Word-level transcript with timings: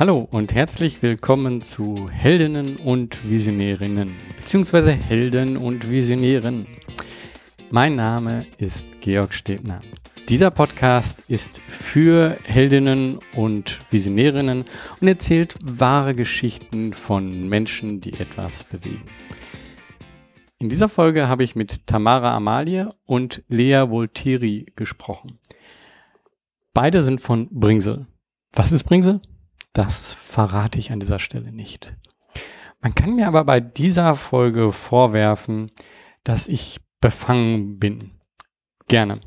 Hallo 0.00 0.26
und 0.30 0.54
herzlich 0.54 1.02
willkommen 1.02 1.60
zu 1.60 2.08
Heldinnen 2.08 2.78
und 2.78 3.22
Visionärinnen, 3.28 4.16
beziehungsweise 4.34 4.92
Helden 4.92 5.58
und 5.58 5.90
Visionären. 5.90 6.66
Mein 7.70 7.96
Name 7.96 8.46
ist 8.56 9.02
Georg 9.02 9.34
Stebner. 9.34 9.82
Dieser 10.30 10.50
Podcast 10.50 11.22
ist 11.28 11.60
für 11.68 12.38
Heldinnen 12.44 13.18
und 13.36 13.78
Visionärinnen 13.92 14.64
und 15.02 15.06
erzählt 15.06 15.56
wahre 15.62 16.14
Geschichten 16.14 16.94
von 16.94 17.50
Menschen, 17.50 18.00
die 18.00 18.14
etwas 18.14 18.64
bewegen. 18.64 19.04
In 20.58 20.70
dieser 20.70 20.88
Folge 20.88 21.28
habe 21.28 21.44
ich 21.44 21.56
mit 21.56 21.86
Tamara 21.86 22.34
Amalie 22.34 22.88
und 23.04 23.44
Lea 23.48 23.84
Volteri 23.90 24.64
gesprochen. 24.76 25.38
Beide 26.72 27.02
sind 27.02 27.20
von 27.20 27.50
Bringsel. 27.50 28.06
Was 28.54 28.72
ist 28.72 28.84
Bringsel? 28.84 29.20
Das 29.72 30.12
verrate 30.12 30.78
ich 30.78 30.92
an 30.92 31.00
dieser 31.00 31.18
Stelle 31.18 31.52
nicht. 31.52 31.94
Man 32.80 32.94
kann 32.94 33.14
mir 33.14 33.28
aber 33.28 33.44
bei 33.44 33.60
dieser 33.60 34.14
Folge 34.14 34.72
vorwerfen, 34.72 35.70
dass 36.24 36.48
ich 36.48 36.80
befangen 37.00 37.78
bin. 37.78 38.12
Gerne. 38.88 39.20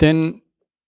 Denn 0.00 0.42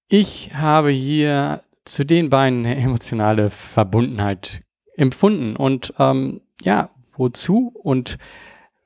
ich 0.08 0.54
habe 0.54 0.90
hier 0.90 1.62
zu 1.84 2.04
den 2.04 2.30
beiden 2.30 2.64
eine 2.64 2.76
emotionale 2.76 3.50
Verbundenheit 3.50 4.62
empfunden. 4.94 5.56
Und 5.56 5.94
ähm, 5.98 6.40
ja, 6.62 6.90
wozu 7.12 7.72
und 7.74 8.18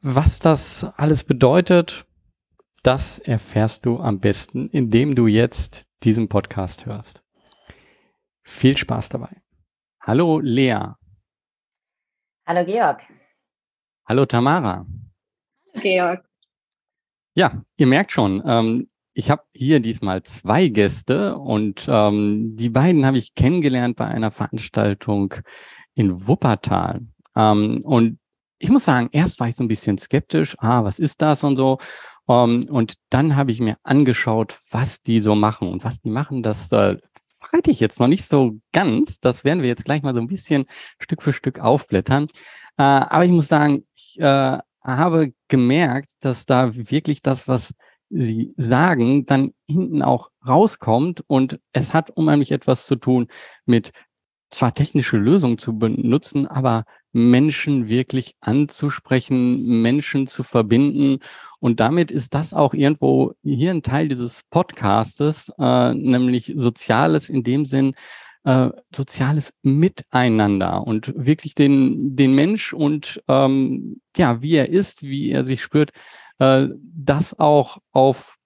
was 0.00 0.38
das 0.40 0.84
alles 0.96 1.24
bedeutet, 1.24 2.06
das 2.82 3.18
erfährst 3.18 3.86
du 3.86 4.00
am 4.00 4.20
besten, 4.20 4.69
indem 4.70 5.14
du 5.14 5.26
jetzt 5.26 5.86
diesen 6.02 6.28
Podcast 6.28 6.86
hörst. 6.86 7.22
Viel 8.42 8.76
Spaß 8.76 9.10
dabei. 9.10 9.42
Hallo 10.05 10.41
Lea. 10.41 10.97
Hallo 12.45 12.64
Georg. 12.64 13.03
Hallo 14.05 14.27
Tamara. 14.27 14.84
Hallo 15.75 15.81
Georg. 15.81 16.25
Ja, 17.36 17.62
ihr 17.77 17.86
merkt 17.86 18.11
schon, 18.11 18.42
ähm, 18.44 18.91
ich 19.14 19.31
habe 19.31 19.44
hier 19.53 19.78
diesmal 19.78 20.25
zwei 20.25 20.67
Gäste 20.67 21.39
und 21.39 21.86
ähm, 21.89 22.56
die 22.56 22.69
beiden 22.69 23.06
habe 23.06 23.19
ich 23.19 23.36
kennengelernt 23.36 23.94
bei 23.94 24.09
einer 24.09 24.33
Veranstaltung 24.33 25.34
in 25.94 26.27
Wuppertal. 26.27 27.03
Ähm, 27.37 27.81
und 27.84 28.19
ich 28.59 28.70
muss 28.70 28.84
sagen, 28.84 29.09
erst 29.12 29.39
war 29.39 29.47
ich 29.47 29.55
so 29.55 29.62
ein 29.62 29.69
bisschen 29.69 29.98
skeptisch, 29.98 30.56
ah, 30.59 30.83
was 30.83 30.98
ist 30.98 31.22
das 31.22 31.44
und 31.44 31.56
so. 31.56 31.78
Ähm, 32.28 32.64
und 32.69 32.94
dann 33.11 33.37
habe 33.37 33.53
ich 33.53 33.61
mir 33.61 33.77
angeschaut, 33.84 34.59
was 34.69 35.00
die 35.00 35.20
so 35.20 35.37
machen. 35.37 35.69
Und 35.69 35.84
was 35.84 36.00
die 36.00 36.11
machen, 36.11 36.42
das 36.42 36.72
äh, 36.72 36.97
verrate 37.53 37.70
ich 37.70 37.81
jetzt 37.81 38.00
noch 38.00 38.08
nicht 38.08 38.25
so 38.25 38.58
ganz. 38.72 39.20
Das 39.20 39.45
werden 39.45 39.62
wir 39.62 39.69
jetzt 39.69 39.84
gleich 39.84 40.03
mal 40.03 40.14
so 40.14 40.20
ein 40.20 40.27
bisschen 40.27 40.64
Stück 40.98 41.22
für 41.22 41.33
Stück 41.33 41.61
aufblättern. 41.61 42.28
Äh, 42.78 42.83
aber 42.83 43.25
ich 43.25 43.31
muss 43.31 43.48
sagen, 43.48 43.84
ich 43.94 44.19
äh, 44.19 44.59
habe 44.83 45.33
gemerkt, 45.48 46.12
dass 46.20 46.47
da 46.47 46.75
wirklich 46.75 47.22
das, 47.22 47.47
was 47.47 47.75
Sie 48.14 48.53
sagen, 48.59 49.25
dann 49.25 49.55
hinten 49.67 50.03
auch 50.03 50.31
rauskommt 50.47 51.25
und 51.28 51.61
es 51.72 51.94
hat 51.94 52.11
unheimlich 52.11 52.53
etwas 52.53 52.86
zu 52.86 52.97
tun 52.97 53.28
mit 53.64 53.92
zwar 54.50 54.75
technische 54.75 55.16
Lösungen 55.16 55.56
zu 55.56 55.78
benutzen, 55.78 56.47
aber 56.47 56.84
Menschen 57.12 57.89
wirklich 57.89 58.37
anzusprechen, 58.41 59.81
Menschen 59.81 60.27
zu 60.27 60.42
verbinden. 60.42 61.20
Und 61.62 61.78
damit 61.78 62.10
ist 62.10 62.34
das 62.34 62.55
auch 62.55 62.74
irgendwo 62.74 63.34
hier 63.44 63.70
ein 63.70 63.84
Teil 63.84 64.08
dieses 64.08 64.42
Podcastes, 64.50 65.52
äh, 65.60 65.94
nämlich 65.94 66.52
Soziales 66.56 67.28
in 67.30 67.44
dem 67.44 67.64
Sinn, 67.64 67.94
äh, 68.42 68.70
soziales 68.92 69.54
Miteinander 69.62 70.84
und 70.84 71.12
wirklich 71.14 71.54
den, 71.54 72.16
den 72.16 72.34
Mensch 72.34 72.72
und 72.72 73.22
ähm, 73.28 74.00
ja, 74.16 74.42
wie 74.42 74.56
er 74.56 74.70
ist, 74.70 75.04
wie 75.04 75.31
er 75.31 75.44
sich 75.44 75.62
spürt, 75.62 75.92
äh, 76.41 76.66
das 76.81 77.38
auch 77.38 77.78
auf 77.92 78.38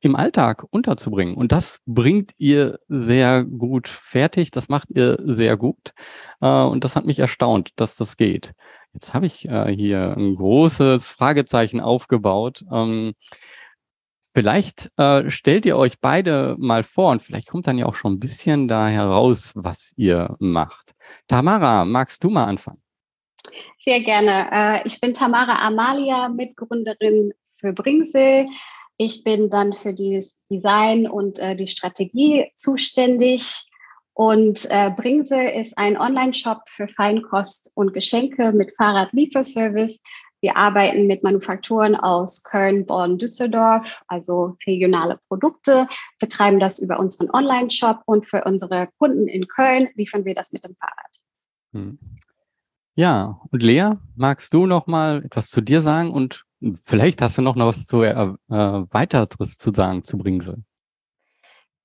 im 0.00 0.16
Alltag 0.16 0.64
unterzubringen. 0.70 1.34
Und 1.34 1.52
das 1.52 1.80
bringt 1.86 2.32
ihr 2.38 2.78
sehr 2.88 3.44
gut 3.44 3.88
fertig, 3.88 4.50
das 4.50 4.68
macht 4.68 4.90
ihr 4.90 5.18
sehr 5.24 5.56
gut. 5.56 5.92
Äh, 6.40 6.48
und 6.48 6.84
das 6.84 6.96
hat 6.96 7.04
mich 7.04 7.18
erstaunt, 7.18 7.72
dass 7.76 7.96
das 7.96 8.16
geht. 8.16 8.52
Jetzt 8.92 9.14
habe 9.14 9.26
ich 9.26 9.48
äh, 9.48 9.74
hier 9.74 10.16
ein 10.16 10.36
großes 10.36 11.08
Fragezeichen 11.08 11.80
aufgebaut. 11.80 12.64
Ähm, 12.72 13.14
vielleicht 14.34 14.90
äh, 14.96 15.28
stellt 15.30 15.66
ihr 15.66 15.76
euch 15.76 16.00
beide 16.00 16.54
mal 16.58 16.84
vor 16.84 17.10
und 17.10 17.22
vielleicht 17.22 17.48
kommt 17.48 17.66
dann 17.66 17.78
ja 17.78 17.86
auch 17.86 17.96
schon 17.96 18.14
ein 18.14 18.20
bisschen 18.20 18.68
da 18.68 18.86
heraus, 18.86 19.52
was 19.56 19.92
ihr 19.96 20.36
macht. 20.38 20.94
Tamara, 21.26 21.84
magst 21.84 22.22
du 22.22 22.30
mal 22.30 22.44
anfangen? 22.44 22.82
Sehr 23.78 24.02
gerne. 24.02 24.82
ich 24.84 25.00
bin 25.00 25.14
Tamara 25.14 25.66
Amalia, 25.66 26.28
Mitgründerin 26.28 27.32
für 27.56 27.72
Bringsel. 27.72 28.46
Ich 29.00 29.22
bin 29.22 29.48
dann 29.48 29.74
für 29.74 29.94
das 29.94 30.44
Design 30.50 31.08
und 31.08 31.38
äh, 31.38 31.54
die 31.54 31.68
Strategie 31.68 32.50
zuständig. 32.56 33.70
Und 34.12 34.66
äh, 34.70 34.90
Bringsel 34.90 35.50
ist 35.50 35.78
ein 35.78 35.96
Online-Shop 35.96 36.62
für 36.66 36.88
Feinkost 36.88 37.70
und 37.76 37.92
Geschenke 37.92 38.50
mit 38.50 38.74
Fahrradlieferservice. 38.76 40.02
Wir 40.40 40.56
arbeiten 40.56 41.06
mit 41.06 41.22
Manufakturen 41.22 41.94
aus 41.94 42.42
Köln, 42.42 42.86
Bonn, 42.86 43.18
Düsseldorf, 43.18 44.02
also 44.08 44.56
regionale 44.66 45.20
Produkte, 45.28 45.86
betreiben 46.18 46.58
das 46.58 46.80
über 46.80 46.98
unseren 46.98 47.30
Online-Shop 47.30 48.02
und 48.04 48.26
für 48.26 48.42
unsere 48.44 48.88
Kunden 48.98 49.28
in 49.28 49.46
Köln 49.46 49.88
liefern 49.94 50.24
wir 50.24 50.34
das 50.34 50.52
mit 50.52 50.64
dem 50.64 50.74
Fahrrad. 50.74 51.20
Hm. 51.72 51.98
Ja, 52.96 53.40
und 53.52 53.62
Lea, 53.62 53.92
magst 54.16 54.52
du 54.52 54.66
noch 54.66 54.88
mal 54.88 55.24
etwas 55.24 55.50
zu 55.50 55.60
dir 55.60 55.82
sagen 55.82 56.10
und 56.10 56.47
Vielleicht 56.82 57.22
hast 57.22 57.38
du 57.38 57.42
noch 57.42 57.56
was 57.56 57.86
zu, 57.86 58.02
äh, 58.02 58.10
äh, 58.10 58.34
weiteres 58.48 59.58
zu 59.58 59.72
sagen 59.72 60.04
zu 60.04 60.18
Bringsel. 60.18 60.62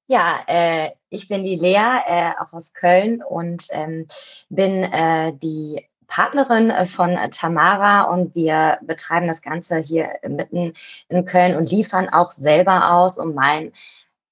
Ja, 0.05 0.39
äh, 0.47 0.91
ich 1.09 1.27
bin 1.27 1.43
die 1.43 1.55
Lea, 1.55 1.99
äh, 2.05 2.31
auch 2.39 2.51
aus 2.53 2.73
Köln 2.73 3.21
und 3.23 3.67
ähm, 3.71 4.07
bin 4.49 4.83
äh, 4.83 5.33
die 5.37 5.87
Partnerin 6.07 6.69
äh, 6.71 6.87
von 6.87 7.17
Tamara 7.31 8.03
und 8.03 8.35
wir 8.35 8.79
betreiben 8.81 9.27
das 9.27 9.41
Ganze 9.41 9.77
hier 9.77 10.09
mitten 10.27 10.73
in 11.07 11.25
Köln 11.25 11.55
und 11.55 11.71
liefern 11.71 12.09
auch 12.09 12.31
selber 12.31 12.91
aus. 12.91 13.17
Und 13.17 13.33
mein 13.33 13.71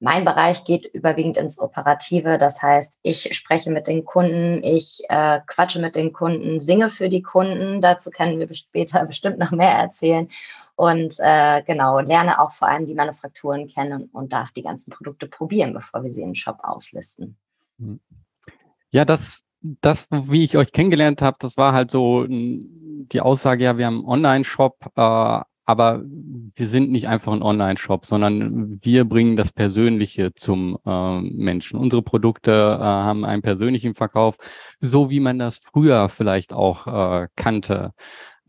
mein 0.01 0.25
Bereich 0.25 0.65
geht 0.65 0.85
überwiegend 0.85 1.37
ins 1.37 1.59
Operative. 1.59 2.39
Das 2.39 2.59
heißt, 2.59 2.99
ich 3.03 3.35
spreche 3.35 3.71
mit 3.71 3.85
den 3.85 4.03
Kunden, 4.03 4.63
ich 4.63 5.03
äh, 5.09 5.39
quatsche 5.45 5.79
mit 5.79 5.95
den 5.95 6.11
Kunden, 6.11 6.59
singe 6.59 6.89
für 6.89 7.07
die 7.07 7.21
Kunden. 7.21 7.81
Dazu 7.81 8.09
können 8.09 8.39
wir 8.39 8.51
später 8.55 9.05
bestimmt 9.07 9.37
noch 9.37 9.51
mehr 9.51 9.71
erzählen. 9.71 10.27
Und 10.75 11.17
äh, 11.19 11.61
genau, 11.61 11.99
lerne 11.99 12.41
auch 12.41 12.51
vor 12.51 12.67
allem 12.67 12.87
die 12.87 12.95
Manufakturen 12.95 13.67
kennen 13.67 14.09
und 14.11 14.33
darf 14.33 14.49
die 14.49 14.63
ganzen 14.63 14.89
Produkte 14.89 15.27
probieren, 15.27 15.71
bevor 15.73 16.03
wir 16.03 16.11
sie 16.11 16.23
im 16.23 16.33
Shop 16.33 16.57
auflisten. 16.63 17.37
Mhm. 17.77 17.99
Ja, 18.89 19.05
das, 19.05 19.43
das, 19.61 20.07
wie 20.09 20.43
ich 20.43 20.57
euch 20.57 20.71
kennengelernt 20.71 21.21
habe, 21.21 21.37
das 21.39 21.57
war 21.57 21.73
halt 21.73 21.91
so 21.91 22.25
die 22.27 23.21
Aussage, 23.21 23.65
ja, 23.65 23.77
wir 23.77 23.85
haben 23.85 23.99
einen 23.99 24.05
Online-Shop, 24.05 24.77
äh, 24.95 25.41
aber 25.71 26.03
wir 26.55 26.67
sind 26.67 26.91
nicht 26.91 27.07
einfach 27.07 27.31
ein 27.31 27.41
Online-Shop, 27.41 28.05
sondern 28.05 28.77
wir 28.81 29.05
bringen 29.05 29.37
das 29.37 29.53
Persönliche 29.53 30.33
zum 30.35 30.77
äh, 30.85 31.21
Menschen. 31.21 31.79
Unsere 31.79 32.01
Produkte 32.01 32.51
äh, 32.51 32.83
haben 32.83 33.23
einen 33.23 33.41
persönlichen 33.41 33.95
Verkauf, 33.95 34.35
so 34.81 35.09
wie 35.09 35.21
man 35.21 35.39
das 35.39 35.57
früher 35.57 36.09
vielleicht 36.09 36.51
auch 36.51 36.87
äh, 36.87 37.27
kannte. 37.37 37.93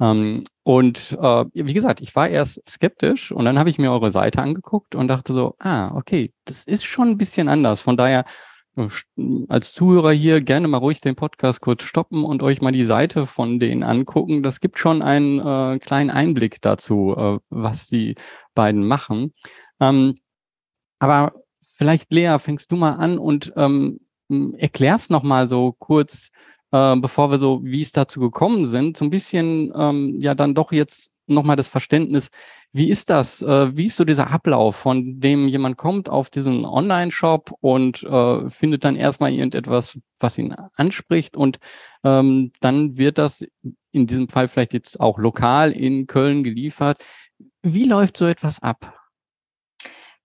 Ähm, 0.01 0.45
und 0.65 1.17
äh, 1.21 1.45
wie 1.55 1.75
gesagt, 1.75 2.01
ich 2.01 2.17
war 2.17 2.29
erst 2.29 2.69
skeptisch 2.69 3.31
und 3.31 3.45
dann 3.45 3.59
habe 3.59 3.71
ich 3.71 3.79
mir 3.79 3.93
eure 3.93 4.11
Seite 4.11 4.43
angeguckt 4.43 4.97
und 4.97 5.07
dachte 5.07 5.33
so, 5.33 5.55
ah, 5.61 5.95
okay, 5.95 6.33
das 6.45 6.65
ist 6.65 6.85
schon 6.85 7.11
ein 7.11 7.19
bisschen 7.19 7.49
anders. 7.49 7.81
Von 7.81 7.97
daher 7.97 8.25
als 9.49 9.73
Zuhörer 9.75 10.13
hier 10.13 10.41
gerne 10.41 10.67
mal 10.67 10.79
ruhig 10.79 11.01
den 11.01 11.15
Podcast 11.15 11.61
kurz 11.61 11.83
stoppen 11.83 12.25
und 12.25 12.43
euch 12.43 12.63
mal 12.63 12.73
die 12.73 12.85
Seite 12.85 13.27
von 13.27 13.59
denen 13.61 13.83
angucken. 13.83 14.43
Das 14.43 14.61
gibt 14.61 14.79
schon 14.79 15.03
einen 15.03 15.39
äh, 15.41 15.79
kleinen 15.79 16.11
Einblick 16.11 16.61
dazu, 16.63 17.15
äh, 17.17 17.39
was 17.51 17.89
die 17.89 18.15
beiden 18.55 18.87
machen. 18.87 19.35
Ähm, 19.81 20.19
aber 20.99 21.35
vielleicht, 21.77 22.13
Lea, 22.13 22.39
fängst 22.39 22.73
du 22.73 22.77
mal 22.77 22.93
an 22.93 23.19
und 23.19 23.53
ähm, 23.57 24.01
erklärst 24.57 25.11
noch 25.11 25.23
mal 25.23 25.49
so 25.49 25.73
kurz, 25.73 26.31
äh, 26.71 26.97
bevor 26.97 27.31
wir 27.31 27.39
so, 27.39 27.61
wie 27.63 27.83
es 27.83 27.93
dazu 27.93 28.21
gekommen 28.21 28.67
sind, 28.67 28.97
so 28.97 29.05
ein 29.05 29.11
bisschen, 29.11 29.73
ähm, 29.77 30.17
ja, 30.19 30.35
dann 30.35 30.55
doch 30.55 30.73
jetzt 30.73 31.11
nochmal 31.35 31.57
das 31.57 31.69
Verständnis, 31.69 32.31
wie 32.73 32.91
ist 32.91 33.11
das? 33.11 33.43
Äh, 33.43 33.77
wie 33.77 33.87
ist 33.87 33.97
so 33.97 34.05
dieser 34.05 34.31
Ablauf, 34.31 34.77
von 34.77 35.21
dem 35.21 35.49
jemand 35.49 35.77
kommt 35.77 36.09
auf 36.09 36.31
diesen 36.31 36.65
Online-Shop 36.65 37.53
und 37.61 38.03
äh, 38.03 38.49
findet 38.51 38.85
dann 38.85 38.97
erstmal 38.97 39.33
irgendetwas, 39.33 39.99
was 40.19 40.39
ihn 40.39 40.55
anspricht 40.77 41.37
und 41.37 41.59
ähm, 42.05 42.53
dann 42.61 42.97
wird 42.97 43.19
das 43.19 43.45
in 43.93 44.07
diesem 44.07 44.29
Fall 44.29 44.49
vielleicht 44.49 44.73
jetzt 44.73 45.01
auch 45.01 45.19
lokal 45.19 45.73
in 45.73 46.07
Köln 46.07 46.43
geliefert. 46.43 47.05
Wie 47.63 47.85
läuft 47.85 48.17
so 48.17 48.27
etwas 48.27 48.63
ab? 48.63 48.95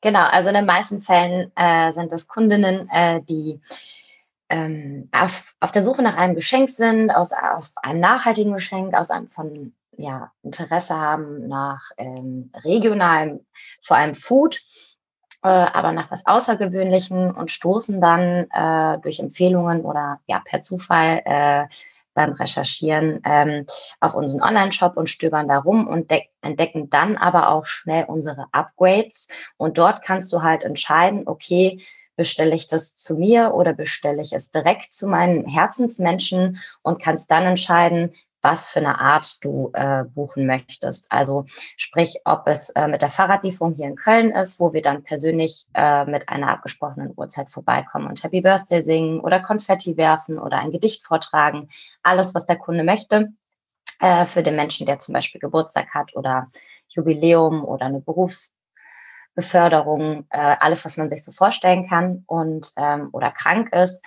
Genau, 0.01 0.23
also 0.23 0.49
in 0.49 0.55
den 0.55 0.65
meisten 0.65 1.01
Fällen 1.01 1.51
äh, 1.55 1.91
sind 1.91 2.11
das 2.11 2.27
Kundinnen, 2.27 2.87
äh, 2.89 3.21
die 3.23 3.59
ähm, 4.49 5.09
auf, 5.11 5.55
auf 5.59 5.71
der 5.71 5.83
Suche 5.83 6.01
nach 6.01 6.15
einem 6.15 6.35
Geschenk 6.35 6.69
sind, 6.69 7.09
aus, 7.09 7.31
aus 7.33 7.73
einem 7.77 7.99
nachhaltigen 7.99 8.53
Geschenk, 8.53 8.93
aus 8.93 9.09
einem 9.09 9.29
von 9.29 9.73
ja, 9.97 10.31
Interesse 10.43 10.95
haben 10.95 11.47
nach 11.47 11.91
ähm, 11.97 12.51
regionalem, 12.63 13.45
vor 13.81 13.97
allem 13.97 14.15
Food, 14.15 14.61
äh, 15.43 15.49
aber 15.49 15.91
nach 15.91 16.11
was 16.11 16.25
Außergewöhnlichem 16.25 17.35
und 17.35 17.51
stoßen 17.51 17.99
dann 17.99 18.47
äh, 18.51 18.99
durch 19.01 19.19
Empfehlungen 19.19 19.81
oder 19.81 20.19
ja 20.27 20.39
per 20.39 20.61
Zufall 20.61 21.21
äh, 21.25 21.65
beim 22.13 22.31
Recherchieren 22.33 23.21
ähm, 23.25 23.67
auf 23.99 24.15
unseren 24.15 24.41
Online-Shop 24.41 24.97
und 24.97 25.07
stöbern 25.07 25.47
da 25.47 25.59
rum 25.59 25.87
und 25.87 26.11
entdecken 26.41 26.89
dann 26.89 27.15
aber 27.15 27.49
auch 27.49 27.67
schnell 27.67 28.05
unsere 28.05 28.47
Upgrades. 28.51 29.27
Und 29.57 29.77
dort 29.77 30.01
kannst 30.01 30.33
du 30.33 30.41
halt 30.41 30.63
entscheiden, 30.63 31.27
okay, 31.27 31.79
bestelle 32.15 32.55
ich 32.55 32.67
das 32.67 32.97
zu 32.97 33.15
mir 33.15 33.53
oder 33.53 33.73
bestelle 33.73 34.23
ich 34.23 34.33
es 34.33 34.49
direkt 34.49 34.93
zu 34.93 35.07
meinen 35.07 35.45
Herzensmenschen 35.45 36.57
und 36.81 37.01
kannst 37.01 37.29
dann 37.29 37.43
entscheiden, 37.43 38.13
was 38.47 38.69
für 38.69 38.79
eine 38.79 39.01
Art 39.01 39.43
du 39.43 39.71
äh, 39.73 40.05
buchen 40.05 40.47
möchtest. 40.47 41.11
Also 41.11 41.43
sprich, 41.75 42.21
ob 42.23 42.47
es 42.47 42.69
äh, 42.69 42.87
mit 42.87 43.01
der 43.01 43.09
Fahrradlieferung 43.09 43.73
hier 43.73 43.87
in 43.87 43.97
Köln 43.97 44.31
ist, 44.31 44.61
wo 44.61 44.71
wir 44.71 44.81
dann 44.81 45.03
persönlich 45.03 45.65
äh, 45.73 46.05
mit 46.05 46.29
einer 46.29 46.47
abgesprochenen 46.47 47.11
Uhrzeit 47.17 47.51
vorbeikommen 47.51 48.07
und 48.07 48.23
Happy 48.23 48.39
Birthday 48.39 48.81
singen 48.81 49.19
oder 49.19 49.41
Konfetti 49.41 49.97
werfen 49.97 50.39
oder 50.39 50.59
ein 50.59 50.71
Gedicht 50.71 51.05
vortragen. 51.05 51.67
Alles, 52.03 52.33
was 52.35 52.45
der 52.45 52.55
Kunde 52.55 52.85
möchte. 52.85 53.33
Äh, 53.99 54.25
für 54.25 54.43
den 54.43 54.55
Menschen, 54.55 54.85
der 54.85 54.99
zum 54.99 55.13
Beispiel 55.13 55.41
Geburtstag 55.41 55.93
hat 55.93 56.15
oder 56.15 56.49
Jubiläum 56.87 57.65
oder 57.65 57.87
eine 57.87 57.99
Berufsbeförderung, 57.99 60.25
äh, 60.29 60.37
alles, 60.37 60.85
was 60.85 60.95
man 60.95 61.09
sich 61.09 61.21
so 61.21 61.33
vorstellen 61.33 61.89
kann 61.89 62.23
und 62.27 62.71
ähm, 62.77 63.09
oder 63.11 63.31
krank 63.31 63.73
ist 63.73 64.05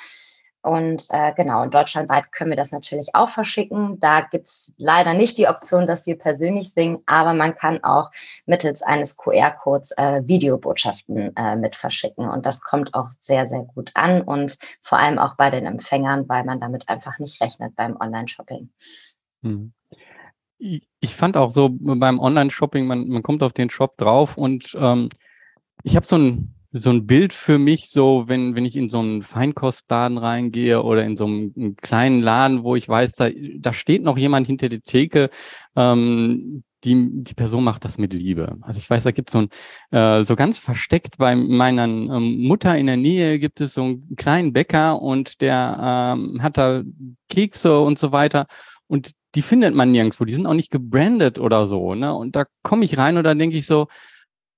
und 0.62 1.06
äh, 1.10 1.32
genau, 1.34 1.62
und 1.62 1.74
deutschlandweit 1.74 2.32
können 2.32 2.50
wir 2.50 2.56
das 2.56 2.70
natürlich 2.70 3.14
auch 3.14 3.30
verschicken. 3.30 3.98
Da 3.98 4.20
gibt's 4.20 4.74
leider 4.76 5.14
nicht 5.14 5.38
die 5.38 5.48
Option, 5.48 5.86
dass 5.86 6.04
wir 6.04 6.18
persönlich 6.18 6.72
singen, 6.74 7.02
aber 7.06 7.32
man 7.32 7.56
kann 7.56 7.82
auch 7.82 8.10
mittels 8.44 8.82
eines 8.82 9.16
QR-Codes 9.16 9.92
äh, 9.92 10.20
Videobotschaften 10.26 11.34
äh, 11.34 11.56
mit 11.56 11.76
verschicken. 11.76 12.28
Und 12.28 12.44
das 12.44 12.60
kommt 12.60 12.92
auch 12.92 13.08
sehr, 13.20 13.48
sehr 13.48 13.64
gut 13.74 13.90
an 13.94 14.20
und 14.20 14.58
vor 14.82 14.98
allem 14.98 15.18
auch 15.18 15.36
bei 15.36 15.48
den 15.48 15.64
Empfängern, 15.64 16.28
weil 16.28 16.44
man 16.44 16.60
damit 16.60 16.90
einfach 16.90 17.18
nicht 17.18 17.40
rechnet 17.40 17.74
beim 17.74 17.96
Online-Shopping. 17.96 18.68
Hm. 19.42 19.72
Ich 20.58 21.16
fand 21.16 21.38
auch 21.38 21.52
so 21.52 21.70
beim 21.70 22.20
Online-Shopping, 22.20 22.86
man, 22.86 23.08
man 23.08 23.22
kommt 23.22 23.42
auf 23.42 23.54
den 23.54 23.70
Shop 23.70 23.96
drauf 23.96 24.36
und 24.36 24.76
ähm, 24.78 25.08
ich 25.84 25.96
habe 25.96 26.04
so 26.04 26.16
ein 26.16 26.54
so 26.72 26.90
ein 26.90 27.06
Bild 27.06 27.32
für 27.32 27.58
mich, 27.58 27.90
so 27.90 28.24
wenn, 28.28 28.54
wenn 28.54 28.64
ich 28.64 28.76
in 28.76 28.90
so 28.90 29.00
einen 29.00 29.22
Feinkostladen 29.22 30.18
reingehe 30.18 30.82
oder 30.82 31.04
in 31.04 31.16
so 31.16 31.26
einen, 31.26 31.76
kleinen 31.76 32.20
Laden, 32.22 32.62
wo 32.62 32.76
ich 32.76 32.88
weiß, 32.88 33.12
da, 33.12 33.28
da 33.58 33.72
steht 33.72 34.02
noch 34.04 34.16
jemand 34.16 34.46
hinter 34.46 34.68
der 34.68 34.82
Theke, 34.82 35.30
ähm, 35.74 36.62
die, 36.84 37.22
die 37.24 37.34
Person 37.34 37.64
macht 37.64 37.84
das 37.84 37.98
mit 37.98 38.12
Liebe. 38.12 38.56
Also 38.62 38.78
ich 38.78 38.88
weiß, 38.88 39.02
da 39.02 39.10
gibt 39.10 39.30
es 39.30 39.32
so 39.32 39.40
ein, 39.40 39.48
äh, 39.90 40.24
so 40.24 40.36
ganz 40.36 40.58
versteckt 40.58 41.18
bei 41.18 41.34
meiner 41.36 41.84
ähm, 41.84 42.42
Mutter 42.42 42.76
in 42.78 42.86
der 42.86 42.96
Nähe 42.96 43.38
gibt 43.38 43.60
es 43.60 43.74
so 43.74 43.82
einen 43.82 44.16
kleinen 44.16 44.52
Bäcker 44.52 45.02
und 45.02 45.40
der 45.40 46.16
ähm, 46.16 46.42
hat 46.42 46.56
da 46.56 46.82
Kekse 47.28 47.80
und 47.80 47.98
so 47.98 48.12
weiter. 48.12 48.46
Und 48.86 49.12
die 49.34 49.42
findet 49.42 49.74
man 49.74 49.90
nirgendwo. 49.92 50.24
Die 50.24 50.32
sind 50.32 50.46
auch 50.46 50.54
nicht 50.54 50.70
gebrandet 50.70 51.38
oder 51.38 51.66
so. 51.66 51.94
Ne? 51.94 52.14
Und 52.14 52.34
da 52.34 52.46
komme 52.62 52.84
ich 52.84 52.96
rein 52.96 53.16
und 53.16 53.24
dann 53.24 53.38
denke 53.38 53.56
ich 53.56 53.66
so, 53.66 53.88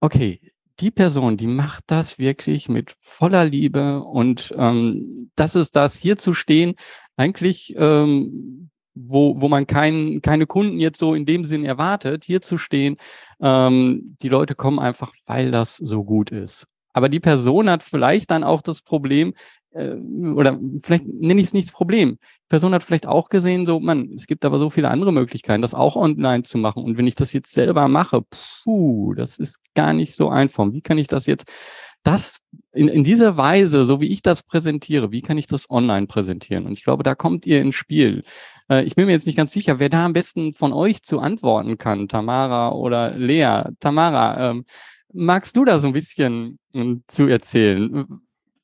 okay, 0.01 0.52
die 0.83 0.91
Person, 0.91 1.37
die 1.37 1.47
macht 1.47 1.85
das 1.87 2.19
wirklich 2.19 2.69
mit 2.69 2.97
voller 3.01 3.45
Liebe 3.45 4.03
und 4.03 4.53
ähm, 4.59 5.31
das 5.37 5.55
ist 5.55 5.77
das, 5.77 5.97
hier 5.97 6.19
zu 6.19 6.35
stehen, 6.35 6.75
eigentlich, 7.17 7.75
ähm, 7.79 8.71
wo, 8.95 9.41
wo 9.41 9.49
man 9.49 9.67
kein, 9.67 10.21
keine 10.23 10.47
Kunden 10.47 10.81
jetzt 10.81 10.99
so 10.99 11.15
in 11.15 11.25
dem 11.25 11.45
Sinn 11.45 11.65
erwartet, 11.65 12.25
hier 12.25 12.43
zu 12.43 12.59
stehen. 12.59 12.97
Ähm, 13.41 14.17
die 14.21 14.29
Leute 14.29 14.57
kommen 14.57 14.81
einfach, 14.81 15.13
weil 15.25 15.53
das 15.53 15.77
so 15.77 16.03
gut 16.05 16.31
ist. 16.31 16.67
Aber 16.93 17.09
die 17.09 17.21
Person 17.21 17.71
hat 17.71 17.83
vielleicht 17.83 18.31
dann 18.31 18.45
auch 18.45 18.63
das 18.63 18.83
Problem, 18.83 19.35
äh, 19.73 19.95
oder 19.95 20.59
vielleicht 20.83 21.07
nenne 21.07 21.41
ich 21.41 21.49
es 21.49 21.53
nicht 21.53 21.69
das 21.69 21.73
Problem. 21.73 22.19
Die 22.21 22.49
Person 22.49 22.75
hat 22.75 22.83
vielleicht 22.83 23.07
auch 23.07 23.29
gesehen, 23.29 23.67
so, 23.67 23.81
man, 23.81 24.13
es 24.15 24.27
gibt 24.27 24.45
aber 24.45 24.59
so 24.59 24.71
viele 24.71 24.91
andere 24.91 25.13
Möglichkeiten, 25.13 25.63
das 25.63 25.75
auch 25.75 25.97
online 25.97 26.43
zu 26.43 26.59
machen. 26.59 26.83
Und 26.85 26.99
wenn 26.99 27.07
ich 27.07 27.15
das 27.15 27.33
jetzt 27.33 27.53
selber 27.53 27.89
mache, 27.89 28.23
puh, 28.65 29.15
das 29.15 29.39
ist 29.39 29.59
gar 29.75 29.93
nicht 29.93 30.15
so 30.15 30.29
einfach. 30.29 30.71
Wie 30.73 30.83
kann 30.83 30.99
ich 30.99 31.07
das 31.07 31.27
jetzt, 31.27 31.51
das 32.03 32.39
in, 32.73 32.89
in 32.89 33.05
dieser 33.05 33.37
Weise, 33.37 33.87
so 33.87 34.01
wie 34.01 34.09
ich 34.09 34.23
das 34.23 34.43
präsentiere, 34.43 35.13
wie 35.13 35.23
kann 35.23 35.39
ich 35.39 35.47
das 35.47 35.71
online 35.71 36.07
präsentieren? 36.07 36.67
Und 36.67 36.73
ich 36.73 36.85
glaube, 36.85 37.03
da 37.03 37.15
kommt 37.15 37.47
ihr 37.47 37.61
ins 37.61 37.75
Spiel. 37.75 38.25
Äh, 38.69 38.85
ich 38.85 38.95
bin 38.95 39.07
mir 39.07 39.13
jetzt 39.13 39.27
nicht 39.27 39.37
ganz 39.37 39.53
sicher, 39.53 39.79
wer 39.79 39.89
da 39.89 40.05
am 40.07 40.13
besten 40.13 40.55
von 40.55 40.73
euch 40.73 41.03
zu 41.03 41.21
antworten 41.21 41.79
kann, 41.79 42.09
Tamara 42.09 42.73
oder 42.73 43.13
Lea. 43.13 43.65
Tamara, 43.81 44.51
ähm, 44.51 44.65
magst 45.13 45.57
du 45.57 45.65
da 45.65 45.79
so 45.79 45.87
ein 45.87 45.93
bisschen 45.93 46.59
äh, 46.75 46.97
zu 47.07 47.27
erzählen? 47.27 48.07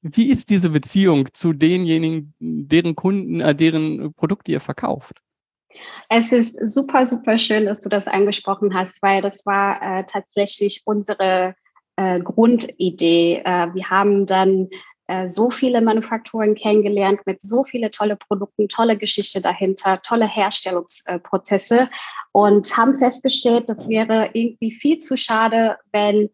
Wie 0.03 0.31
ist 0.31 0.51
diese 0.51 0.71
Beziehung 0.71 1.29
zu 1.33 1.53
denjenigen, 1.53 2.35
deren 2.39 2.95
Kunden, 2.95 3.41
äh, 3.41 3.55
deren 3.55 4.13
Produkte 4.15 4.53
ihr 4.53 4.61
verkauft? 4.61 5.21
Es 6.09 6.33
ist 6.33 6.57
super, 6.73 7.07
super 7.07 7.39
schön, 7.39 7.67
dass 7.67 7.81
du 7.81 7.89
das 7.89 8.07
angesprochen 8.07 8.75
hast, 8.75 9.03
weil 9.03 9.21
das 9.21 9.45
war 9.45 9.81
äh, 9.83 10.05
tatsächlich 10.05 10.83
unsere 10.87 11.55
äh, 11.97 12.21
Grundidee. 12.21 13.43
Äh, 13.45 13.75
wir 13.75 13.91
haben 13.91 14.27
dann 14.27 14.69
äh, 15.09 15.31
so 15.33 15.51
viele 15.51 15.81
Manufakturen 15.81 16.55
kennengelernt 16.55 17.21
mit 17.25 17.41
so 17.41 17.65
viele 17.65 17.91
tolle 17.91 18.17
Produkten, 18.17 18.69
tolle 18.69 18.97
Geschichte 18.97 19.41
dahinter, 19.41 20.03
tolle 20.03 20.29
Herstellungsprozesse 20.29 21.89
und 22.33 22.77
haben 22.77 22.99
festgestellt, 22.99 23.69
das 23.69 23.89
wäre 23.89 24.31
irgendwie 24.35 24.71
viel 24.71 24.99
zu 24.99 25.17
schade, 25.17 25.79
wenn 25.93 26.29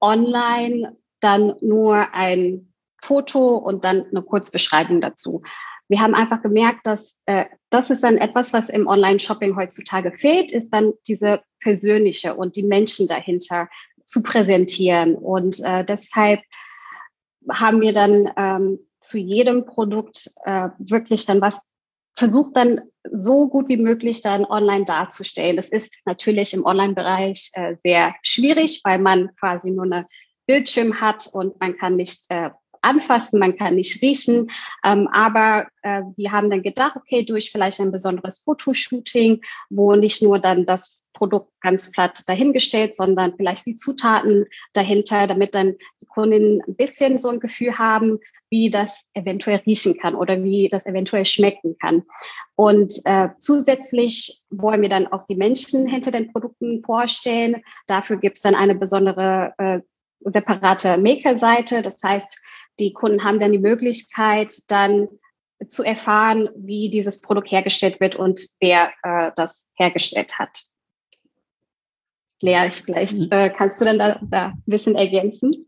online 0.00 0.96
dann 1.20 1.54
nur 1.60 2.14
ein 2.14 2.72
Foto 3.02 3.56
und 3.56 3.84
dann 3.84 4.06
eine 4.10 4.22
Kurzbeschreibung 4.22 5.00
dazu. 5.00 5.42
Wir 5.88 6.00
haben 6.00 6.14
einfach 6.14 6.40
gemerkt, 6.40 6.86
dass 6.86 7.20
äh, 7.26 7.44
das 7.68 7.90
ist 7.90 8.02
dann 8.02 8.16
etwas, 8.16 8.54
was 8.54 8.70
im 8.70 8.86
Online-Shopping 8.86 9.54
heutzutage 9.54 10.12
fehlt, 10.12 10.50
ist 10.50 10.70
dann 10.70 10.94
diese 11.06 11.42
persönliche 11.60 12.34
und 12.34 12.56
die 12.56 12.62
Menschen 12.62 13.06
dahinter 13.06 13.68
zu 14.04 14.22
präsentieren. 14.22 15.14
Und 15.14 15.60
äh, 15.62 15.84
deshalb 15.84 16.40
haben 17.50 17.80
wir 17.80 17.92
dann 17.92 18.30
ähm, 18.36 18.78
zu 19.00 19.18
jedem 19.18 19.66
Produkt 19.66 20.30
äh, 20.44 20.68
wirklich 20.78 21.26
dann 21.26 21.40
was 21.40 21.68
versucht 22.16 22.56
dann 22.56 22.80
so 23.10 23.48
gut 23.48 23.68
wie 23.68 23.76
möglich 23.76 24.22
dann 24.22 24.44
online 24.44 24.84
darzustellen. 24.84 25.56
Das 25.56 25.68
ist 25.68 26.00
natürlich 26.06 26.54
im 26.54 26.64
Online-Bereich 26.64 27.50
äh, 27.54 27.74
sehr 27.82 28.14
schwierig, 28.22 28.80
weil 28.84 28.98
man 28.98 29.34
quasi 29.34 29.70
nur 29.70 29.84
eine 29.84 30.06
Bildschirm 30.46 31.00
hat 31.00 31.28
und 31.32 31.58
man 31.60 31.76
kann 31.76 31.96
nicht 31.96 32.26
äh, 32.28 32.50
anfassen, 32.84 33.38
man 33.38 33.56
kann 33.56 33.74
nicht 33.74 34.00
riechen. 34.02 34.50
Ähm, 34.84 35.08
aber 35.12 35.66
äh, 35.82 36.02
wir 36.16 36.32
haben 36.32 36.50
dann 36.50 36.62
gedacht, 36.62 36.96
okay, 36.96 37.24
durch 37.24 37.50
vielleicht 37.50 37.80
ein 37.80 37.92
besonderes 37.92 38.38
Fotoshooting, 38.38 39.40
wo 39.70 39.94
nicht 39.94 40.22
nur 40.22 40.38
dann 40.38 40.66
das 40.66 41.04
Produkt 41.14 41.52
ganz 41.60 41.92
platt 41.92 42.22
dahingestellt, 42.26 42.94
sondern 42.94 43.36
vielleicht 43.36 43.66
die 43.66 43.76
Zutaten 43.76 44.46
dahinter, 44.72 45.26
damit 45.26 45.54
dann 45.54 45.76
die 46.02 46.06
Kundinnen 46.06 46.60
ein 46.66 46.74
bisschen 46.76 47.18
so 47.18 47.28
ein 47.28 47.40
Gefühl 47.40 47.78
haben, 47.78 48.18
wie 48.50 48.68
das 48.68 49.02
eventuell 49.14 49.62
riechen 49.66 49.96
kann 49.98 50.14
oder 50.14 50.42
wie 50.42 50.68
das 50.68 50.86
eventuell 50.86 51.24
schmecken 51.24 51.76
kann. 51.80 52.02
Und 52.56 52.92
äh, 53.04 53.28
zusätzlich 53.38 54.44
wollen 54.50 54.82
wir 54.82 54.88
dann 54.88 55.06
auch 55.06 55.24
die 55.24 55.36
Menschen 55.36 55.88
hinter 55.88 56.10
den 56.10 56.30
Produkten 56.32 56.82
vorstellen. 56.84 57.62
Dafür 57.86 58.18
gibt 58.18 58.36
es 58.36 58.42
dann 58.42 58.54
eine 58.54 58.74
besondere 58.74 59.54
äh, 59.58 59.80
separate 60.20 60.98
Maker-Seite. 60.98 61.82
Das 61.82 61.98
heißt, 62.02 62.44
die 62.78 62.92
Kunden 62.92 63.24
haben 63.24 63.40
dann 63.40 63.52
die 63.52 63.58
Möglichkeit, 63.58 64.54
dann 64.68 65.08
zu 65.68 65.82
erfahren, 65.82 66.48
wie 66.56 66.90
dieses 66.90 67.20
Produkt 67.20 67.50
hergestellt 67.50 68.00
wird 68.00 68.16
und 68.16 68.40
wer 68.60 68.92
äh, 69.02 69.30
das 69.36 69.70
hergestellt 69.76 70.38
hat. 70.38 70.62
Lea, 72.42 72.70
vielleicht 72.70 73.18
mhm. 73.18 73.28
äh, 73.30 73.50
kannst 73.50 73.80
du 73.80 73.84
dann 73.84 73.98
da, 73.98 74.20
da 74.22 74.46
ein 74.48 74.62
bisschen 74.66 74.96
ergänzen? 74.96 75.66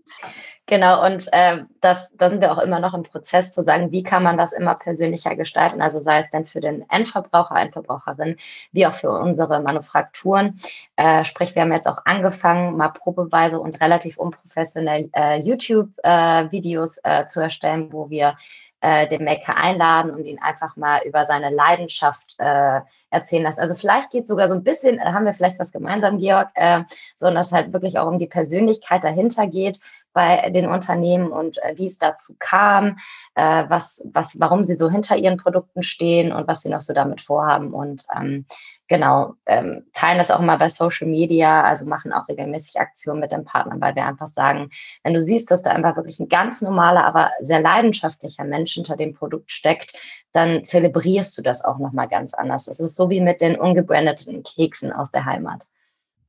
Genau, 0.68 1.06
und 1.06 1.28
äh, 1.32 1.58
das, 1.80 2.12
da 2.16 2.28
sind 2.28 2.40
wir 2.40 2.50
auch 2.50 2.58
immer 2.58 2.80
noch 2.80 2.92
im 2.92 3.04
Prozess 3.04 3.54
zu 3.54 3.62
sagen, 3.62 3.92
wie 3.92 4.02
kann 4.02 4.24
man 4.24 4.36
das 4.36 4.52
immer 4.52 4.74
persönlicher 4.74 5.36
gestalten, 5.36 5.80
also 5.80 6.00
sei 6.00 6.18
es 6.18 6.30
denn 6.30 6.44
für 6.44 6.60
den 6.60 6.84
Endverbraucher, 6.90 7.54
Endverbraucherin, 7.54 8.36
wie 8.72 8.84
auch 8.84 8.94
für 8.94 9.12
unsere 9.12 9.60
Manufakturen. 9.60 10.58
Äh, 10.96 11.22
sprich, 11.22 11.54
wir 11.54 11.62
haben 11.62 11.72
jetzt 11.72 11.86
auch 11.86 12.04
angefangen, 12.04 12.76
mal 12.76 12.88
probeweise 12.88 13.60
und 13.60 13.80
relativ 13.80 14.18
unprofessionell 14.18 15.08
äh, 15.14 15.38
YouTube-Videos 15.38 16.98
äh, 17.04 17.26
zu 17.26 17.40
erstellen, 17.40 17.92
wo 17.92 18.10
wir 18.10 18.36
äh, 18.80 19.08
den 19.08 19.24
Maker 19.24 19.56
einladen 19.56 20.10
und 20.10 20.24
ihn 20.24 20.38
einfach 20.40 20.76
mal 20.76 21.00
über 21.04 21.24
seine 21.26 21.50
Leidenschaft 21.50 22.36
äh, 22.38 22.80
erzählen 23.10 23.42
lassen. 23.42 23.60
Also 23.60 23.74
vielleicht 23.74 24.10
geht 24.10 24.28
sogar 24.28 24.48
so 24.48 24.54
ein 24.54 24.64
bisschen, 24.64 24.98
da 24.98 25.12
haben 25.12 25.24
wir 25.24 25.34
vielleicht 25.34 25.58
was 25.58 25.72
gemeinsam, 25.72 26.18
Georg, 26.18 26.50
äh, 26.54 26.82
sondern 27.16 27.40
es 27.40 27.52
halt 27.52 27.72
wirklich 27.72 27.98
auch 27.98 28.06
um 28.06 28.18
die 28.18 28.26
Persönlichkeit 28.26 29.02
dahinter 29.02 29.46
geht 29.46 29.80
bei 30.16 30.48
den 30.48 30.66
Unternehmen 30.66 31.30
und 31.30 31.62
äh, 31.62 31.74
wie 31.76 31.84
es 31.84 31.98
dazu 31.98 32.34
kam, 32.38 32.96
äh, 33.34 33.64
was, 33.68 34.02
was, 34.14 34.40
warum 34.40 34.64
sie 34.64 34.74
so 34.74 34.90
hinter 34.90 35.14
ihren 35.14 35.36
Produkten 35.36 35.82
stehen 35.82 36.32
und 36.32 36.48
was 36.48 36.62
sie 36.62 36.70
noch 36.70 36.80
so 36.80 36.94
damit 36.94 37.20
vorhaben. 37.20 37.74
Und 37.74 38.06
ähm, 38.18 38.46
genau, 38.88 39.34
ähm, 39.44 39.84
teilen 39.92 40.16
das 40.16 40.30
auch 40.30 40.40
mal 40.40 40.56
bei 40.56 40.70
Social 40.70 41.06
Media, 41.06 41.62
also 41.62 41.84
machen 41.84 42.14
auch 42.14 42.26
regelmäßig 42.28 42.80
Aktionen 42.80 43.20
mit 43.20 43.30
den 43.30 43.44
Partnern, 43.44 43.78
weil 43.78 43.94
wir 43.94 44.06
einfach 44.06 44.26
sagen, 44.26 44.70
wenn 45.04 45.12
du 45.12 45.20
siehst, 45.20 45.50
dass 45.50 45.60
da 45.60 45.72
einfach 45.72 45.96
wirklich 45.96 46.18
ein 46.18 46.30
ganz 46.30 46.62
normaler, 46.62 47.04
aber 47.04 47.30
sehr 47.42 47.60
leidenschaftlicher 47.60 48.44
Mensch 48.44 48.72
hinter 48.72 48.96
dem 48.96 49.12
Produkt 49.12 49.52
steckt, 49.52 49.98
dann 50.32 50.64
zelebrierst 50.64 51.36
du 51.36 51.42
das 51.42 51.62
auch 51.62 51.76
nochmal 51.76 52.08
ganz 52.08 52.32
anders. 52.32 52.64
Das 52.64 52.80
ist 52.80 52.96
so 52.96 53.10
wie 53.10 53.20
mit 53.20 53.42
den 53.42 53.56
ungebrandeten 53.56 54.42
Keksen 54.44 54.94
aus 54.94 55.10
der 55.10 55.26
Heimat. 55.26 55.66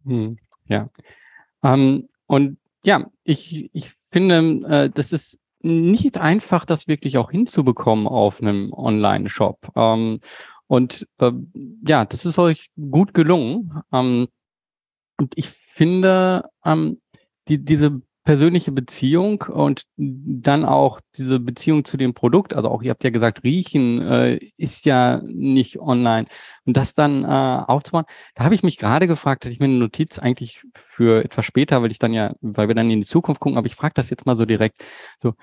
Hm, 0.03 0.37
ja. 0.65 0.89
Ähm, 1.63 2.09
und 2.25 2.57
ja, 2.87 3.05
ich, 3.25 3.69
ich 3.73 3.91
finde, 4.11 4.65
äh, 4.69 4.89
das 4.89 5.11
ist 5.11 5.41
nicht 5.59 6.17
einfach, 6.17 6.63
das 6.63 6.87
wirklich 6.87 7.17
auch 7.17 7.31
hinzubekommen 7.31 8.07
auf 8.07 8.41
einem 8.41 8.71
Online-Shop. 8.71 9.73
Ähm, 9.75 10.21
und 10.67 11.05
äh, 11.19 11.33
ja, 11.85 12.05
das 12.05 12.25
ist 12.25 12.39
euch 12.39 12.69
gut 12.77 13.13
gelungen. 13.13 13.81
Ähm, 13.91 14.29
und 15.17 15.33
ich 15.35 15.49
finde, 15.49 16.49
ähm, 16.63 17.01
die, 17.49 17.61
diese 17.63 18.01
persönliche 18.27 18.73
Beziehung 18.73 19.41
und 19.43 19.83
dann 19.95 20.65
auch 20.65 20.99
diese 21.15 21.39
Beziehung 21.39 21.85
zu 21.85 21.95
dem 21.95 22.13
Produkt, 22.13 22.53
also 22.53 22.67
auch 22.67 22.83
ihr 22.83 22.89
habt 22.89 23.05
ja 23.05 23.09
gesagt, 23.09 23.45
riechen 23.45 24.01
äh, 24.01 24.37
ist 24.57 24.83
ja 24.83 25.21
nicht 25.23 25.79
online. 25.79 26.27
Und 26.65 26.75
das 26.75 26.93
dann 26.93 27.23
äh, 27.23 27.27
aufzubauen, 27.27 28.03
da 28.35 28.43
habe 28.43 28.53
ich 28.53 28.63
mich 28.63 28.77
gerade 28.77 29.07
gefragt, 29.07 29.45
hatte 29.45 29.53
ich 29.53 29.61
mir 29.61 29.67
eine 29.67 29.75
Notiz 29.75 30.19
eigentlich 30.19 30.61
für 30.75 31.23
etwas 31.23 31.45
später, 31.45 31.81
weil 31.81 31.91
ich 31.91 31.99
dann 31.99 32.11
ja, 32.11 32.33
weil 32.41 32.67
wir 32.67 32.75
dann 32.75 32.91
in 32.91 32.99
die 32.99 33.07
Zukunft 33.07 33.39
gucken, 33.39 33.57
aber 33.57 33.67
ich 33.67 33.75
frage 33.75 33.93
das 33.95 34.09
jetzt 34.09 34.25
mal 34.25 34.35
so 34.35 34.43
direkt, 34.45 34.83
so 35.21 35.33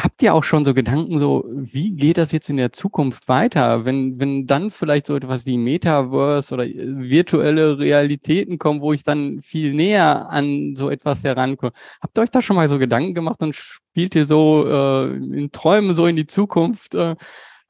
Habt 0.00 0.22
ihr 0.22 0.34
auch 0.34 0.42
schon 0.42 0.64
so 0.64 0.72
Gedanken, 0.74 1.20
so 1.20 1.44
wie 1.48 1.94
geht 1.94 2.16
das 2.16 2.32
jetzt 2.32 2.48
in 2.48 2.56
der 2.56 2.72
Zukunft 2.72 3.28
weiter, 3.28 3.84
wenn 3.84 4.18
wenn 4.18 4.46
dann 4.46 4.70
vielleicht 4.70 5.06
so 5.06 5.14
etwas 5.14 5.44
wie 5.44 5.58
Metaverse 5.58 6.54
oder 6.54 6.64
äh, 6.66 6.74
virtuelle 6.76 7.78
Realitäten 7.78 8.58
kommen, 8.58 8.80
wo 8.80 8.92
ich 8.94 9.04
dann 9.04 9.42
viel 9.42 9.74
näher 9.74 10.30
an 10.30 10.74
so 10.76 10.90
etwas 10.90 11.22
herankomme? 11.24 11.72
Habt 12.00 12.18
ihr 12.18 12.22
euch 12.22 12.30
da 12.30 12.40
schon 12.40 12.56
mal 12.56 12.68
so 12.68 12.78
Gedanken 12.78 13.14
gemacht 13.14 13.40
und 13.42 13.54
spielt 13.54 14.14
ihr 14.14 14.26
so 14.26 14.66
äh, 14.66 15.14
in 15.14 15.52
Träumen 15.52 15.94
so 15.94 16.06
in 16.06 16.16
die 16.16 16.26
Zukunft? 16.26 16.94
Äh, 16.94 17.14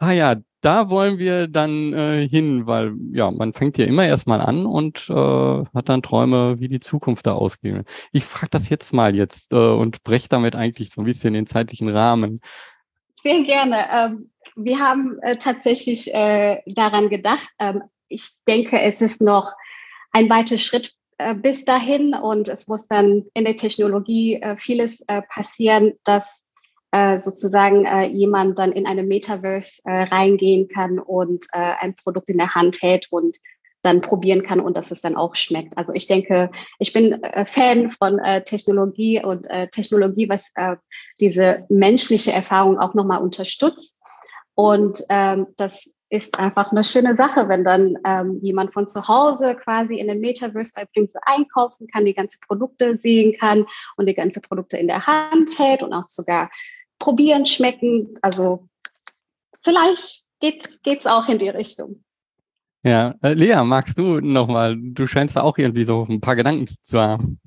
ah 0.03 0.13
ja, 0.13 0.37
da 0.63 0.91
wollen 0.91 1.19
wir 1.19 1.47
dann 1.47 1.93
äh, 1.93 2.29
hin, 2.29 2.67
weil 2.67 2.95
ja, 3.13 3.31
man 3.31 3.53
fängt 3.53 3.79
ja 3.79 3.87
immer 3.87 4.05
erstmal 4.05 4.41
an 4.41 4.67
und 4.67 5.09
äh, 5.09 5.15
hat 5.75 5.89
dann 5.89 6.03
Träume, 6.03 6.59
wie 6.59 6.69
die 6.69 6.81
Zukunft 6.81 7.27
da 7.27 7.35
ausgeht. 7.35 7.85
Ich 8.11 8.25
frage 8.25 8.51
das 8.51 8.69
jetzt 8.69 8.93
mal 8.93 9.15
jetzt 9.15 9.53
äh, 9.53 9.57
und 9.57 10.03
breche 10.03 10.29
damit 10.29 10.57
eigentlich 10.57 10.91
so 10.91 11.01
ein 11.01 11.05
bisschen 11.05 11.35
den 11.35 11.47
zeitlichen 11.47 11.89
Rahmen. 11.89 12.41
Sehr 13.23 13.43
gerne. 13.43 13.87
Ähm, 13.93 14.31
wir 14.57 14.81
haben 14.81 15.19
äh, 15.23 15.37
tatsächlich 15.37 16.13
äh, 16.13 16.61
daran 16.67 17.09
gedacht. 17.09 17.49
Ähm, 17.61 17.83
ich 18.09 18.29
denke, 18.49 18.81
es 18.81 19.01
ist 19.01 19.21
noch 19.21 19.53
ein 20.11 20.29
weiter 20.29 20.59
Schritt 20.59 20.95
äh, 21.19 21.37
bis 21.37 21.65
dahin 21.65 22.15
und 22.15 22.49
es 22.49 22.67
muss 22.67 22.89
dann 22.89 23.25
in 23.35 23.45
der 23.45 23.57
Technologie 23.57 24.41
vieles 24.57 25.05
passieren, 25.29 25.93
dass 26.05 26.49
äh, 26.93 27.19
sozusagen 27.19 27.87
äh, 27.87 28.05
jemand 28.07 28.59
dann 28.59 28.71
in 28.71 28.87
eine 28.87 29.03
Metaverse 29.03 29.81
äh, 29.85 30.03
reingehen 30.03 30.69
kann 30.69 30.99
und 30.99 31.47
äh, 31.53 31.73
ein 31.81 31.97
Produkt 31.97 32.29
in 32.29 32.37
der 32.37 32.55
Hand 32.55 32.83
hält 32.83 33.07
und 33.11 33.39
dann 33.83 34.03
probieren 34.03 34.43
kann 34.43 34.61
und 34.61 34.77
dass 34.77 34.91
es 34.91 35.01
dann 35.01 35.17
auch 35.17 35.35
schmeckt. 35.35 35.77
Also 35.79 35.95
ich 35.95 36.07
denke, 36.07 36.51
ich 36.79 36.93
bin 36.93 37.21
äh, 37.23 37.47
Fan 37.47 37.89
von 37.89 38.21
Technologie 38.45 39.21
und 39.25 39.49
Technologie, 39.73 40.29
was 40.29 40.53
diese 41.19 41.67
menschliche 41.69 42.31
Erfahrung 42.31 42.79
auch 42.79 42.95
nochmal 42.95 43.21
unterstützt. 43.21 44.01
Und 44.55 45.03
ähm, 45.09 45.49
das 45.57 45.91
ist 46.11 46.39
einfach 46.39 46.71
eine 46.71 46.85
schöne 46.85 47.17
Sache, 47.17 47.49
wenn 47.49 47.65
dann 47.65 47.97
ähm, 48.05 48.39
jemand 48.43 48.75
von 48.75 48.87
zu 48.87 49.09
Hause 49.09 49.57
quasi 49.57 49.95
in 49.95 50.09
den 50.09 50.21
Metaverse 50.21 50.75
bei 50.77 50.85
Bringse 50.85 51.19
einkaufen 51.23 51.87
kann, 51.89 52.05
die 52.05 52.15
ganze 52.15 52.39
Produkte 52.47 52.99
sehen 52.99 53.35
kann 53.37 53.65
und 53.97 54.07
die 54.07 54.15
ganze 54.15 54.43
Produkte 54.43 54.77
in 54.77 54.89
der 54.89 55.07
Hand 55.07 55.59
hält 55.59 55.83
und 55.83 55.95
auch 55.95 56.09
sogar 56.09 56.51
probieren, 57.03 57.47
schmecken. 57.47 58.17
Also 58.23 58.69
vielleicht 59.61 60.29
geht 60.41 60.69
es 60.87 61.07
auch 61.07 61.29
in 61.29 61.39
die 61.39 61.49
Richtung. 61.49 62.03
Ja, 62.85 63.15
äh, 63.23 63.35
Lea, 63.35 63.63
magst 63.65 63.99
du 63.99 64.21
nochmal? 64.21 64.77
Du 64.77 65.07
scheinst 65.07 65.37
da 65.37 65.43
auch 65.43 65.59
irgendwie 65.59 65.85
so 65.85 66.07
ein 66.09 66.21
paar 66.21 66.37
Gedanken 66.37 66.67
zu 66.69 67.01
haben. 67.01 67.41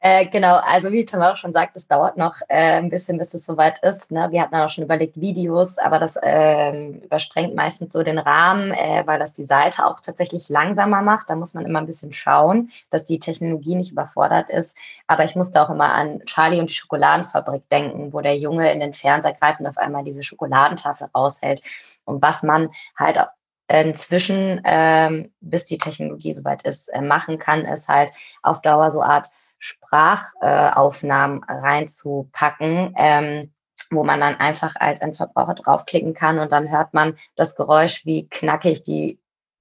Äh, 0.00 0.26
genau, 0.26 0.56
also 0.56 0.92
wie 0.92 1.04
Tamara 1.04 1.36
schon 1.36 1.52
sagt, 1.52 1.76
es 1.76 1.88
dauert 1.88 2.16
noch 2.16 2.36
äh, 2.48 2.78
ein 2.78 2.88
bisschen, 2.88 3.18
bis 3.18 3.34
es 3.34 3.44
soweit 3.44 3.80
ist. 3.82 4.12
Ne? 4.12 4.28
Wir 4.30 4.42
hatten 4.42 4.54
auch 4.54 4.68
schon 4.68 4.84
überlegt 4.84 5.20
Videos, 5.20 5.76
aber 5.78 5.98
das 5.98 6.16
äh, 6.22 6.90
übersprengt 6.90 7.56
meistens 7.56 7.92
so 7.92 8.04
den 8.04 8.18
Rahmen, 8.18 8.70
äh, 8.70 9.02
weil 9.06 9.18
das 9.18 9.32
die 9.32 9.42
Seite 9.42 9.84
auch 9.86 9.98
tatsächlich 9.98 10.48
langsamer 10.48 11.02
macht. 11.02 11.28
Da 11.30 11.34
muss 11.34 11.54
man 11.54 11.66
immer 11.66 11.80
ein 11.80 11.86
bisschen 11.86 12.12
schauen, 12.12 12.70
dass 12.90 13.06
die 13.06 13.18
Technologie 13.18 13.74
nicht 13.74 13.90
überfordert 13.90 14.50
ist. 14.50 14.78
Aber 15.08 15.24
ich 15.24 15.34
musste 15.34 15.60
auch 15.60 15.70
immer 15.70 15.92
an 15.92 16.20
Charlie 16.26 16.60
und 16.60 16.70
die 16.70 16.74
Schokoladenfabrik 16.74 17.68
denken, 17.68 18.12
wo 18.12 18.20
der 18.20 18.36
Junge 18.36 18.70
in 18.72 18.78
den 18.78 18.94
Fernseher 18.94 19.32
greift 19.32 19.58
und 19.58 19.66
auf 19.66 19.78
einmal 19.78 20.04
diese 20.04 20.22
Schokoladentafel 20.22 21.08
raushält. 21.12 21.60
Und 22.04 22.22
was 22.22 22.44
man 22.44 22.70
halt 22.96 23.18
inzwischen, 23.66 24.60
ähm, 24.64 25.32
bis 25.40 25.64
die 25.64 25.78
Technologie 25.78 26.34
soweit 26.34 26.62
ist, 26.62 26.88
äh, 26.88 27.02
machen 27.02 27.38
kann, 27.38 27.64
ist 27.64 27.88
halt 27.88 28.12
auf 28.42 28.62
Dauer 28.62 28.92
so 28.92 29.02
Art 29.02 29.28
Sprachaufnahmen 29.58 31.44
reinzupacken, 31.44 32.94
ähm, 32.96 33.52
wo 33.90 34.04
man 34.04 34.20
dann 34.20 34.36
einfach 34.36 34.76
als 34.76 35.00
Endverbraucher 35.00 35.54
draufklicken 35.54 36.14
kann 36.14 36.38
und 36.38 36.52
dann 36.52 36.70
hört 36.70 36.94
man 36.94 37.16
das 37.36 37.56
Geräusch, 37.56 38.04
wie 38.04 38.28
knackig 38.28 38.82
die 38.82 39.18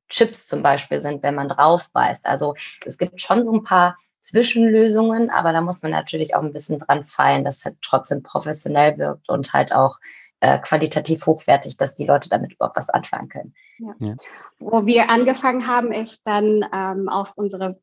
Chips 0.10 0.48
zum 0.48 0.64
Beispiel 0.64 1.02
sind, 1.02 1.24
wenn 1.24 1.36
man 1.36 1.48
drauf 1.48 1.92
beißt. 1.92 2.26
Also 2.26 2.56
es 2.86 2.98
gibt 2.98 3.22
schon 3.22 3.44
so 3.44 3.52
ein 3.54 3.64
paar 3.64 3.98
Zwischenlösungen, 4.22 5.30
aber 5.30 5.54
da 5.54 5.62
muss 5.62 5.84
man 5.84 5.92
natürlich 5.92 6.36
auch 6.36 6.42
ein 6.42 6.54
bisschen 6.54 6.80
dran 6.80 7.06
feilen, 7.06 7.44
dass 7.44 7.58
es 7.58 7.66
halt 7.66 7.78
trotzdem 7.82 8.24
professionell 8.24 8.98
wirkt 8.98 9.30
und 9.30 9.54
halt 9.54 9.74
auch 9.74 9.98
äh, 10.40 10.60
qualitativ 10.60 11.26
hochwertig, 11.26 11.78
dass 11.78 11.96
die 11.96 12.06
Leute 12.06 12.30
damit 12.30 12.54
überhaupt 12.54 12.78
was 12.78 12.90
anfangen 12.90 13.30
können. 13.30 13.54
Ja. 13.80 13.96
Ja. 14.00 14.16
Wo 14.60 14.86
wir 14.86 15.10
angefangen 15.10 15.68
haben, 15.68 15.92
ist 15.92 16.28
dann 16.28 16.66
ähm, 16.74 17.10
auf 17.10 17.34
unsere 17.36 17.80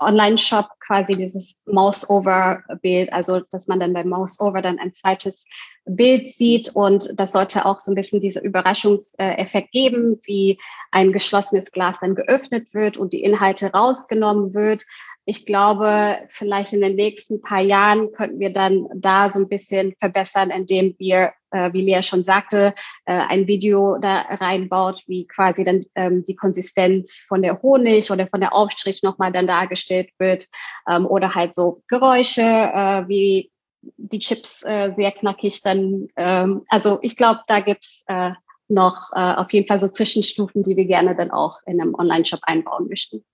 Online-Shop 0.00 0.68
quasi 0.80 1.14
dieses 1.14 1.62
Mouse-Over-Bild, 1.66 3.12
also 3.12 3.40
dass 3.40 3.68
man 3.68 3.80
dann 3.80 3.92
beim 3.92 4.08
Mouse-Over 4.08 4.62
dann 4.62 4.78
ein 4.78 4.94
zweites 4.94 5.44
Bild 5.84 6.28
sieht 6.28 6.70
und 6.74 7.08
das 7.16 7.32
sollte 7.32 7.66
auch 7.66 7.80
so 7.80 7.92
ein 7.92 7.94
bisschen 7.94 8.20
dieser 8.20 8.42
Überraschungseffekt 8.42 9.72
geben, 9.72 10.18
wie 10.24 10.58
ein 10.90 11.12
geschlossenes 11.12 11.72
Glas 11.72 11.98
dann 12.00 12.14
geöffnet 12.14 12.72
wird 12.74 12.96
und 12.96 13.12
die 13.12 13.22
Inhalte 13.22 13.72
rausgenommen 13.72 14.54
wird. 14.54 14.84
Ich 15.24 15.46
glaube, 15.46 16.18
vielleicht 16.28 16.72
in 16.72 16.80
den 16.80 16.96
nächsten 16.96 17.40
paar 17.40 17.60
Jahren 17.60 18.10
könnten 18.12 18.40
wir 18.40 18.52
dann 18.52 18.88
da 18.94 19.30
so 19.30 19.40
ein 19.40 19.48
bisschen 19.48 19.94
verbessern, 19.98 20.50
indem 20.50 20.94
wir 20.98 21.32
äh, 21.50 21.72
wie 21.72 21.82
Lea 21.82 22.02
schon 22.02 22.24
sagte, 22.24 22.74
äh, 23.06 23.12
ein 23.12 23.46
Video 23.46 23.98
da 24.00 24.20
reinbaut, 24.20 25.02
wie 25.06 25.26
quasi 25.26 25.64
dann 25.64 25.84
ähm, 25.94 26.24
die 26.24 26.36
Konsistenz 26.36 27.24
von 27.28 27.42
der 27.42 27.60
Honig 27.62 28.10
oder 28.10 28.26
von 28.26 28.40
der 28.40 28.54
Aufstrich 28.54 29.02
nochmal 29.02 29.32
dann 29.32 29.46
dargestellt 29.46 30.10
wird 30.18 30.46
ähm, 30.88 31.06
oder 31.06 31.34
halt 31.34 31.54
so 31.54 31.82
Geräusche, 31.88 32.42
äh, 32.42 33.08
wie 33.08 33.49
die 33.82 34.18
Chips 34.18 34.62
äh, 34.62 34.92
sehr 34.96 35.12
knackig 35.12 35.62
dann. 35.62 36.08
Ähm, 36.16 36.62
also 36.68 36.98
ich 37.02 37.16
glaube, 37.16 37.40
da 37.46 37.60
gibt's 37.60 38.04
äh, 38.06 38.32
noch 38.68 39.10
äh, 39.14 39.34
auf 39.34 39.52
jeden 39.52 39.66
Fall 39.66 39.80
so 39.80 39.88
Zwischenstufen, 39.88 40.62
die 40.62 40.76
wir 40.76 40.86
gerne 40.86 41.16
dann 41.16 41.30
auch 41.30 41.58
in 41.66 41.80
einem 41.80 41.94
Online-Shop 41.94 42.40
einbauen 42.42 42.88
möchten. 42.88 43.24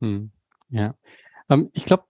Hm, 0.00 0.30
ja, 0.70 0.94
ähm, 1.48 1.70
ich 1.72 1.84
glaube, 1.84 2.04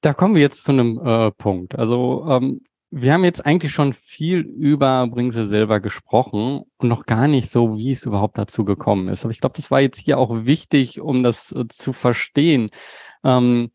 da 0.00 0.14
kommen 0.14 0.34
wir 0.34 0.42
jetzt 0.42 0.64
zu 0.64 0.72
einem 0.72 1.00
äh, 1.04 1.30
Punkt. 1.32 1.78
Also 1.78 2.26
ähm, 2.28 2.62
wir 2.90 3.14
haben 3.14 3.24
jetzt 3.24 3.44
eigentlich 3.44 3.72
schon 3.72 3.94
viel 3.94 4.40
über 4.40 5.06
Bringsel 5.06 5.48
selber 5.48 5.80
gesprochen 5.80 6.62
und 6.76 6.88
noch 6.88 7.06
gar 7.06 7.26
nicht 7.26 7.48
so, 7.48 7.78
wie 7.78 7.90
es 7.90 8.04
überhaupt 8.04 8.36
dazu 8.36 8.66
gekommen 8.66 9.08
ist. 9.08 9.24
Aber 9.24 9.30
ich 9.30 9.40
glaube, 9.40 9.56
das 9.56 9.70
war 9.70 9.80
jetzt 9.80 9.98
hier 9.98 10.18
auch 10.18 10.44
wichtig, 10.44 11.00
um 11.00 11.22
das 11.22 11.52
äh, 11.52 11.66
zu 11.68 11.94
verstehen. 11.94 12.70
Ähm, 13.24 13.70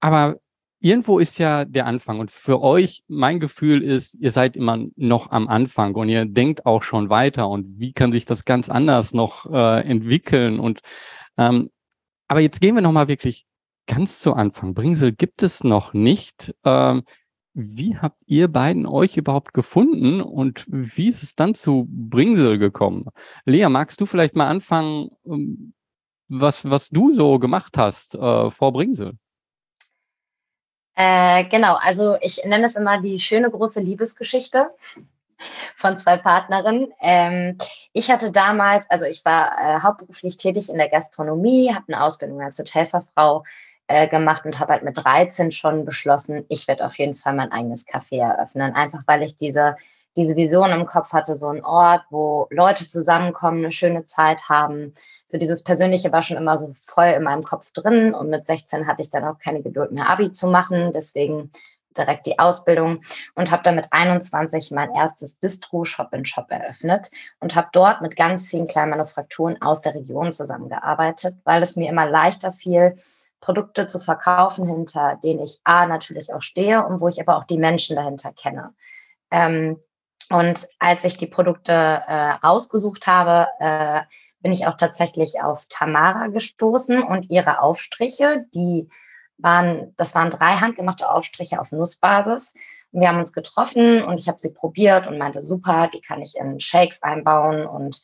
aber 0.00 0.38
irgendwo 0.82 1.18
ist 1.18 1.38
ja 1.38 1.64
der 1.64 1.86
Anfang. 1.86 2.20
Und 2.20 2.30
für 2.30 2.60
euch, 2.60 3.02
mein 3.08 3.40
Gefühl 3.40 3.82
ist, 3.82 4.14
ihr 4.14 4.30
seid 4.30 4.56
immer 4.56 4.84
noch 4.96 5.30
am 5.30 5.48
Anfang 5.48 5.94
und 5.94 6.08
ihr 6.08 6.24
denkt 6.26 6.66
auch 6.66 6.82
schon 6.82 7.08
weiter. 7.10 7.48
Und 7.48 7.78
wie 7.78 7.92
kann 7.92 8.12
sich 8.12 8.24
das 8.24 8.44
ganz 8.44 8.68
anders 8.68 9.14
noch 9.14 9.46
äh, 9.50 9.80
entwickeln? 9.80 10.58
Und 10.60 10.80
ähm, 11.38 11.70
aber 12.28 12.40
jetzt 12.40 12.60
gehen 12.60 12.74
wir 12.74 12.82
nochmal 12.82 13.08
wirklich 13.08 13.46
ganz 13.86 14.20
zu 14.20 14.34
Anfang. 14.34 14.74
Bringsel 14.74 15.12
gibt 15.12 15.42
es 15.42 15.64
noch 15.64 15.92
nicht. 15.92 16.54
Ähm, 16.64 17.02
wie 17.54 17.98
habt 17.98 18.18
ihr 18.26 18.48
beiden 18.48 18.86
euch 18.86 19.16
überhaupt 19.16 19.52
gefunden 19.52 20.22
und 20.22 20.64
wie 20.68 21.08
ist 21.08 21.22
es 21.22 21.34
dann 21.34 21.54
zu 21.54 21.86
Bringsel 21.90 22.58
gekommen? 22.58 23.06
Lea, 23.44 23.68
magst 23.68 24.00
du 24.00 24.06
vielleicht 24.06 24.36
mal 24.36 24.48
anfangen? 24.48 25.10
Ähm, 25.26 25.74
was, 26.28 26.64
was 26.64 26.88
du 26.88 27.12
so 27.12 27.38
gemacht 27.38 27.76
hast 27.76 28.14
äh, 28.14 28.50
vor 28.50 28.72
Bringsel. 28.72 29.18
Äh, 30.94 31.44
genau, 31.44 31.74
also 31.74 32.16
ich 32.20 32.44
nenne 32.44 32.66
es 32.66 32.76
immer 32.76 33.00
die 33.00 33.18
schöne 33.18 33.50
große 33.50 33.80
Liebesgeschichte 33.80 34.70
von 35.76 35.96
zwei 35.98 36.16
Partnerinnen. 36.16 36.92
Ähm, 37.00 37.56
ich 37.92 38.10
hatte 38.10 38.32
damals, 38.32 38.88
also 38.90 39.04
ich 39.06 39.24
war 39.24 39.58
äh, 39.58 39.80
hauptberuflich 39.80 40.36
tätig 40.36 40.68
in 40.68 40.78
der 40.78 40.88
Gastronomie, 40.88 41.74
habe 41.74 41.84
eine 41.88 42.02
Ausbildung 42.02 42.40
als 42.42 42.58
Hotelfachfrau 42.58 43.44
äh, 43.88 44.08
gemacht 44.08 44.44
und 44.44 44.58
habe 44.58 44.72
halt 44.72 44.84
mit 44.84 45.02
13 45.02 45.50
schon 45.50 45.84
beschlossen, 45.84 46.44
ich 46.48 46.68
werde 46.68 46.84
auf 46.84 46.98
jeden 46.98 47.14
Fall 47.14 47.34
mein 47.34 47.52
eigenes 47.52 47.86
Café 47.86 48.20
eröffnen, 48.20 48.74
einfach 48.74 49.02
weil 49.06 49.22
ich 49.22 49.36
diese 49.36 49.76
diese 50.16 50.36
Vision 50.36 50.70
im 50.70 50.86
Kopf 50.86 51.12
hatte, 51.12 51.36
so 51.36 51.48
ein 51.48 51.64
Ort, 51.64 52.02
wo 52.10 52.46
Leute 52.50 52.86
zusammenkommen, 52.86 53.58
eine 53.58 53.72
schöne 53.72 54.04
Zeit 54.04 54.48
haben. 54.48 54.92
So 55.26 55.38
dieses 55.38 55.62
Persönliche 55.62 56.12
war 56.12 56.22
schon 56.22 56.36
immer 56.36 56.58
so 56.58 56.72
voll 56.74 57.06
in 57.16 57.22
meinem 57.22 57.42
Kopf 57.42 57.72
drin 57.72 58.14
und 58.14 58.28
mit 58.28 58.46
16 58.46 58.86
hatte 58.86 59.02
ich 59.02 59.10
dann 59.10 59.24
auch 59.24 59.38
keine 59.38 59.62
Geduld 59.62 59.92
mehr, 59.92 60.10
Abi 60.10 60.30
zu 60.30 60.48
machen. 60.48 60.92
Deswegen 60.92 61.50
direkt 61.96 62.26
die 62.26 62.38
Ausbildung 62.38 63.02
und 63.34 63.50
habe 63.50 63.62
dann 63.62 63.74
mit 63.74 63.88
21 63.90 64.70
mein 64.70 64.94
erstes 64.94 65.36
Bistro 65.36 65.84
Shop 65.84 66.12
in 66.12 66.24
Shop 66.24 66.46
eröffnet 66.50 67.10
und 67.40 67.54
habe 67.54 67.68
dort 67.72 68.00
mit 68.00 68.16
ganz 68.16 68.48
vielen 68.48 68.66
kleinen 68.66 68.90
Manufakturen 68.90 69.60
aus 69.60 69.82
der 69.82 69.94
Region 69.94 70.32
zusammengearbeitet, 70.32 71.36
weil 71.44 71.62
es 71.62 71.76
mir 71.76 71.88
immer 71.88 72.08
leichter 72.08 72.52
fiel, 72.52 72.96
Produkte 73.40 73.86
zu 73.86 73.98
verkaufen, 73.98 74.66
hinter 74.66 75.18
denen 75.22 75.40
ich 75.40 75.60
A 75.64 75.86
natürlich 75.86 76.32
auch 76.32 76.42
stehe 76.42 76.84
und 76.84 77.00
wo 77.00 77.08
ich 77.08 77.20
aber 77.20 77.36
auch 77.36 77.44
die 77.44 77.58
Menschen 77.58 77.96
dahinter 77.96 78.32
kenne. 78.32 78.72
Ähm, 79.30 79.78
und 80.32 80.66
als 80.78 81.04
ich 81.04 81.16
die 81.16 81.26
Produkte 81.26 81.72
äh, 81.72 82.30
rausgesucht 82.42 83.06
habe, 83.06 83.48
äh, 83.60 84.00
bin 84.40 84.52
ich 84.52 84.66
auch 84.66 84.76
tatsächlich 84.76 85.42
auf 85.42 85.66
Tamara 85.68 86.28
gestoßen 86.28 87.02
und 87.02 87.30
ihre 87.30 87.60
Aufstriche, 87.60 88.46
die 88.54 88.88
waren, 89.36 89.94
das 89.96 90.14
waren 90.14 90.30
drei 90.30 90.54
handgemachte 90.54 91.08
Aufstriche 91.08 91.60
auf 91.60 91.72
Nussbasis. 91.72 92.54
wir 92.92 93.08
haben 93.08 93.18
uns 93.18 93.32
getroffen 93.32 94.02
und 94.02 94.18
ich 94.18 94.28
habe 94.28 94.38
sie 94.38 94.52
probiert 94.52 95.06
und 95.06 95.18
meinte, 95.18 95.42
super, 95.42 95.88
die 95.92 96.00
kann 96.00 96.22
ich 96.22 96.36
in 96.36 96.60
Shakes 96.60 97.02
einbauen 97.02 97.66
und 97.66 98.00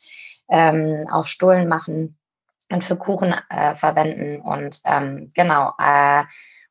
ähm, 0.49 1.07
auf 1.11 1.27
Stullen 1.27 1.67
machen 1.67 2.17
und 2.71 2.83
für 2.83 2.95
Kuchen 2.97 3.35
äh, 3.49 3.75
verwenden. 3.75 4.41
Und 4.41 4.81
ähm, 4.85 5.31
genau. 5.33 5.73
Äh, 5.79 6.23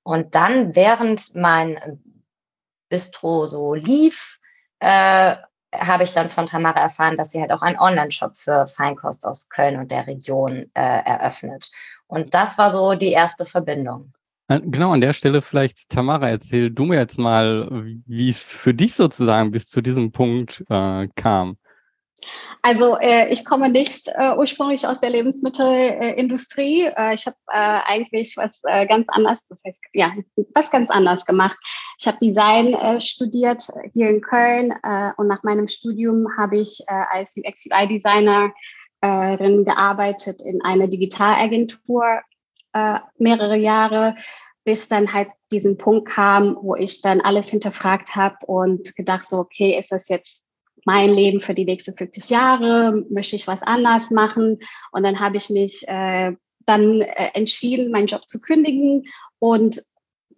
und 0.02 0.34
dann, 0.34 0.74
während 0.74 1.34
mein 1.34 2.00
Bistro 2.88 3.46
so 3.46 3.74
lief, 3.74 4.38
äh, 4.80 5.36
habe 5.74 6.04
ich 6.04 6.12
dann 6.12 6.30
von 6.30 6.46
Tamara 6.46 6.80
erfahren, 6.80 7.16
dass 7.16 7.30
sie 7.30 7.40
halt 7.40 7.52
auch 7.52 7.62
einen 7.62 7.78
Online-Shop 7.78 8.36
für 8.36 8.66
Feinkost 8.66 9.26
aus 9.26 9.48
Köln 9.48 9.76
und 9.76 9.90
der 9.90 10.06
Region 10.06 10.70
äh, 10.74 11.02
eröffnet. 11.04 11.70
Und 12.06 12.34
das 12.34 12.58
war 12.58 12.72
so 12.72 12.94
die 12.94 13.12
erste 13.12 13.44
Verbindung. 13.44 14.12
Äh, 14.48 14.60
genau, 14.64 14.92
an 14.92 15.00
der 15.00 15.12
Stelle 15.12 15.42
vielleicht, 15.42 15.90
Tamara, 15.90 16.30
erzähl 16.30 16.70
du 16.70 16.84
mir 16.84 16.96
jetzt 16.96 17.18
mal, 17.18 17.68
wie 18.06 18.30
es 18.30 18.42
für 18.42 18.72
dich 18.72 18.94
sozusagen 18.94 19.50
bis 19.50 19.68
zu 19.68 19.82
diesem 19.82 20.10
Punkt 20.10 20.64
äh, 20.70 21.08
kam. 21.16 21.58
Also 22.62 22.96
äh, 22.98 23.32
ich 23.32 23.44
komme 23.44 23.68
nicht 23.68 24.08
äh, 24.08 24.34
ursprünglich 24.36 24.86
aus 24.86 25.00
der 25.00 25.10
Lebensmittelindustrie. 25.10 26.84
Äh, 26.84 27.14
ich 27.14 27.26
habe 27.26 27.36
äh, 27.52 27.80
eigentlich 27.86 28.36
was 28.36 28.60
äh, 28.64 28.86
ganz 28.86 29.08
anderes, 29.08 29.46
das 29.48 29.62
heißt 29.66 29.82
ja 29.92 30.12
was 30.54 30.70
ganz 30.70 30.90
anderes 30.90 31.24
gemacht. 31.24 31.56
Ich 31.98 32.06
habe 32.06 32.18
Design 32.18 32.74
äh, 32.74 33.00
studiert 33.00 33.68
hier 33.92 34.08
in 34.10 34.20
Köln 34.20 34.72
und 35.16 35.26
nach 35.28 35.42
meinem 35.42 35.68
Studium 35.68 36.26
habe 36.36 36.58
ich 36.58 36.84
als 36.86 37.36
UX/UI-Designerin 37.36 38.52
gearbeitet 39.64 40.40
in 40.42 40.62
einer 40.62 40.88
Digitalagentur 40.88 42.20
mehrere 43.18 43.56
Jahre 43.56 44.14
bis 44.64 44.86
dann 44.86 45.14
halt 45.14 45.30
diesen 45.50 45.78
Punkt 45.78 46.10
kam, 46.10 46.58
wo 46.60 46.76
ich 46.76 47.00
dann 47.00 47.22
alles 47.22 47.48
hinterfragt 47.48 48.14
habe 48.16 48.36
und 48.44 48.94
gedacht 48.96 49.26
so, 49.26 49.38
okay, 49.38 49.78
ist 49.78 49.90
das 49.92 50.08
jetzt 50.08 50.47
mein 50.88 51.10
Leben 51.10 51.42
für 51.42 51.52
die 51.52 51.66
nächsten 51.66 51.92
40 51.92 52.30
Jahre, 52.30 53.04
möchte 53.10 53.36
ich 53.36 53.46
was 53.46 53.62
anders 53.62 54.10
machen. 54.10 54.58
Und 54.90 55.02
dann 55.02 55.20
habe 55.20 55.36
ich 55.36 55.50
mich 55.50 55.86
äh, 55.86 56.32
dann 56.64 57.02
äh, 57.02 57.30
entschieden, 57.34 57.92
meinen 57.92 58.06
Job 58.06 58.26
zu 58.26 58.40
kündigen 58.40 59.04
und 59.38 59.82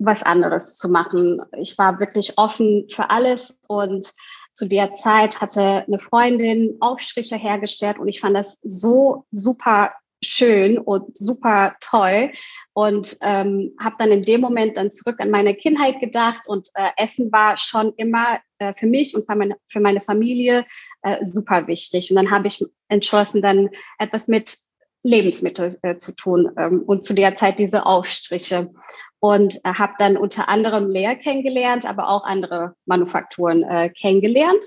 was 0.00 0.24
anderes 0.24 0.76
zu 0.76 0.88
machen. 0.88 1.40
Ich 1.56 1.78
war 1.78 2.00
wirklich 2.00 2.36
offen 2.36 2.88
für 2.88 3.10
alles 3.10 3.60
und 3.68 4.10
zu 4.52 4.66
der 4.66 4.92
Zeit 4.94 5.40
hatte 5.40 5.84
eine 5.86 6.00
Freundin 6.00 6.78
Aufstriche 6.80 7.36
hergestellt 7.36 8.00
und 8.00 8.08
ich 8.08 8.18
fand 8.18 8.36
das 8.36 8.58
so 8.64 9.26
super 9.30 9.92
schön 10.22 10.78
und 10.78 11.16
super 11.16 11.76
toll. 11.80 12.32
Und 12.72 13.16
ähm, 13.22 13.74
habe 13.80 13.96
dann 13.98 14.12
in 14.12 14.22
dem 14.22 14.40
Moment 14.40 14.76
dann 14.76 14.90
zurück 14.90 15.16
an 15.18 15.30
meine 15.30 15.54
Kindheit 15.54 16.00
gedacht 16.00 16.42
und 16.46 16.68
äh, 16.74 16.90
Essen 16.96 17.32
war 17.32 17.58
schon 17.58 17.92
immer 17.96 18.38
äh, 18.58 18.74
für 18.74 18.86
mich 18.86 19.14
und 19.14 19.26
für 19.26 19.36
meine, 19.36 19.56
für 19.66 19.80
meine 19.80 20.00
Familie 20.00 20.64
äh, 21.02 21.24
super 21.24 21.66
wichtig. 21.66 22.10
Und 22.10 22.16
dann 22.16 22.30
habe 22.30 22.48
ich 22.48 22.64
entschlossen, 22.88 23.42
dann 23.42 23.70
etwas 23.98 24.28
mit 24.28 24.56
Lebensmitteln 25.02 25.74
äh, 25.82 25.96
zu 25.96 26.14
tun 26.14 26.50
ähm, 26.58 26.82
und 26.86 27.04
zu 27.04 27.14
der 27.14 27.34
Zeit 27.34 27.58
diese 27.58 27.86
Aufstriche. 27.86 28.70
Und 29.18 29.56
äh, 29.64 29.74
habe 29.74 29.94
dann 29.98 30.16
unter 30.16 30.48
anderem 30.48 30.88
Lehr 30.88 31.16
kennengelernt, 31.16 31.84
aber 31.84 32.08
auch 32.08 32.24
andere 32.24 32.74
Manufakturen 32.86 33.62
äh, 33.62 33.90
kennengelernt 33.90 34.64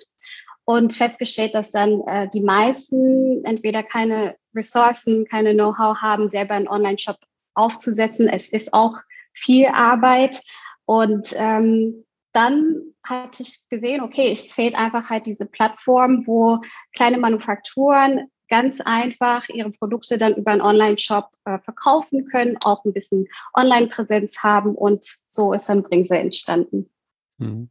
und 0.66 0.94
festgestellt, 0.94 1.56
dass 1.56 1.72
dann 1.72 2.02
äh, 2.08 2.30
die 2.30 2.42
meisten 2.42 3.44
entweder 3.46 3.84
keine 3.84 4.36
Ressourcen, 4.56 5.26
keine 5.26 5.54
Know-how 5.54 5.98
haben, 5.98 6.28
selber 6.28 6.54
einen 6.54 6.68
Online-Shop 6.68 7.18
aufzusetzen. 7.54 8.28
Es 8.28 8.50
ist 8.50 8.74
auch 8.74 8.98
viel 9.34 9.68
Arbeit. 9.68 10.42
Und 10.86 11.34
ähm, 11.38 12.06
dann 12.32 12.94
hatte 13.04 13.44
ich 13.44 13.68
gesehen, 13.70 14.02
okay, 14.02 14.32
es 14.32 14.54
fehlt 14.54 14.76
einfach 14.76 15.10
halt 15.10 15.26
diese 15.26 15.46
Plattform, 15.46 16.26
wo 16.26 16.60
kleine 16.94 17.18
Manufakturen 17.18 18.30
ganz 18.50 18.82
einfach 18.82 19.48
ihre 19.50 19.72
Produkte 19.72 20.18
dann 20.18 20.36
über 20.36 20.52
einen 20.52 20.62
Online-Shop 20.62 21.30
äh, 21.46 21.60
verkaufen 21.60 22.26
können, 22.26 22.58
auch 22.64 22.86
ein 22.86 22.94
bisschen 22.94 23.28
Online-Präsenz 23.56 24.44
haben 24.44 24.76
und 24.76 25.06
so 25.28 25.54
ist 25.54 25.70
dann 25.70 25.84
Bringsel 25.84 26.18
entstanden. 26.18 26.90
Mhm. 27.38 27.70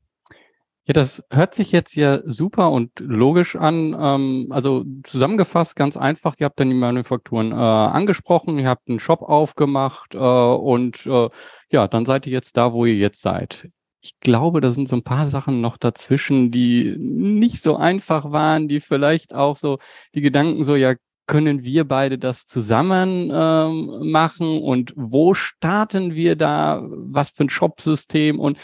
Ja, 0.85 0.95
das 0.95 1.23
hört 1.31 1.55
sich 1.55 1.71
jetzt 1.71 1.95
ja 1.95 2.21
super 2.25 2.73
und 2.73 2.91
logisch 2.99 3.55
an. 3.55 3.97
Ähm, 3.99 4.49
also 4.51 4.85
zusammengefasst, 5.05 5.77
ganz 5.77 5.97
einfach, 5.97 6.35
ihr 6.39 6.47
habt 6.47 6.59
dann 6.59 6.71
die 6.71 6.77
Manufakturen 6.77 7.53
äh, 7.53 7.55
angesprochen, 7.55 8.59
ihr 8.59 8.69
habt 8.69 8.89
einen 8.89 8.99
Shop 8.99 9.23
aufgemacht 9.23 10.15
äh, 10.15 10.19
und 10.19 11.07
äh, 11.07 11.29
ja, 11.71 11.87
dann 11.87 12.05
seid 12.05 12.27
ihr 12.27 12.33
jetzt 12.33 12.57
da, 12.57 12.73
wo 12.73 12.85
ihr 12.85 12.97
jetzt 12.97 13.23
seid. 13.23 13.69
Ich 14.01 14.19
glaube, 14.19 14.61
da 14.61 14.73
sind 14.73 14.89
so 14.89 14.97
ein 14.97 15.05
paar 15.05 15.29
Sachen 15.29 15.61
noch 15.61 15.77
dazwischen, 15.77 16.51
die 16.51 16.97
nicht 16.99 17.63
so 17.63 17.77
einfach 17.77 18.33
waren, 18.33 18.67
die 18.67 18.81
vielleicht 18.81 19.35
auch 19.35 19.57
so 19.57 19.79
die 20.17 20.21
Gedanken 20.21 20.65
so, 20.65 20.75
ja, 20.75 20.95
können 21.29 21.63
wir 21.63 21.87
beide 21.87 22.19
das 22.19 22.47
zusammen 22.47 23.31
ähm, 23.33 24.11
machen 24.11 24.61
und 24.61 24.93
wo 24.97 25.35
starten 25.35 26.15
wir 26.15 26.35
da? 26.35 26.83
Was 26.85 27.31
für 27.31 27.45
ein 27.45 27.49
Shopsystem 27.49 28.41
und 28.41 28.59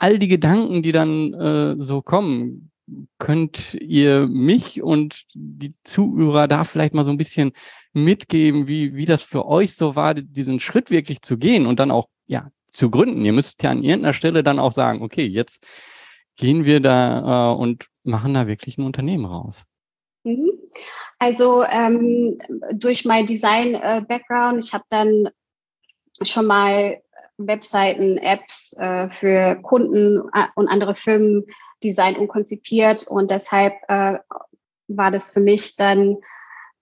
all 0.00 0.18
die 0.18 0.28
Gedanken, 0.28 0.82
die 0.82 0.92
dann 0.92 1.34
äh, 1.34 1.76
so 1.78 2.02
kommen, 2.02 2.70
könnt 3.18 3.74
ihr 3.74 4.26
mich 4.26 4.82
und 4.82 5.26
die 5.34 5.74
Zuhörer 5.84 6.48
da 6.48 6.64
vielleicht 6.64 6.94
mal 6.94 7.04
so 7.04 7.10
ein 7.10 7.18
bisschen 7.18 7.52
mitgeben, 7.92 8.66
wie, 8.66 8.94
wie 8.94 9.06
das 9.06 9.22
für 9.22 9.46
euch 9.46 9.74
so 9.74 9.94
war, 9.94 10.14
diesen 10.14 10.58
Schritt 10.58 10.90
wirklich 10.90 11.22
zu 11.22 11.38
gehen 11.38 11.66
und 11.66 11.78
dann 11.78 11.90
auch, 11.90 12.08
ja, 12.26 12.50
zu 12.72 12.90
gründen. 12.90 13.24
Ihr 13.24 13.32
müsst 13.32 13.62
ja 13.62 13.70
an 13.70 13.82
irgendeiner 13.82 14.14
Stelle 14.14 14.42
dann 14.42 14.58
auch 14.58 14.72
sagen, 14.72 15.02
okay, 15.02 15.26
jetzt 15.26 15.66
gehen 16.36 16.64
wir 16.64 16.80
da 16.80 17.52
äh, 17.52 17.54
und 17.54 17.86
machen 18.02 18.34
da 18.34 18.46
wirklich 18.46 18.78
ein 18.78 18.86
Unternehmen 18.86 19.26
raus. 19.26 19.64
Mhm. 20.24 20.50
Also 21.18 21.62
ähm, 21.64 22.38
durch 22.72 23.04
mein 23.04 23.26
Design-Background, 23.26 24.56
äh, 24.56 24.64
ich 24.64 24.72
habe 24.72 24.84
dann 24.88 25.28
schon 26.22 26.46
mal 26.46 27.00
Webseiten, 27.46 28.18
Apps 28.18 28.76
äh, 28.78 29.08
für 29.08 29.56
Kunden 29.62 30.28
äh, 30.32 30.46
und 30.54 30.68
andere 30.68 30.94
Firmen 30.94 31.46
designt 31.82 32.18
und 32.18 32.28
konzipiert. 32.28 33.06
Und 33.06 33.30
deshalb 33.30 33.74
äh, 33.88 34.18
war 34.88 35.10
das 35.10 35.32
für 35.32 35.40
mich 35.40 35.76
dann, 35.76 36.16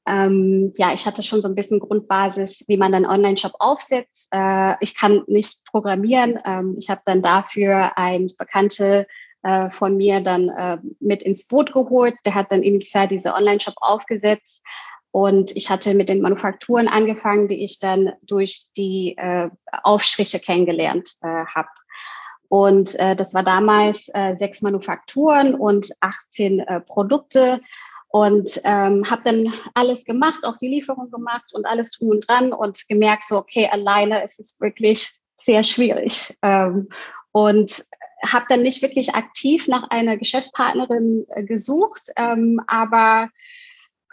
ähm, 0.07 0.73
ja, 0.77 0.93
ich 0.93 1.07
hatte 1.07 1.23
schon 1.23 1.43
so 1.43 1.49
ein 1.49 1.55
bisschen 1.55 1.81
Grundbasis, 1.81 2.65
wie 2.67 2.77
man 2.77 2.93
dann 2.93 3.07
Online-Shop 3.07 3.53
aufsetzt. 3.59 4.29
Äh, 4.33 4.75
ich 4.81 4.97
kann 4.97 5.23
nicht 5.27 5.65
programmieren. 5.67 6.39
Ähm, 6.45 6.77
ich 6.79 6.91
habe 6.91 7.03
dann 7.05 7.23
dafür 7.23 7.97
ein 7.97 8.29
Bekannte 8.39 9.07
äh, 9.43 9.71
von 9.71 9.97
mir 9.97 10.21
dann 10.21 10.49
äh, 10.49 10.79
mit 11.01 11.23
ins 11.23 11.47
Boot 11.47 11.73
geholt. 11.73 12.15
Der 12.25 12.35
hat 12.35 12.51
dann 12.51 12.63
initial 12.63 13.07
diese 13.07 13.35
Online-Shop 13.35 13.75
aufgesetzt 13.77 14.65
und 15.11 15.57
ich 15.57 15.71
hatte 15.71 15.95
mit 15.95 16.09
den 16.09 16.21
Manufakturen 16.21 16.89
angefangen, 16.89 17.49
die 17.49 17.63
ich 17.65 17.79
dann 17.79 18.13
durch 18.23 18.67
die 18.77 19.17
äh, 19.17 19.49
Aufstriche 19.83 20.39
kennengelernt 20.39 21.11
äh, 21.23 21.45
habe. 21.47 21.69
Und 22.49 22.95
äh, 22.99 23.15
das 23.15 23.35
war 23.35 23.43
damals 23.43 24.09
äh, 24.15 24.37
sechs 24.39 24.63
Manufakturen 24.63 25.55
und 25.55 25.93
18 26.01 26.61
äh, 26.61 26.81
Produkte. 26.81 27.61
Und 28.11 28.59
ähm, 28.65 29.05
habe 29.11 29.23
dann 29.25 29.53
alles 29.75 30.07
gemacht, 30.07 30.41
auch 30.45 30.57
die 30.57 30.69
Lieferung 30.69 31.11
gemacht 31.11 31.53
und 31.53 31.67
alles 31.67 31.91
tun 31.91 32.11
und 32.11 32.27
dran 32.27 32.55
und 32.55 32.89
gemerkt, 32.89 33.25
so, 33.25 33.37
okay, 33.37 33.69
alleine 33.71 34.25
ist 34.25 34.41
es 34.41 34.59
wirklich 34.61 35.21
sehr 35.37 35.63
schwierig. 35.63 36.39
Ähm, 36.43 36.89
und 37.33 37.85
habe 38.27 38.47
dann 38.49 38.63
nicht 38.63 38.81
wirklich 38.81 39.15
aktiv 39.15 39.69
nach 39.69 39.91
einer 39.91 40.17
Geschäftspartnerin 40.17 41.27
äh, 41.29 41.45
gesucht, 41.45 42.11
ähm, 42.17 42.61
aber 42.67 43.29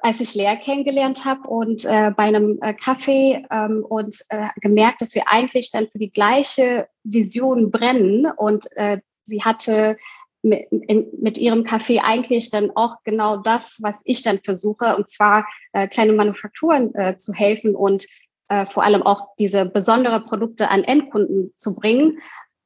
als 0.02 0.20
ich 0.20 0.36
Lea 0.36 0.56
kennengelernt 0.62 1.26
habe 1.26 1.48
und 1.48 1.86
äh, 1.86 2.12
bei 2.16 2.24
einem 2.24 2.60
äh, 2.62 2.74
Kaffee 2.74 3.46
ähm, 3.52 3.86
und 3.88 4.18
äh, 4.30 4.50
gemerkt, 4.62 5.02
dass 5.02 5.16
wir 5.16 5.24
eigentlich 5.28 5.72
dann 5.72 5.90
für 5.90 6.00
die 6.00 6.12
gleiche 6.12 6.88
Vision 7.04 7.72
brennen 7.72 8.28
und 8.38 8.66
äh, 8.76 9.00
sie 9.24 9.44
hatte 9.44 9.98
mit, 10.42 10.68
in, 10.70 11.08
mit 11.20 11.38
ihrem 11.38 11.64
Kaffee 11.64 12.00
eigentlich 12.00 12.52
dann 12.52 12.72
auch 12.76 12.98
genau 13.04 13.38
das, 13.38 13.80
was 13.82 14.02
ich 14.06 14.22
dann 14.22 14.40
versuche, 14.40 14.96
und 14.96 15.10
zwar 15.10 15.48
äh, 15.74 15.88
kleine 15.88 16.14
Manufakturen 16.14 16.94
äh, 16.94 17.18
zu 17.18 17.34
helfen 17.34 17.76
und 17.76 18.06
äh, 18.48 18.66
vor 18.66 18.84
allem 18.84 19.02
auch 19.02 19.30
diese 19.40 19.66
besondere 19.66 20.22
Produkte 20.22 20.70
an 20.70 20.84
Endkunden 20.84 21.52
zu 21.56 21.76
bringen. 21.76 22.20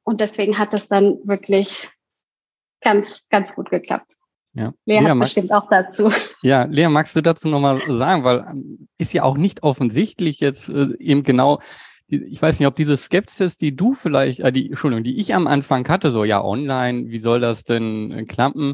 Und 0.04 0.20
deswegen 0.20 0.58
hat 0.58 0.74
das 0.74 0.88
dann 0.88 1.18
wirklich 1.24 1.88
ganz, 2.82 3.28
ganz 3.28 3.54
gut 3.54 3.70
geklappt. 3.70 4.12
Ja. 4.52 4.72
Lea, 4.84 4.98
Lea 5.00 5.10
hat 5.10 5.18
bestimmt 5.18 5.52
auch 5.52 5.68
dazu. 5.68 6.10
Ja, 6.42 6.64
Lea, 6.64 6.88
magst 6.88 7.14
du 7.14 7.20
dazu 7.20 7.48
nochmal 7.48 7.82
sagen, 7.88 8.24
weil 8.24 8.46
ähm, 8.50 8.88
ist 8.98 9.12
ja 9.12 9.22
auch 9.22 9.36
nicht 9.36 9.62
offensichtlich 9.62 10.40
jetzt 10.40 10.68
äh, 10.70 10.88
eben 10.98 11.22
genau, 11.22 11.60
ich 12.08 12.40
weiß 12.40 12.58
nicht, 12.58 12.66
ob 12.66 12.74
diese 12.74 12.96
Skepsis, 12.96 13.56
die 13.56 13.76
du 13.76 13.92
vielleicht, 13.94 14.40
äh, 14.40 14.52
die, 14.52 14.68
Entschuldigung, 14.68 15.04
die 15.04 15.18
ich 15.18 15.34
am 15.34 15.46
Anfang 15.46 15.86
hatte, 15.88 16.10
so 16.10 16.24
ja, 16.24 16.42
online, 16.42 17.10
wie 17.10 17.18
soll 17.18 17.40
das 17.40 17.64
denn 17.64 18.10
äh, 18.10 18.24
klappen? 18.24 18.72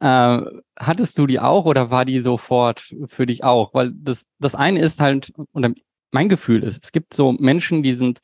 Äh, 0.00 0.40
hattest 0.78 1.18
du 1.18 1.26
die 1.26 1.40
auch 1.40 1.64
oder 1.64 1.90
war 1.90 2.04
die 2.04 2.20
sofort 2.20 2.94
für 3.08 3.26
dich 3.26 3.42
auch? 3.42 3.74
Weil 3.74 3.90
das, 3.94 4.26
das 4.38 4.54
eine 4.54 4.80
ist 4.80 5.00
halt, 5.00 5.32
und 5.52 5.80
mein 6.12 6.28
Gefühl 6.28 6.62
ist, 6.62 6.84
es 6.84 6.92
gibt 6.92 7.14
so 7.14 7.32
Menschen, 7.32 7.82
die 7.82 7.94
sind 7.94 8.20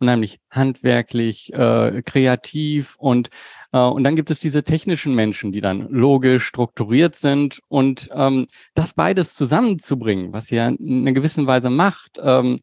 unheimlich 0.00 0.38
handwerklich, 0.50 1.52
äh, 1.52 2.02
kreativ 2.02 2.96
und 2.98 3.28
und 3.70 4.04
dann 4.04 4.16
gibt 4.16 4.30
es 4.30 4.40
diese 4.40 4.64
technischen 4.64 5.14
Menschen, 5.14 5.52
die 5.52 5.60
dann 5.60 5.88
logisch 5.90 6.44
strukturiert 6.44 7.16
sind 7.16 7.60
und 7.68 8.08
ähm, 8.14 8.46
das 8.74 8.94
beides 8.94 9.34
zusammenzubringen, 9.34 10.32
was 10.32 10.50
ihr 10.50 10.66
in 10.66 11.02
einer 11.02 11.12
gewissen 11.12 11.46
Weise 11.46 11.68
macht, 11.68 12.18
ähm, 12.22 12.60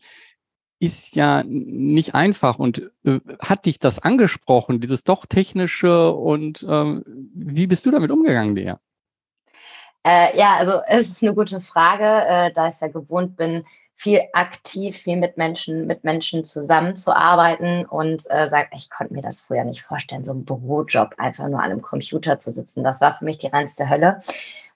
ist 0.79 1.15
ja 1.15 1.43
nicht 1.45 2.15
einfach 2.15 2.59
und 2.59 2.91
äh, 3.05 3.19
hat 3.39 3.65
dich 3.65 3.79
das 3.79 3.99
angesprochen, 3.99 4.81
dieses 4.81 5.03
doch 5.03 5.25
technische 5.25 6.11
und 6.11 6.65
ähm, 6.69 7.03
wie 7.33 7.67
bist 7.67 7.85
du 7.85 7.91
damit 7.91 8.11
umgegangen, 8.11 8.55
Lea? 8.55 8.73
Äh, 10.03 10.37
ja, 10.37 10.55
also 10.57 10.81
es 10.87 11.09
ist 11.09 11.23
eine 11.23 11.33
gute 11.33 11.61
Frage, 11.61 12.03
äh, 12.03 12.53
da 12.53 12.67
ich 12.67 12.79
ja 12.79 12.87
gewohnt 12.87 13.37
bin, 13.37 13.63
viel 13.97 14.21
aktiv, 14.33 14.97
viel 14.97 15.15
mit 15.15 15.37
Menschen, 15.37 15.87
mit 15.87 16.03
Menschen 16.03 16.43
zusammenzuarbeiten 16.43 17.85
und 17.85 18.23
äh, 18.29 18.49
sagt, 18.49 18.73
ich 18.75 18.89
konnte 18.89 19.13
mir 19.13 19.21
das 19.21 19.41
früher 19.41 19.63
nicht 19.63 19.81
vorstellen, 19.81 20.25
so 20.25 20.33
einen 20.33 20.45
Bürojob 20.45 21.15
einfach 21.17 21.47
nur 21.47 21.59
an 21.59 21.71
einem 21.71 21.81
Computer 21.81 22.37
zu 22.37 22.51
sitzen. 22.51 22.83
Das 22.83 22.99
war 22.99 23.15
für 23.15 23.23
mich 23.23 23.37
die 23.37 23.47
reinste 23.47 23.89
Hölle. 23.89 24.19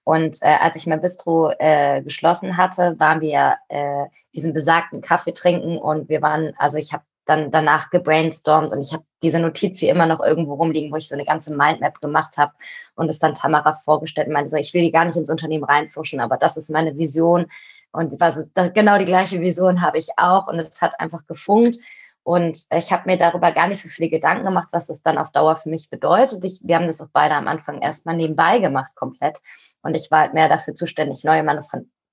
Und 0.05 0.37
äh, 0.41 0.55
als 0.59 0.77
ich 0.77 0.87
mein 0.87 1.01
Bistro 1.01 1.51
äh, 1.59 2.01
geschlossen 2.01 2.55
hatte, 2.57 2.95
waren 2.97 3.19
wir 3.19 3.57
äh, 3.67 4.05
diesen 4.33 4.53
besagten 4.53 5.01
Kaffee 5.01 5.33
trinken 5.33 5.77
und 5.77 6.07
wir 6.09 6.21
waren, 6.21 6.53
also 6.57 6.77
ich 6.77 6.93
habe 6.93 7.03
dann 7.25 7.51
danach 7.51 7.91
gebrainstormt 7.91 8.71
und 8.71 8.81
ich 8.81 8.91
habe 8.91 9.03
diese 9.21 9.39
Notiz 9.39 9.79
hier 9.79 9.91
immer 9.91 10.07
noch 10.07 10.19
irgendwo 10.19 10.55
rumliegen, 10.55 10.91
wo 10.91 10.95
ich 10.95 11.07
so 11.07 11.15
eine 11.15 11.25
ganze 11.25 11.55
Mindmap 11.55 12.01
gemacht 12.01 12.37
habe 12.37 12.53
und 12.95 13.09
es 13.09 13.19
dann 13.19 13.35
Tamara 13.35 13.73
vorgestellt 13.73 14.27
und 14.27 14.33
meinte 14.33 14.49
so, 14.49 14.57
ich 14.57 14.73
will 14.73 14.81
die 14.81 14.91
gar 14.91 15.05
nicht 15.05 15.15
ins 15.15 15.29
Unternehmen 15.29 15.63
reinfuschen, 15.63 16.21
aber 16.21 16.37
das 16.37 16.57
ist 16.57 16.71
meine 16.71 16.97
Vision 16.97 17.45
und 17.91 18.19
war 18.19 18.31
so, 18.31 18.43
das, 18.53 18.73
genau 18.73 18.97
die 18.97 19.05
gleiche 19.05 19.41
Vision 19.41 19.81
habe 19.81 19.97
ich 19.97 20.09
auch 20.17 20.47
und 20.47 20.59
es 20.59 20.81
hat 20.81 20.99
einfach 20.99 21.25
gefunkt. 21.25 21.77
Und 22.23 22.59
ich 22.71 22.91
habe 22.91 23.03
mir 23.05 23.17
darüber 23.17 23.51
gar 23.51 23.67
nicht 23.67 23.81
so 23.81 23.89
viele 23.89 24.09
Gedanken 24.09 24.45
gemacht, 24.45 24.67
was 24.71 24.87
das 24.87 25.01
dann 25.01 25.17
auf 25.17 25.31
Dauer 25.31 25.55
für 25.55 25.69
mich 25.69 25.89
bedeutet. 25.89 26.43
Ich, 26.45 26.59
wir 26.63 26.75
haben 26.75 26.85
das 26.85 27.01
auch 27.01 27.07
beide 27.11 27.33
am 27.33 27.47
Anfang 27.47 27.81
erstmal 27.81 28.15
nebenbei 28.15 28.59
gemacht, 28.59 28.93
komplett. 28.95 29.39
Und 29.81 29.95
ich 29.95 30.11
war 30.11 30.19
halt 30.19 30.33
mehr 30.33 30.49
dafür 30.49 30.73
zuständig, 30.73 31.23
neue 31.23 31.43
Manuf 31.43 31.67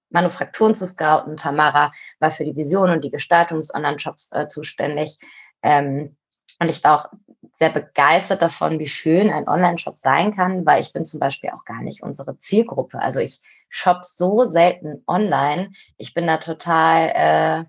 Manufakturen 0.09 0.75
zu 0.75 0.87
scouten. 0.87 1.37
Tamara 1.37 1.93
war 2.21 2.31
für 2.31 2.45
die 2.45 2.57
Vision 2.57 2.91
und 2.91 3.05
die 3.05 3.11
Gestaltung 3.11 3.59
des 3.59 3.75
Online-Shops 3.75 4.33
äh, 4.33 4.47
zuständig. 4.47 5.19
Ähm, 5.63 6.17
und 6.61 6.69
ich 6.69 6.83
war 6.85 7.01
auch 7.01 7.09
sehr 7.57 7.71
begeistert 7.71 8.43
davon, 8.43 8.79
wie 8.79 8.87
schön 8.87 9.31
ein 9.31 9.49
Online-Shop 9.49 9.99
sein 9.99 10.37
kann, 10.37 10.67
weil 10.67 10.83
ich 10.83 10.93
bin 10.93 11.07
zum 11.07 11.21
Beispiel 11.21 11.51
auch 11.51 11.65
gar 11.65 11.81
nicht 11.81 12.03
unsere 12.03 12.39
Zielgruppe. 12.39 12.99
Also 13.01 13.19
ich 13.19 13.41
shop 13.71 14.05
so 14.05 14.45
selten 14.45 15.03
online. 15.07 15.73
Ich 15.97 16.13
bin 16.13 16.27
da 16.27 16.37
total 16.37 17.13
äh, 17.15 17.65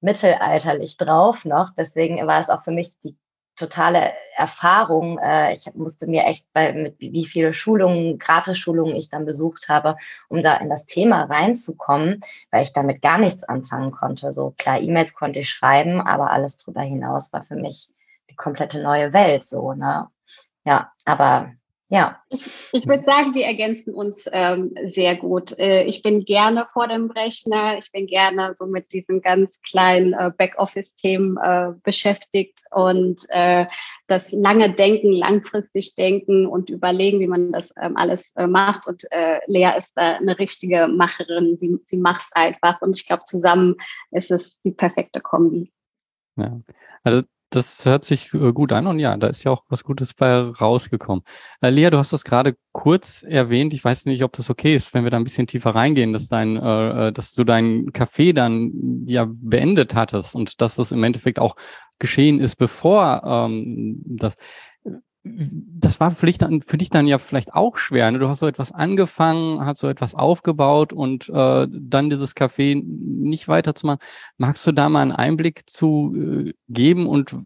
mittelalterlich 0.00 0.96
drauf 0.96 1.44
noch. 1.44 1.70
Deswegen 1.76 2.26
war 2.26 2.40
es 2.40 2.48
auch 2.48 2.62
für 2.62 2.70
mich 2.70 2.98
die 2.98 3.14
totale 3.56 4.12
Erfahrung. 4.36 5.18
Äh, 5.18 5.52
ich 5.52 5.66
musste 5.74 6.06
mir 6.06 6.24
echt 6.24 6.50
bei 6.54 6.72
mit 6.72 6.98
wie 6.98 7.26
viele 7.26 7.52
Schulungen, 7.52 8.18
Gratis-Schulungen 8.18 8.96
ich 8.96 9.10
dann 9.10 9.26
besucht 9.26 9.68
habe, 9.68 9.98
um 10.30 10.42
da 10.42 10.56
in 10.56 10.70
das 10.70 10.86
Thema 10.86 11.24
reinzukommen, 11.24 12.20
weil 12.50 12.62
ich 12.62 12.72
damit 12.72 13.02
gar 13.02 13.18
nichts 13.18 13.44
anfangen 13.44 13.90
konnte. 13.90 14.32
So 14.32 14.54
klar, 14.56 14.80
E-Mails 14.80 15.14
konnte 15.14 15.40
ich 15.40 15.50
schreiben, 15.50 16.00
aber 16.00 16.30
alles 16.30 16.56
drüber 16.56 16.80
hinaus 16.80 17.34
war 17.34 17.42
für 17.42 17.56
mich 17.56 17.90
die 18.30 18.36
komplette 18.36 18.82
neue 18.82 19.12
Welt 19.12 19.44
so, 19.44 19.72
ne? 19.72 20.08
Ja, 20.64 20.92
aber 21.04 21.52
ja. 21.88 22.20
Ich, 22.30 22.44
ich 22.72 22.86
würde 22.86 23.04
sagen, 23.04 23.34
wir 23.34 23.44
ergänzen 23.44 23.94
uns 23.94 24.28
ähm, 24.32 24.74
sehr 24.86 25.14
gut. 25.14 25.56
Äh, 25.58 25.84
ich 25.84 26.02
bin 26.02 26.24
gerne 26.24 26.66
vor 26.72 26.88
dem 26.88 27.10
Rechner. 27.12 27.78
Ich 27.78 27.92
bin 27.92 28.08
gerne 28.08 28.54
so 28.56 28.66
mit 28.66 28.92
diesen 28.92 29.20
ganz 29.20 29.62
kleinen 29.62 30.12
äh, 30.12 30.32
Backoffice-Themen 30.36 31.36
äh, 31.36 31.72
beschäftigt 31.84 32.62
und 32.72 33.20
äh, 33.28 33.66
das 34.08 34.32
lange 34.32 34.72
Denken, 34.74 35.12
langfristig 35.12 35.94
denken 35.94 36.46
und 36.46 36.70
überlegen, 36.70 37.20
wie 37.20 37.28
man 37.28 37.52
das 37.52 37.72
ähm, 37.80 37.96
alles 37.96 38.32
äh, 38.34 38.48
macht. 38.48 38.88
Und 38.88 39.04
äh, 39.12 39.38
Lea 39.46 39.78
ist 39.78 39.96
eine 39.96 40.40
richtige 40.40 40.88
Macherin. 40.88 41.56
Sie, 41.56 41.78
sie 41.84 41.98
macht 41.98 42.22
es 42.22 42.32
einfach. 42.32 42.82
Und 42.82 42.98
ich 42.98 43.06
glaube, 43.06 43.22
zusammen 43.26 43.76
ist 44.10 44.32
es 44.32 44.60
die 44.62 44.72
perfekte 44.72 45.20
Kombi. 45.20 45.70
Ja, 46.36 46.60
also 47.04 47.22
das 47.56 47.84
hört 47.84 48.04
sich 48.04 48.32
äh, 48.34 48.52
gut 48.52 48.72
an 48.72 48.86
und 48.86 48.98
ja, 48.98 49.16
da 49.16 49.28
ist 49.28 49.44
ja 49.44 49.50
auch 49.50 49.64
was 49.68 49.82
Gutes 49.82 50.14
bei 50.14 50.38
rausgekommen. 50.38 51.24
Äh, 51.62 51.70
Lea, 51.70 51.90
du 51.90 51.98
hast 51.98 52.12
das 52.12 52.24
gerade 52.24 52.56
kurz 52.72 53.22
erwähnt. 53.22 53.72
Ich 53.72 53.84
weiß 53.84 54.06
nicht, 54.06 54.22
ob 54.22 54.32
das 54.34 54.50
okay 54.50 54.74
ist, 54.74 54.92
wenn 54.94 55.04
wir 55.04 55.10
da 55.10 55.16
ein 55.16 55.24
bisschen 55.24 55.46
tiefer 55.46 55.74
reingehen, 55.74 56.12
dass 56.12 56.28
dein, 56.28 56.56
äh, 56.56 57.08
äh 57.08 57.12
dass 57.12 57.32
du 57.34 57.44
deinen 57.44 57.90
Café 57.92 58.34
dann 58.34 59.04
ja 59.06 59.26
beendet 59.28 59.94
hattest 59.94 60.34
und 60.34 60.60
dass 60.60 60.76
das 60.76 60.92
im 60.92 61.02
Endeffekt 61.02 61.38
auch 61.38 61.56
geschehen 61.98 62.40
ist, 62.40 62.56
bevor 62.56 63.22
ähm, 63.24 64.02
das 64.04 64.36
das 65.78 66.00
war 66.00 66.10
für 66.10 66.26
dich, 66.26 66.38
dann, 66.38 66.62
für 66.62 66.78
dich 66.78 66.90
dann 66.90 67.06
ja 67.06 67.18
vielleicht 67.18 67.54
auch 67.54 67.78
schwer. 67.78 68.10
Ne? 68.10 68.18
Du 68.18 68.28
hast 68.28 68.40
so 68.40 68.46
etwas 68.46 68.72
angefangen, 68.72 69.64
hast 69.64 69.80
so 69.80 69.88
etwas 69.88 70.14
aufgebaut 70.14 70.92
und 70.92 71.28
äh, 71.28 71.66
dann 71.70 72.10
dieses 72.10 72.36
Café 72.36 72.82
nicht 72.84 73.48
weiterzumachen. 73.48 74.00
Magst 74.38 74.66
du 74.66 74.72
da 74.72 74.88
mal 74.88 75.02
einen 75.02 75.12
Einblick 75.12 75.68
zu 75.68 76.14
äh, 76.14 76.52
geben 76.68 77.06
und 77.06 77.36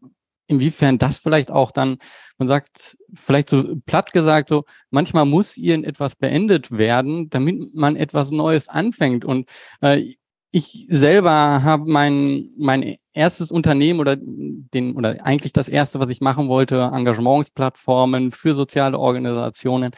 inwiefern 0.47 0.99
das 0.99 1.19
vielleicht 1.19 1.51
auch 1.51 1.71
dann, 1.71 1.99
man 2.37 2.49
sagt, 2.49 2.99
vielleicht 3.15 3.51
so 3.51 3.77
platt 3.87 4.13
gesagt, 4.13 4.49
so 4.49 4.65
manchmal 4.91 5.25
muss 5.25 5.57
irgendetwas 5.57 6.17
beendet 6.17 6.73
werden, 6.73 7.31
damit 7.31 7.75
man 7.75 7.97
etwas 7.97 8.33
Neues 8.33 8.69
anfängt. 8.69 9.25
Und 9.25 9.49
äh, 9.81 10.15
ich 10.51 10.87
selber 10.89 11.31
habe 11.63 11.91
mein, 11.91 12.51
mein 12.59 12.97
erstes 13.13 13.51
Unternehmen 13.51 14.01
oder 14.01 14.17
den, 14.17 14.97
oder 14.97 15.25
eigentlich 15.25 15.53
das 15.53 15.69
erste, 15.69 16.01
was 16.01 16.11
ich 16.11 16.21
machen 16.21 16.49
wollte, 16.49 16.91
Engagementsplattformen 16.93 18.33
für 18.33 18.55
soziale 18.55 18.99
Organisationen. 18.99 19.93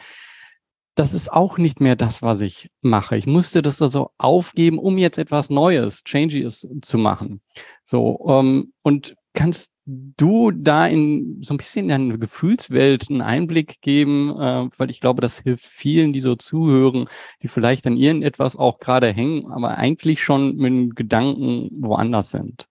Das 0.95 1.15
ist 1.15 1.31
auch 1.31 1.57
nicht 1.57 1.81
mehr 1.81 1.95
das, 1.95 2.21
was 2.21 2.41
ich 2.41 2.69
mache. 2.81 3.17
Ich 3.17 3.25
musste 3.25 3.63
das 3.63 3.81
also 3.81 4.11
aufgeben, 4.19 4.77
um 4.77 4.99
jetzt 4.99 5.17
etwas 5.17 5.49
Neues, 5.49 6.03
Changes 6.03 6.67
zu 6.83 6.97
machen. 6.99 7.41
So, 7.83 8.23
ähm, 8.29 8.73
und 8.83 9.15
kannst 9.33 9.72
du 9.85 10.51
da 10.51 10.87
in 10.87 11.41
so 11.41 11.53
ein 11.53 11.57
bisschen 11.57 11.89
in 11.89 11.89
deine 11.89 12.19
Gefühlswelt 12.19 13.09
einen 13.09 13.21
Einblick 13.21 13.81
geben, 13.81 14.29
äh, 14.39 14.69
weil 14.77 14.89
ich 14.89 15.01
glaube, 15.01 15.21
das 15.21 15.39
hilft 15.39 15.65
vielen, 15.65 16.13
die 16.13 16.21
so 16.21 16.35
zuhören, 16.35 17.09
die 17.41 17.47
vielleicht 17.47 17.85
an 17.85 17.97
irgendetwas 17.97 18.55
auch 18.55 18.79
gerade 18.79 19.11
hängen, 19.11 19.51
aber 19.51 19.77
eigentlich 19.77 20.23
schon 20.23 20.55
mit 20.55 20.95
Gedanken 20.95 21.69
woanders 21.81 22.31
sind. 22.31 22.67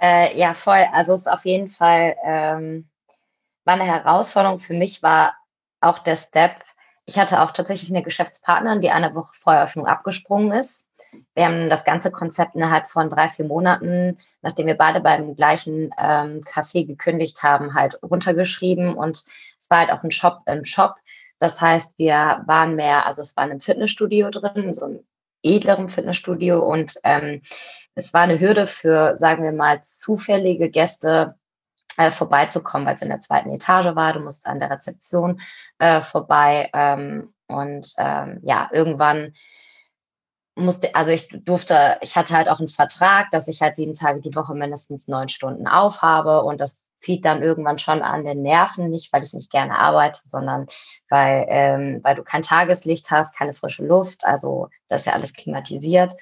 Äh, 0.00 0.38
ja, 0.38 0.54
voll. 0.54 0.84
Also 0.92 1.14
es 1.14 1.22
ist 1.22 1.26
auf 1.28 1.44
jeden 1.44 1.70
Fall 1.70 2.16
ähm, 2.24 2.88
war 3.64 3.74
eine 3.74 3.84
Herausforderung 3.84 4.58
für 4.58 4.74
mich, 4.74 5.02
war 5.02 5.34
auch 5.80 5.98
der 6.00 6.16
Step. 6.16 6.64
Ich 7.06 7.18
hatte 7.18 7.40
auch 7.42 7.50
tatsächlich 7.50 7.90
eine 7.90 8.02
Geschäftspartnerin, 8.02 8.80
die 8.80 8.90
eine 8.90 9.14
Woche 9.14 9.34
vor 9.34 9.54
Eröffnung 9.54 9.86
abgesprungen 9.86 10.52
ist. 10.52 10.88
Wir 11.34 11.46
haben 11.46 11.68
das 11.68 11.84
ganze 11.84 12.12
Konzept 12.12 12.54
innerhalb 12.54 12.86
von 12.86 13.10
drei, 13.10 13.28
vier 13.28 13.46
Monaten, 13.46 14.18
nachdem 14.42 14.66
wir 14.66 14.76
beide 14.76 15.00
beim 15.00 15.34
gleichen 15.34 15.92
ähm, 15.98 16.42
Café 16.42 16.86
gekündigt 16.86 17.42
haben, 17.42 17.74
halt 17.74 17.98
runtergeschrieben. 18.02 18.94
Und 18.94 19.24
es 19.58 19.70
war 19.70 19.80
halt 19.80 19.90
auch 19.90 20.04
ein 20.04 20.12
Shop 20.12 20.42
im 20.46 20.64
Shop, 20.64 20.94
Das 21.40 21.60
heißt, 21.60 21.98
wir 21.98 22.42
waren 22.46 22.76
mehr, 22.76 23.06
also 23.06 23.22
es 23.22 23.36
war 23.36 23.44
in 23.44 23.50
einem 23.50 23.60
Fitnessstudio 23.60 24.30
drin, 24.30 24.72
so 24.72 24.84
einem 24.84 25.04
edleren 25.42 25.88
Fitnessstudio 25.88 26.62
und 26.64 26.94
ähm, 27.02 27.40
es 27.94 28.14
war 28.14 28.22
eine 28.22 28.38
Hürde 28.40 28.66
für, 28.66 29.16
sagen 29.18 29.42
wir 29.42 29.52
mal, 29.52 29.82
zufällige 29.82 30.70
Gäste 30.70 31.34
äh, 31.96 32.10
vorbeizukommen, 32.10 32.86
weil 32.86 32.94
es 32.94 33.02
in 33.02 33.08
der 33.08 33.20
zweiten 33.20 33.50
Etage 33.50 33.94
war. 33.94 34.12
Du 34.12 34.20
musst 34.20 34.46
an 34.46 34.60
der 34.60 34.70
Rezeption 34.70 35.40
äh, 35.78 36.00
vorbei 36.00 36.70
ähm, 36.72 37.34
und 37.46 37.94
ähm, 37.98 38.40
ja, 38.42 38.68
irgendwann 38.72 39.34
musste, 40.54 40.94
also 40.94 41.10
ich 41.10 41.28
durfte, 41.28 41.98
ich 42.00 42.16
hatte 42.16 42.34
halt 42.34 42.48
auch 42.48 42.58
einen 42.58 42.68
Vertrag, 42.68 43.30
dass 43.30 43.48
ich 43.48 43.62
halt 43.62 43.76
sieben 43.76 43.94
Tage 43.94 44.20
die 44.20 44.34
Woche 44.34 44.54
mindestens 44.54 45.08
neun 45.08 45.28
Stunden 45.28 45.66
aufhabe 45.66 46.42
und 46.42 46.60
das 46.60 46.88
zieht 46.96 47.24
dann 47.24 47.42
irgendwann 47.42 47.78
schon 47.78 48.02
an 48.02 48.24
den 48.24 48.42
Nerven, 48.42 48.90
nicht 48.90 49.12
weil 49.12 49.22
ich 49.22 49.32
nicht 49.32 49.50
gerne 49.50 49.78
arbeite, 49.78 50.20
sondern 50.24 50.66
weil, 51.08 51.46
ähm, 51.48 52.00
weil 52.02 52.14
du 52.14 52.22
kein 52.22 52.42
Tageslicht 52.42 53.10
hast, 53.10 53.36
keine 53.36 53.54
frische 53.54 53.84
Luft, 53.84 54.24
also 54.24 54.68
das 54.88 55.02
ist 55.02 55.06
ja 55.06 55.14
alles 55.14 55.32
klimatisiert. 55.32 56.14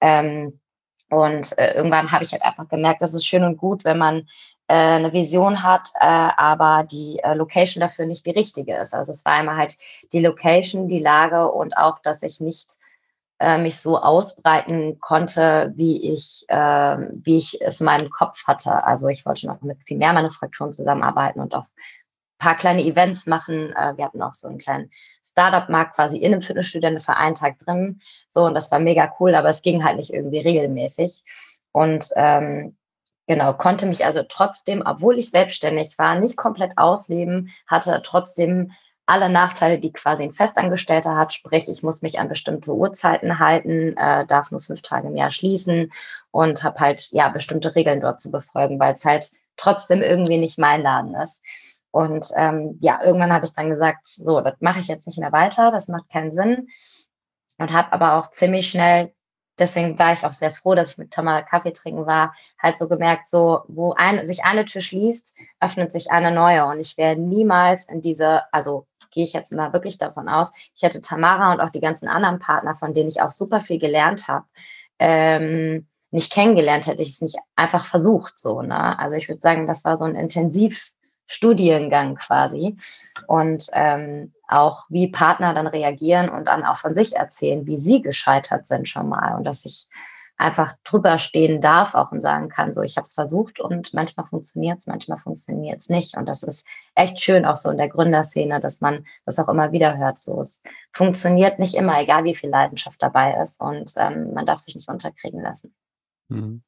Ähm, 0.00 0.60
und 1.08 1.56
äh, 1.58 1.74
irgendwann 1.74 2.10
habe 2.10 2.24
ich 2.24 2.32
halt 2.32 2.42
einfach 2.42 2.68
gemerkt, 2.68 3.02
das 3.02 3.14
ist 3.14 3.24
schön 3.24 3.44
und 3.44 3.56
gut, 3.56 3.84
wenn 3.84 3.98
man 3.98 4.26
eine 4.74 5.12
Vision 5.12 5.62
hat, 5.62 5.90
äh, 6.00 6.04
aber 6.04 6.84
die 6.90 7.20
äh, 7.22 7.34
Location 7.34 7.80
dafür 7.80 8.06
nicht 8.06 8.26
die 8.26 8.32
richtige 8.32 8.76
ist. 8.76 8.94
Also 8.94 9.12
es 9.12 9.24
war 9.24 9.34
einmal 9.34 9.56
halt 9.56 9.76
die 10.12 10.20
Location, 10.20 10.88
die 10.88 10.98
Lage 10.98 11.50
und 11.50 11.76
auch, 11.76 11.98
dass 12.00 12.22
ich 12.22 12.40
nicht 12.40 12.78
äh, 13.38 13.58
mich 13.58 13.78
so 13.78 13.98
ausbreiten 13.98 14.98
konnte, 15.00 15.72
wie 15.76 16.12
ich, 16.12 16.44
äh, 16.48 16.56
wie 16.56 17.38
ich 17.38 17.60
es 17.60 17.80
in 17.80 17.86
meinem 17.86 18.10
Kopf 18.10 18.46
hatte. 18.46 18.84
Also 18.84 19.08
ich 19.08 19.26
wollte 19.26 19.46
noch 19.46 19.60
mit 19.62 19.78
viel 19.86 19.98
mehr 19.98 20.12
Manufakturen 20.12 20.72
zusammenarbeiten 20.72 21.40
und 21.40 21.54
auch 21.54 21.64
ein 21.66 22.38
paar 22.38 22.56
kleine 22.56 22.82
Events 22.82 23.26
machen. 23.26 23.72
Äh, 23.76 23.96
wir 23.96 24.06
hatten 24.06 24.22
auch 24.22 24.34
so 24.34 24.48
einen 24.48 24.58
kleinen 24.58 24.90
Startup-Markt 25.22 25.94
quasi 25.94 26.16
in 26.16 26.34
einem 26.34 26.98
einen 27.06 27.34
Tag 27.34 27.58
drin. 27.58 28.00
So, 28.28 28.44
und 28.46 28.54
das 28.54 28.72
war 28.72 28.78
mega 28.78 29.12
cool, 29.20 29.34
aber 29.34 29.50
es 29.50 29.62
ging 29.62 29.84
halt 29.84 29.98
nicht 29.98 30.12
irgendwie 30.12 30.40
regelmäßig. 30.40 31.22
Und 31.72 32.08
ähm, 32.16 32.76
genau, 33.26 33.52
konnte 33.54 33.86
mich 33.86 34.04
also 34.04 34.22
trotzdem, 34.28 34.82
obwohl 34.84 35.18
ich 35.18 35.30
selbstständig 35.30 35.98
war, 35.98 36.18
nicht 36.18 36.36
komplett 36.36 36.78
ausleben, 36.78 37.50
hatte 37.66 38.00
trotzdem 38.04 38.72
alle 39.06 39.28
Nachteile, 39.30 39.78
die 39.78 39.92
quasi 39.92 40.24
ein 40.24 40.32
Festangestellter 40.32 41.16
hat, 41.16 41.32
sprich, 41.32 41.68
ich 41.68 41.84
muss 41.84 42.02
mich 42.02 42.18
an 42.18 42.28
bestimmte 42.28 42.74
Uhrzeiten 42.74 43.38
halten, 43.38 43.96
äh, 43.96 44.26
darf 44.26 44.50
nur 44.50 44.60
fünf 44.60 44.82
Tage 44.82 45.08
im 45.08 45.16
Jahr 45.16 45.30
schließen 45.30 45.90
und 46.32 46.64
habe 46.64 46.80
halt 46.80 47.08
ja 47.12 47.28
bestimmte 47.28 47.76
Regeln 47.76 48.00
dort 48.00 48.20
zu 48.20 48.32
befolgen, 48.32 48.80
weil 48.80 48.94
es 48.94 49.04
halt 49.04 49.30
trotzdem 49.56 50.02
irgendwie 50.02 50.38
nicht 50.38 50.58
mein 50.58 50.82
Laden 50.82 51.14
ist. 51.14 51.42
Und 51.92 52.26
ähm, 52.36 52.76
ja, 52.80 53.02
irgendwann 53.02 53.32
habe 53.32 53.46
ich 53.46 53.52
dann 53.52 53.70
gesagt, 53.70 54.06
so, 54.06 54.40
das 54.40 54.56
mache 54.60 54.80
ich 54.80 54.88
jetzt 54.88 55.06
nicht 55.06 55.18
mehr 55.18 55.32
weiter, 55.32 55.70
das 55.70 55.88
macht 55.88 56.10
keinen 56.10 56.32
Sinn. 56.32 56.68
Und 57.58 57.72
habe 57.72 57.92
aber 57.92 58.16
auch 58.16 58.30
ziemlich 58.32 58.68
schnell, 58.68 59.14
deswegen 59.58 59.98
war 59.98 60.12
ich 60.12 60.24
auch 60.24 60.32
sehr 60.32 60.52
froh, 60.52 60.74
dass 60.74 60.92
ich 60.92 60.98
mit 60.98 61.10
Tamara 61.10 61.42
Kaffee 61.42 61.72
trinken 61.72 62.06
war, 62.06 62.34
halt 62.60 62.78
so 62.78 62.88
gemerkt, 62.88 63.28
so, 63.28 63.62
wo 63.68 63.92
ein, 63.92 64.26
sich 64.26 64.44
eine 64.44 64.64
Tür 64.64 64.80
schließt, 64.80 65.34
öffnet 65.60 65.92
sich 65.92 66.10
eine 66.10 66.30
neue. 66.30 66.66
Und 66.66 66.80
ich 66.80 66.96
werde 66.96 67.20
niemals 67.20 67.88
in 67.88 68.02
diese, 68.02 68.42
also 68.52 68.86
gehe 69.10 69.24
ich 69.24 69.32
jetzt 69.32 69.52
mal 69.52 69.72
wirklich 69.72 69.98
davon 69.98 70.28
aus, 70.28 70.52
ich 70.74 70.82
hätte 70.82 71.00
Tamara 71.00 71.52
und 71.52 71.60
auch 71.60 71.70
die 71.70 71.80
ganzen 71.80 72.08
anderen 72.08 72.38
Partner, 72.38 72.74
von 72.74 72.92
denen 72.92 73.08
ich 73.08 73.22
auch 73.22 73.32
super 73.32 73.60
viel 73.60 73.78
gelernt 73.78 74.28
habe, 74.28 74.44
ähm, 74.98 75.86
nicht 76.10 76.32
kennengelernt, 76.32 76.86
hätte 76.86 77.02
ich 77.02 77.10
es 77.10 77.20
nicht 77.20 77.36
einfach 77.56 77.84
versucht. 77.84 78.38
So, 78.38 78.62
ne? 78.62 78.98
Also 78.98 79.16
ich 79.16 79.28
würde 79.28 79.40
sagen, 79.40 79.66
das 79.66 79.84
war 79.84 79.96
so 79.96 80.04
ein 80.04 80.14
Intensivstudiengang 80.14 82.14
quasi. 82.14 82.76
Und 83.26 83.66
ähm, 83.72 84.32
auch 84.48 84.84
wie 84.88 85.08
Partner 85.08 85.54
dann 85.54 85.66
reagieren 85.66 86.28
und 86.28 86.46
dann 86.46 86.64
auch 86.64 86.76
von 86.76 86.94
sich 86.94 87.16
erzählen, 87.16 87.66
wie 87.66 87.78
sie 87.78 88.02
gescheitert 88.02 88.66
sind 88.66 88.88
schon 88.88 89.08
mal. 89.08 89.36
Und 89.36 89.44
dass 89.44 89.64
ich 89.64 89.88
einfach 90.38 90.74
drüber 90.84 91.18
stehen 91.18 91.60
darf 91.60 91.94
auch 91.94 92.12
und 92.12 92.20
sagen 92.20 92.48
kann, 92.48 92.72
so 92.72 92.82
ich 92.82 92.96
habe 92.96 93.04
es 93.04 93.14
versucht 93.14 93.58
und 93.58 93.94
manchmal 93.94 94.26
funktioniert 94.26 94.78
es, 94.78 94.86
manchmal 94.86 95.18
funktioniert 95.18 95.80
es 95.80 95.88
nicht. 95.88 96.16
Und 96.16 96.28
das 96.28 96.42
ist 96.42 96.66
echt 96.94 97.20
schön 97.20 97.46
auch 97.46 97.56
so 97.56 97.70
in 97.70 97.78
der 97.78 97.88
Gründerszene, 97.88 98.60
dass 98.60 98.80
man 98.80 99.04
das 99.24 99.38
auch 99.38 99.48
immer 99.48 99.72
wieder 99.72 99.96
hört. 99.96 100.18
So 100.18 100.38
es 100.40 100.62
funktioniert 100.92 101.58
nicht 101.58 101.74
immer, 101.74 102.00
egal 102.00 102.24
wie 102.24 102.34
viel 102.34 102.50
Leidenschaft 102.50 103.02
dabei 103.02 103.40
ist 103.42 103.60
und 103.60 103.94
ähm, 103.96 104.34
man 104.34 104.46
darf 104.46 104.60
sich 104.60 104.74
nicht 104.74 104.88
unterkriegen 104.88 105.40
lassen. 105.40 105.74
Mhm. 106.28 106.62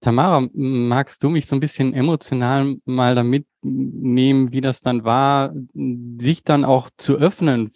Tamara, 0.00 0.48
magst 0.54 1.22
du 1.22 1.28
mich 1.28 1.46
so 1.46 1.56
ein 1.56 1.60
bisschen 1.60 1.92
emotional 1.92 2.76
mal 2.84 3.14
damit 3.14 3.46
nehmen, 3.62 4.52
wie 4.52 4.62
das 4.62 4.80
dann 4.80 5.04
war, 5.04 5.52
sich 5.74 6.42
dann 6.42 6.64
auch 6.64 6.88
zu 6.96 7.16
öffnen 7.16 7.70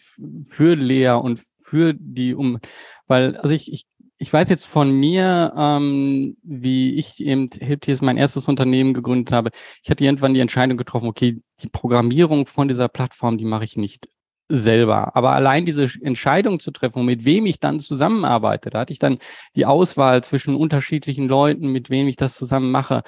für 0.49 0.75
Lea 0.75 1.11
und 1.11 1.43
für 1.63 1.95
die 1.95 2.35
um, 2.35 2.59
weil 3.07 3.37
also 3.37 3.55
ich, 3.55 3.73
ich 3.73 3.87
ich 4.17 4.33
weiß 4.33 4.49
jetzt 4.49 4.67
von 4.67 4.91
mir, 4.93 5.53
ähm, 5.57 6.37
wie 6.43 6.95
ich 6.95 7.21
eben 7.23 7.51
Helptiers 7.61 8.01
mein 8.01 8.17
erstes 8.17 8.47
Unternehmen 8.47 8.95
gegründet 8.95 9.33
habe. 9.33 9.51
Ich 9.83 9.91
hatte 9.91 10.05
irgendwann 10.05 10.35
die 10.35 10.41
Entscheidung 10.41 10.77
getroffen, 10.77 11.09
okay, 11.09 11.43
die 11.61 11.69
Programmierung 11.69 12.47
von 12.47 12.69
dieser 12.69 12.89
Plattform, 12.89 13.39
die 13.39 13.45
mache 13.45 13.65
ich 13.65 13.77
nicht 13.77 14.09
selber. 14.49 15.17
Aber 15.17 15.33
allein 15.33 15.65
diese 15.65 15.89
Entscheidung 16.03 16.61
zu 16.61 16.71
treffen, 16.71 17.05
mit 17.05 17.25
wem 17.25 17.47
ich 17.47 17.61
dann 17.61 17.81
zusammenarbeite, 17.81 18.71
da 18.71 18.81
hatte 18.81 18.93
ich 18.93 18.99
dann 18.99 19.19
die 19.57 19.67
Auswahl 19.67 20.23
zwischen 20.25 20.55
unterschiedlichen 20.55 21.29
Leuten, 21.29 21.69
mit 21.69 21.91
wem 21.91 22.09
ich 22.09 22.17
das 22.17 22.35
zusammen 22.35 22.71
mache. 22.71 23.03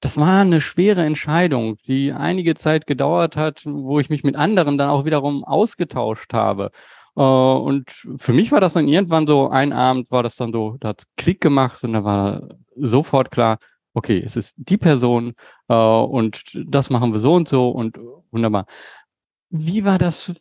Das 0.00 0.16
war 0.16 0.42
eine 0.42 0.60
schwere 0.60 1.04
Entscheidung, 1.04 1.76
die 1.86 2.12
einige 2.12 2.54
Zeit 2.54 2.86
gedauert 2.86 3.36
hat, 3.36 3.62
wo 3.64 3.98
ich 4.00 4.10
mich 4.10 4.22
mit 4.24 4.36
anderen 4.36 4.78
dann 4.78 4.90
auch 4.90 5.04
wiederum 5.04 5.44
ausgetauscht 5.44 6.32
habe. 6.32 6.70
Äh, 7.16 7.20
und 7.22 7.90
für 8.16 8.32
mich 8.32 8.52
war 8.52 8.60
das 8.60 8.74
dann 8.74 8.88
irgendwann 8.88 9.26
so, 9.26 9.48
ein 9.50 9.72
Abend 9.72 10.10
war 10.10 10.22
das 10.22 10.36
dann 10.36 10.52
so, 10.52 10.76
da 10.80 10.88
hat 10.90 11.02
Klick 11.16 11.40
gemacht 11.40 11.82
und 11.84 11.94
da 11.94 12.04
war 12.04 12.48
sofort 12.76 13.30
klar, 13.32 13.58
okay, 13.94 14.22
es 14.24 14.36
ist 14.36 14.54
die 14.58 14.78
Person 14.78 15.34
äh, 15.68 15.74
und 15.74 16.42
das 16.54 16.90
machen 16.90 17.12
wir 17.12 17.18
so 17.18 17.34
und 17.34 17.48
so 17.48 17.70
und 17.70 17.98
wunderbar. 18.30 18.66
Wie 19.50 19.84
war 19.84 19.98
das 19.98 20.32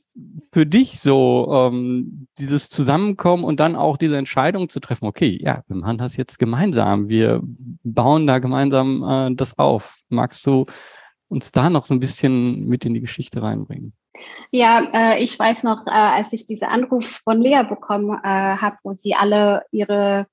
für 0.51 0.65
dich 0.65 0.99
so, 0.99 1.47
ähm, 1.53 2.27
dieses 2.39 2.69
Zusammenkommen 2.69 3.45
und 3.45 3.59
dann 3.59 3.75
auch 3.75 3.95
diese 3.95 4.17
Entscheidung 4.17 4.67
zu 4.69 4.79
treffen? 4.81 5.05
Okay, 5.05 5.39
ja, 5.41 5.63
wir 5.67 5.77
machen 5.77 5.97
das 5.97 6.17
jetzt 6.17 6.39
gemeinsam. 6.39 7.07
Wir 7.07 7.41
bauen 7.83 8.27
da 8.27 8.39
gemeinsam 8.39 9.03
äh, 9.03 9.35
das 9.35 9.57
auf. 9.57 9.97
Magst 10.09 10.45
du 10.45 10.65
uns 11.29 11.51
da 11.51 11.69
noch 11.69 11.85
so 11.85 11.93
ein 11.93 11.99
bisschen 12.01 12.65
mit 12.65 12.85
in 12.85 12.93
die 12.93 13.01
Geschichte 13.01 13.41
reinbringen? 13.41 13.93
Ja, 14.51 14.81
äh, 14.93 15.23
ich 15.23 15.37
weiß 15.37 15.63
noch, 15.63 15.85
äh, 15.87 15.91
als 15.91 16.33
ich 16.33 16.45
diese 16.45 16.69
Anruf 16.69 17.21
von 17.23 17.41
Lea 17.41 17.63
bekommen 17.67 18.17
äh, 18.23 18.27
habe, 18.27 18.77
wo 18.83 18.93
sie 18.93 19.13
alle 19.15 19.63
ihre 19.71 20.27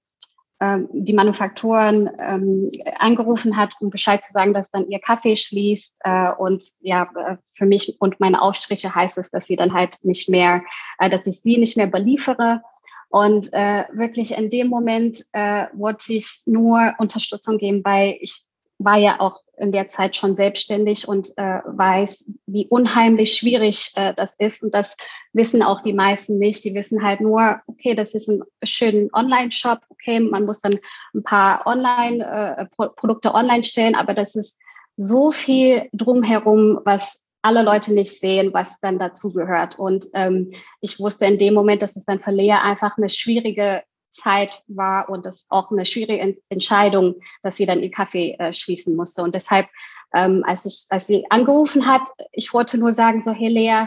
die 0.60 1.12
Manufakturen 1.12 2.10
ähm, 2.18 2.70
angerufen 2.98 3.56
hat, 3.56 3.74
um 3.80 3.90
Bescheid 3.90 4.22
zu 4.22 4.32
sagen, 4.32 4.54
dass 4.54 4.70
dann 4.70 4.88
ihr 4.88 5.00
Kaffee 5.00 5.36
schließt. 5.36 6.00
Äh, 6.04 6.32
und 6.32 6.62
ja, 6.80 7.10
äh, 7.16 7.36
für 7.52 7.66
mich 7.66 7.96
und 7.98 8.20
meine 8.20 8.40
Aufstriche 8.40 8.94
heißt 8.94 9.18
es, 9.18 9.30
dass 9.30 9.46
sie 9.46 9.56
dann 9.56 9.74
halt 9.74 9.98
nicht 10.04 10.28
mehr, 10.28 10.62
äh, 10.98 11.10
dass 11.10 11.26
ich 11.26 11.40
sie 11.40 11.58
nicht 11.58 11.76
mehr 11.76 11.88
beliefere. 11.88 12.62
Und 13.10 13.52
äh, 13.52 13.84
wirklich 13.92 14.36
in 14.36 14.50
dem 14.50 14.68
Moment 14.68 15.22
äh, 15.32 15.66
wollte 15.72 16.14
ich 16.14 16.42
nur 16.46 16.94
Unterstützung 16.98 17.58
geben, 17.58 17.82
weil 17.84 18.16
ich 18.20 18.44
war 18.84 18.98
ja 18.98 19.20
auch 19.20 19.40
in 19.56 19.72
der 19.72 19.88
Zeit 19.88 20.16
schon 20.16 20.36
selbstständig 20.36 21.06
und 21.06 21.28
äh, 21.36 21.60
weiß, 21.64 22.30
wie 22.46 22.66
unheimlich 22.66 23.34
schwierig 23.34 23.92
äh, 23.94 24.12
das 24.14 24.34
ist. 24.34 24.62
Und 24.62 24.74
das 24.74 24.96
wissen 25.32 25.62
auch 25.62 25.80
die 25.80 25.92
meisten 25.92 26.38
nicht. 26.38 26.64
Die 26.64 26.74
wissen 26.74 27.04
halt 27.04 27.20
nur, 27.20 27.60
okay, 27.66 27.94
das 27.94 28.14
ist 28.14 28.28
ein 28.28 28.42
schöner 28.62 29.08
Online-Shop, 29.12 29.80
okay, 29.88 30.20
man 30.20 30.44
muss 30.44 30.60
dann 30.60 30.78
ein 31.14 31.22
paar 31.22 31.66
Online, 31.66 32.68
äh, 32.78 33.28
online 33.28 33.64
stellen, 33.64 33.94
aber 33.94 34.14
das 34.14 34.34
ist 34.34 34.58
so 34.96 35.32
viel 35.32 35.88
drumherum, 35.92 36.80
was 36.84 37.24
alle 37.42 37.62
Leute 37.62 37.92
nicht 37.92 38.18
sehen, 38.18 38.54
was 38.54 38.80
dann 38.80 38.98
dazu 38.98 39.32
gehört. 39.32 39.78
Und 39.78 40.06
ähm, 40.14 40.50
ich 40.80 40.98
wusste 40.98 41.26
in 41.26 41.38
dem 41.38 41.54
Moment, 41.54 41.82
dass 41.82 41.94
es 41.94 42.06
dann 42.06 42.20
für 42.20 42.30
Lea 42.30 42.52
einfach 42.62 42.96
eine 42.96 43.10
schwierige 43.10 43.82
Zeit 44.14 44.62
war 44.66 45.08
und 45.08 45.26
das 45.26 45.46
auch 45.50 45.70
eine 45.70 45.84
schwierige 45.84 46.36
Entscheidung, 46.48 47.16
dass 47.42 47.56
sie 47.56 47.66
dann 47.66 47.82
ihr 47.82 47.90
Kaffee 47.90 48.36
äh, 48.38 48.52
schließen 48.52 48.96
musste. 48.96 49.22
Und 49.22 49.34
deshalb, 49.34 49.66
ähm, 50.14 50.42
als 50.46 50.64
ich, 50.64 50.86
als 50.90 51.06
sie 51.06 51.24
angerufen 51.30 51.86
hat, 51.86 52.02
ich 52.32 52.52
wollte 52.54 52.78
nur 52.78 52.92
sagen, 52.92 53.20
so, 53.20 53.32
hey 53.32 53.48
Lea, 53.48 53.86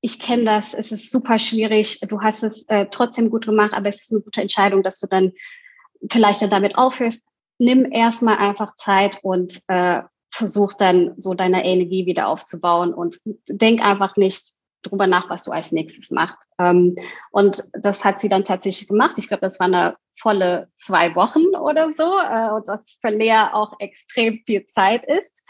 ich 0.00 0.18
kenne 0.18 0.44
das, 0.44 0.74
es 0.74 0.92
ist 0.92 1.10
super 1.10 1.38
schwierig, 1.38 2.00
du 2.00 2.20
hast 2.20 2.42
es 2.42 2.66
äh, 2.68 2.86
trotzdem 2.90 3.30
gut 3.30 3.46
gemacht, 3.46 3.72
aber 3.74 3.88
es 3.88 4.02
ist 4.02 4.12
eine 4.12 4.22
gute 4.22 4.40
Entscheidung, 4.40 4.82
dass 4.82 4.98
du 4.98 5.06
dann 5.06 5.32
vielleicht 6.10 6.42
dann 6.42 6.50
damit 6.50 6.76
aufhörst. 6.76 7.24
Nimm 7.58 7.90
erstmal 7.92 8.38
einfach 8.38 8.74
Zeit 8.74 9.18
und 9.22 9.60
äh, 9.68 10.02
versuch 10.30 10.72
dann 10.74 11.14
so 11.18 11.34
deine 11.34 11.64
Energie 11.64 12.06
wieder 12.06 12.28
aufzubauen 12.28 12.94
und 12.94 13.18
denk 13.48 13.84
einfach 13.84 14.16
nicht, 14.16 14.54
drüber 14.82 15.06
nach, 15.06 15.30
was 15.30 15.42
du 15.42 15.52
als 15.52 15.72
nächstes 15.72 16.10
machst. 16.10 16.38
Ähm, 16.58 16.94
und 17.30 17.62
das 17.72 18.04
hat 18.04 18.20
sie 18.20 18.28
dann 18.28 18.44
tatsächlich 18.44 18.88
gemacht. 18.88 19.16
Ich 19.18 19.28
glaube, 19.28 19.42
das 19.42 19.60
war 19.60 19.66
eine 19.66 19.96
volle 20.18 20.68
zwei 20.76 21.14
Wochen 21.14 21.56
oder 21.56 21.92
so, 21.92 22.18
äh, 22.18 22.50
und 22.50 22.68
das 22.68 22.98
für 23.00 23.10
Lea 23.10 23.48
auch 23.52 23.74
extrem 23.78 24.42
viel 24.44 24.64
Zeit 24.64 25.06
ist. 25.06 25.46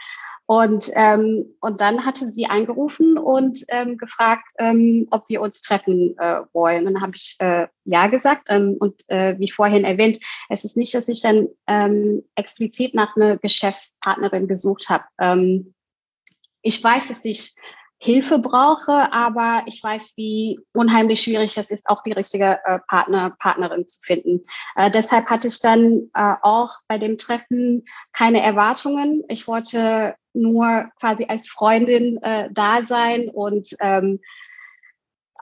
Und, 0.51 0.91
ähm, 0.95 1.45
und 1.61 1.79
dann 1.79 2.05
hatte 2.05 2.25
sie 2.29 2.45
angerufen 2.45 3.17
und 3.17 3.63
ähm, 3.69 3.97
gefragt, 3.97 4.51
ähm, 4.59 5.07
ob 5.09 5.29
wir 5.29 5.39
uns 5.39 5.61
treffen 5.61 6.17
äh, 6.17 6.41
wollen. 6.51 6.87
Und 6.87 6.95
dann 6.95 7.01
habe 7.01 7.13
ich 7.15 7.37
äh, 7.39 7.67
ja 7.85 8.07
gesagt. 8.07 8.47
Ähm, 8.49 8.75
und 8.77 9.01
äh, 9.07 9.39
wie 9.39 9.49
vorhin 9.49 9.85
erwähnt, 9.85 10.19
es 10.49 10.65
ist 10.65 10.75
nicht, 10.75 10.93
dass 10.93 11.07
ich 11.07 11.21
dann 11.21 11.47
ähm, 11.67 12.23
explizit 12.35 12.93
nach 12.93 13.15
einer 13.15 13.37
Geschäftspartnerin 13.37 14.49
gesucht 14.49 14.89
habe. 14.89 15.05
Ähm, 15.21 15.73
ich 16.61 16.83
weiß, 16.83 17.07
dass 17.07 17.23
ich 17.23 17.55
Hilfe 18.03 18.39
brauche, 18.39 19.13
aber 19.13 19.61
ich 19.67 19.83
weiß, 19.83 20.13
wie 20.15 20.59
unheimlich 20.73 21.21
schwierig 21.21 21.55
es 21.55 21.69
ist, 21.69 21.87
auch 21.87 22.01
die 22.01 22.13
richtige 22.13 22.59
äh, 22.65 22.79
Partner, 22.87 23.35
Partnerin 23.37 23.85
zu 23.85 23.99
finden. 24.01 24.41
Äh, 24.75 24.89
deshalb 24.89 25.29
hatte 25.29 25.47
ich 25.47 25.59
dann 25.59 26.09
äh, 26.15 26.33
auch 26.41 26.79
bei 26.87 26.97
dem 26.97 27.19
Treffen 27.19 27.85
keine 28.11 28.41
Erwartungen. 28.41 29.23
Ich 29.27 29.47
wollte 29.47 30.15
nur 30.33 30.89
quasi 30.99 31.25
als 31.27 31.47
Freundin 31.47 32.17
äh, 32.23 32.49
da 32.51 32.81
sein 32.81 33.29
und 33.29 33.69
ähm, 33.81 34.19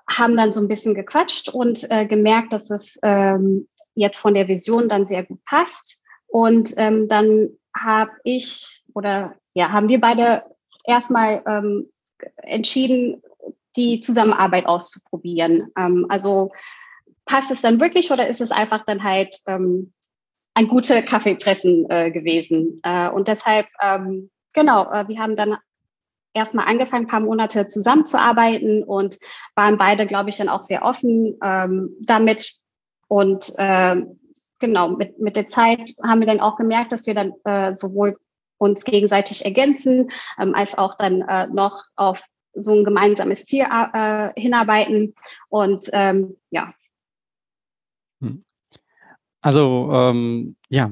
haben 0.09 0.35
dann 0.35 0.51
so 0.51 0.59
ein 0.59 0.67
bisschen 0.67 0.95
gequatscht 0.95 1.47
und 1.47 1.89
äh, 1.89 2.07
gemerkt, 2.07 2.51
dass 2.51 2.69
es 2.71 2.99
ähm, 3.03 3.69
jetzt 3.95 4.19
von 4.19 4.33
der 4.33 4.49
Vision 4.49 4.89
dann 4.89 5.07
sehr 5.07 5.23
gut 5.23 5.45
passt. 5.45 6.03
Und 6.27 6.73
ähm, 6.75 7.07
dann 7.07 7.51
habe 7.73 8.11
ich 8.25 8.83
oder 8.93 9.35
ja, 9.53 9.71
haben 9.71 9.87
wir 9.87 10.01
beide 10.01 10.43
erstmal 10.83 11.41
ähm, 11.47 11.89
entschieden, 12.37 13.21
die 13.75 13.99
Zusammenarbeit 13.99 14.65
auszuprobieren. 14.65 15.71
Ähm, 15.77 16.05
also 16.09 16.51
passt 17.25 17.51
es 17.51 17.61
dann 17.61 17.79
wirklich 17.79 18.11
oder 18.11 18.27
ist 18.27 18.41
es 18.41 18.51
einfach 18.51 18.83
dann 18.85 19.03
halt 19.03 19.35
ähm, 19.47 19.93
ein 20.53 20.67
guter 20.67 21.01
Kaffeetreffen 21.01 21.89
äh, 21.89 22.11
gewesen? 22.11 22.79
Äh, 22.83 23.09
und 23.09 23.27
deshalb, 23.27 23.67
ähm, 23.81 24.29
genau, 24.53 24.91
äh, 24.91 25.07
wir 25.07 25.19
haben 25.19 25.35
dann 25.35 25.57
erstmal 26.33 26.67
angefangen, 26.67 27.05
ein 27.05 27.09
paar 27.09 27.19
Monate 27.19 27.67
zusammenzuarbeiten 27.67 28.83
und 28.83 29.17
waren 29.55 29.77
beide, 29.77 30.05
glaube 30.05 30.29
ich, 30.29 30.37
dann 30.37 30.49
auch 30.49 30.63
sehr 30.63 30.83
offen 30.83 31.37
ähm, 31.43 31.95
damit. 32.01 32.53
Und 33.07 33.53
äh, 33.57 34.01
genau, 34.59 34.89
mit, 34.89 35.19
mit 35.19 35.35
der 35.35 35.47
Zeit 35.47 35.93
haben 36.03 36.19
wir 36.19 36.27
dann 36.27 36.39
auch 36.39 36.55
gemerkt, 36.55 36.91
dass 36.91 37.07
wir 37.07 37.15
dann 37.15 37.33
äh, 37.43 37.73
sowohl 37.75 38.15
uns 38.59 38.83
gegenseitig 38.83 39.45
ergänzen, 39.45 40.11
ähm, 40.39 40.53
als 40.53 40.77
auch 40.77 40.95
dann 40.97 41.21
äh, 41.21 41.47
noch 41.47 41.83
auf 41.95 42.23
so 42.53 42.75
ein 42.75 42.83
gemeinsames 42.83 43.45
Ziel 43.45 43.65
äh, 43.65 44.29
hinarbeiten. 44.39 45.15
Und 45.47 45.89
ähm, 45.93 46.37
ja. 46.51 46.73
Hm. 48.21 48.43
Also 49.41 49.89
ähm, 49.93 50.55
ja, 50.67 50.91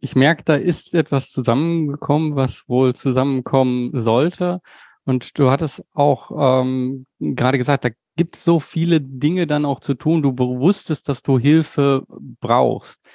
ich 0.00 0.14
merke, 0.14 0.44
da 0.44 0.54
ist 0.54 0.94
etwas 0.94 1.30
zusammengekommen, 1.30 2.36
was 2.36 2.68
wohl 2.68 2.94
zusammenkommen 2.94 3.90
sollte. 3.92 4.60
Und 5.04 5.38
du 5.38 5.50
hattest 5.50 5.84
auch 5.92 6.62
ähm, 6.62 7.06
gerade 7.18 7.58
gesagt, 7.58 7.84
da 7.84 7.90
gibt 8.16 8.36
es 8.36 8.44
so 8.44 8.60
viele 8.60 9.00
Dinge 9.00 9.46
dann 9.46 9.64
auch 9.64 9.80
zu 9.80 9.94
tun. 9.94 10.22
Du 10.22 10.36
wusstest, 10.38 11.08
dass 11.08 11.22
du 11.22 11.38
Hilfe 11.38 12.04
brauchst. 12.40 13.06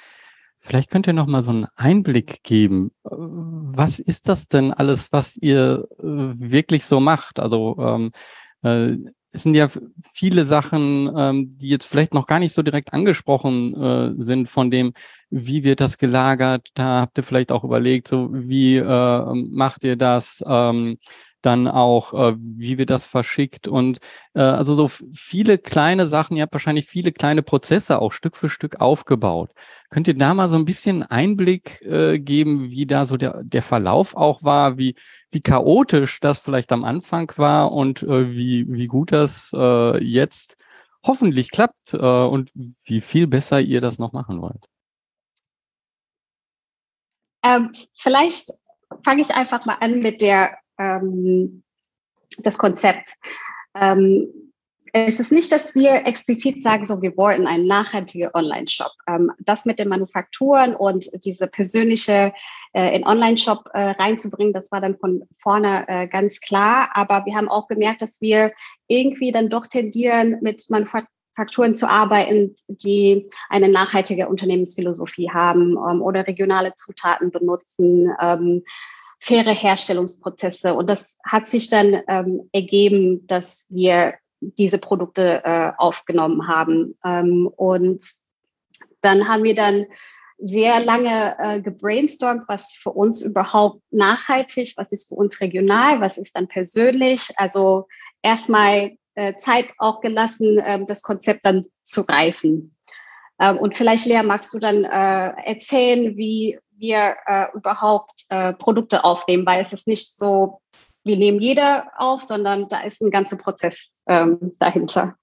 Vielleicht 0.64 0.90
könnt 0.90 1.08
ihr 1.08 1.12
noch 1.12 1.26
mal 1.26 1.42
so 1.42 1.50
einen 1.50 1.66
Einblick 1.74 2.44
geben. 2.44 2.92
Was 3.02 3.98
ist 3.98 4.28
das 4.28 4.46
denn 4.46 4.72
alles, 4.72 5.10
was 5.10 5.36
ihr 5.36 5.88
äh, 5.98 6.04
wirklich 6.04 6.84
so 6.84 7.00
macht? 7.00 7.40
Also 7.40 7.76
ähm, 7.80 8.12
äh, 8.62 8.96
es 9.32 9.42
sind 9.42 9.56
ja 9.56 9.68
viele 10.12 10.44
Sachen, 10.44 11.10
ähm, 11.16 11.58
die 11.58 11.68
jetzt 11.68 11.86
vielleicht 11.86 12.14
noch 12.14 12.28
gar 12.28 12.38
nicht 12.38 12.54
so 12.54 12.62
direkt 12.62 12.92
angesprochen 12.92 13.74
äh, 13.74 14.22
sind 14.22 14.48
von 14.48 14.70
dem, 14.70 14.92
wie 15.30 15.64
wird 15.64 15.80
das 15.80 15.98
gelagert. 15.98 16.68
Da 16.74 17.00
habt 17.00 17.18
ihr 17.18 17.24
vielleicht 17.24 17.50
auch 17.50 17.64
überlegt, 17.64 18.06
so 18.06 18.28
wie 18.32 18.76
äh, 18.76 19.34
macht 19.34 19.82
ihr 19.82 19.96
das? 19.96 20.44
Ähm, 20.46 20.98
dann 21.42 21.68
auch, 21.68 22.14
äh, 22.14 22.34
wie 22.38 22.78
wird 22.78 22.90
das 22.90 23.04
verschickt 23.04 23.68
und 23.68 23.98
äh, 24.34 24.40
also 24.40 24.74
so 24.74 24.88
viele 24.88 25.58
kleine 25.58 26.06
Sachen, 26.06 26.36
ihr 26.36 26.42
habt 26.42 26.52
wahrscheinlich 26.52 26.86
viele 26.86 27.12
kleine 27.12 27.42
Prozesse 27.42 28.00
auch 28.00 28.12
Stück 28.12 28.36
für 28.36 28.48
Stück 28.48 28.80
aufgebaut. 28.80 29.52
Könnt 29.90 30.08
ihr 30.08 30.14
da 30.14 30.34
mal 30.34 30.48
so 30.48 30.56
ein 30.56 30.64
bisschen 30.64 31.02
Einblick 31.02 31.82
äh, 31.82 32.18
geben, 32.18 32.70
wie 32.70 32.86
da 32.86 33.06
so 33.06 33.16
der, 33.16 33.42
der 33.44 33.62
Verlauf 33.62 34.16
auch 34.16 34.42
war, 34.42 34.78
wie, 34.78 34.94
wie 35.30 35.40
chaotisch 35.40 36.20
das 36.20 36.38
vielleicht 36.38 36.72
am 36.72 36.84
Anfang 36.84 37.32
war 37.36 37.72
und 37.72 38.02
äh, 38.02 38.32
wie, 38.32 38.66
wie 38.68 38.86
gut 38.86 39.12
das 39.12 39.50
äh, 39.54 40.02
jetzt 40.02 40.56
hoffentlich 41.04 41.50
klappt 41.50 41.94
äh, 41.94 41.96
und 41.96 42.52
wie 42.84 43.00
viel 43.00 43.26
besser 43.26 43.60
ihr 43.60 43.80
das 43.80 43.98
noch 43.98 44.12
machen 44.12 44.40
wollt? 44.40 44.66
Ähm, 47.44 47.72
vielleicht 47.94 48.50
fange 49.04 49.22
ich 49.22 49.34
einfach 49.34 49.64
mal 49.64 49.76
an 49.80 49.98
mit 49.98 50.20
der 50.20 50.56
ähm, 50.78 51.62
das 52.38 52.58
Konzept. 52.58 53.14
Ähm, 53.74 54.28
es 54.94 55.20
ist 55.20 55.32
nicht, 55.32 55.50
dass 55.50 55.74
wir 55.74 56.04
explizit 56.06 56.62
sagen, 56.62 56.84
so 56.84 57.00
wir 57.00 57.16
wollten 57.16 57.46
einen 57.46 57.66
nachhaltigen 57.66 58.28
Online-Shop. 58.34 58.92
Ähm, 59.08 59.32
das 59.38 59.64
mit 59.64 59.78
den 59.78 59.88
Manufakturen 59.88 60.76
und 60.76 61.06
diese 61.24 61.46
persönliche 61.46 62.34
äh, 62.74 62.94
in 62.94 63.06
Online-Shop 63.06 63.70
äh, 63.72 63.90
reinzubringen, 63.92 64.52
das 64.52 64.70
war 64.70 64.82
dann 64.82 64.98
von 64.98 65.22
vorne 65.38 65.86
äh, 65.88 66.08
ganz 66.08 66.40
klar. 66.40 66.90
Aber 66.92 67.24
wir 67.24 67.34
haben 67.34 67.48
auch 67.48 67.68
gemerkt, 67.68 68.02
dass 68.02 68.20
wir 68.20 68.52
irgendwie 68.86 69.32
dann 69.32 69.48
doch 69.48 69.66
tendieren, 69.66 70.38
mit 70.42 70.66
Manufakturen 70.68 71.74
zu 71.74 71.88
arbeiten, 71.88 72.54
die 72.68 73.30
eine 73.48 73.70
nachhaltige 73.70 74.28
Unternehmensphilosophie 74.28 75.30
haben 75.30 75.78
ähm, 75.88 76.02
oder 76.02 76.26
regionale 76.26 76.74
Zutaten 76.74 77.30
benutzen. 77.30 78.10
Ähm, 78.20 78.62
faire 79.22 79.52
Herstellungsprozesse. 79.52 80.74
Und 80.74 80.90
das 80.90 81.18
hat 81.24 81.46
sich 81.46 81.70
dann 81.70 82.02
ähm, 82.08 82.48
ergeben, 82.52 83.24
dass 83.28 83.66
wir 83.70 84.14
diese 84.40 84.78
Produkte 84.78 85.42
äh, 85.44 85.70
aufgenommen 85.78 86.48
haben. 86.48 86.96
Ähm, 87.04 87.46
und 87.54 88.04
dann 89.00 89.28
haben 89.28 89.44
wir 89.44 89.54
dann 89.54 89.86
sehr 90.38 90.84
lange 90.84 91.36
äh, 91.38 91.60
gebrainstormt, 91.60 92.42
was 92.48 92.72
für 92.72 92.90
uns 92.90 93.22
überhaupt 93.22 93.80
nachhaltig, 93.92 94.74
was 94.76 94.90
ist 94.90 95.08
für 95.08 95.14
uns 95.14 95.40
regional, 95.40 96.00
was 96.00 96.18
ist 96.18 96.34
dann 96.34 96.48
persönlich. 96.48 97.30
Also 97.36 97.86
erstmal 98.22 98.96
äh, 99.14 99.36
Zeit 99.36 99.68
auch 99.78 100.00
gelassen, 100.00 100.58
äh, 100.58 100.84
das 100.84 101.02
Konzept 101.02 101.46
dann 101.46 101.64
zu 101.82 102.00
reifen. 102.00 102.74
Ähm, 103.38 103.58
und 103.58 103.76
vielleicht, 103.76 104.06
Lea, 104.06 104.24
magst 104.24 104.52
du 104.52 104.58
dann 104.58 104.82
äh, 104.82 105.44
erzählen, 105.44 106.16
wie, 106.16 106.58
wir 106.82 107.16
äh, 107.26 107.46
überhaupt 107.54 108.24
äh, 108.28 108.52
Produkte 108.52 109.04
aufnehmen, 109.04 109.46
weil 109.46 109.62
es 109.62 109.72
ist 109.72 109.86
nicht 109.86 110.14
so, 110.16 110.60
wir 111.04 111.16
nehmen 111.16 111.40
jeder 111.40 111.90
auf, 111.96 112.22
sondern 112.22 112.68
da 112.68 112.80
ist 112.80 113.00
ein 113.00 113.10
ganzer 113.10 113.36
Prozess 113.36 113.96
ähm, 114.06 114.52
dahinter. 114.58 115.14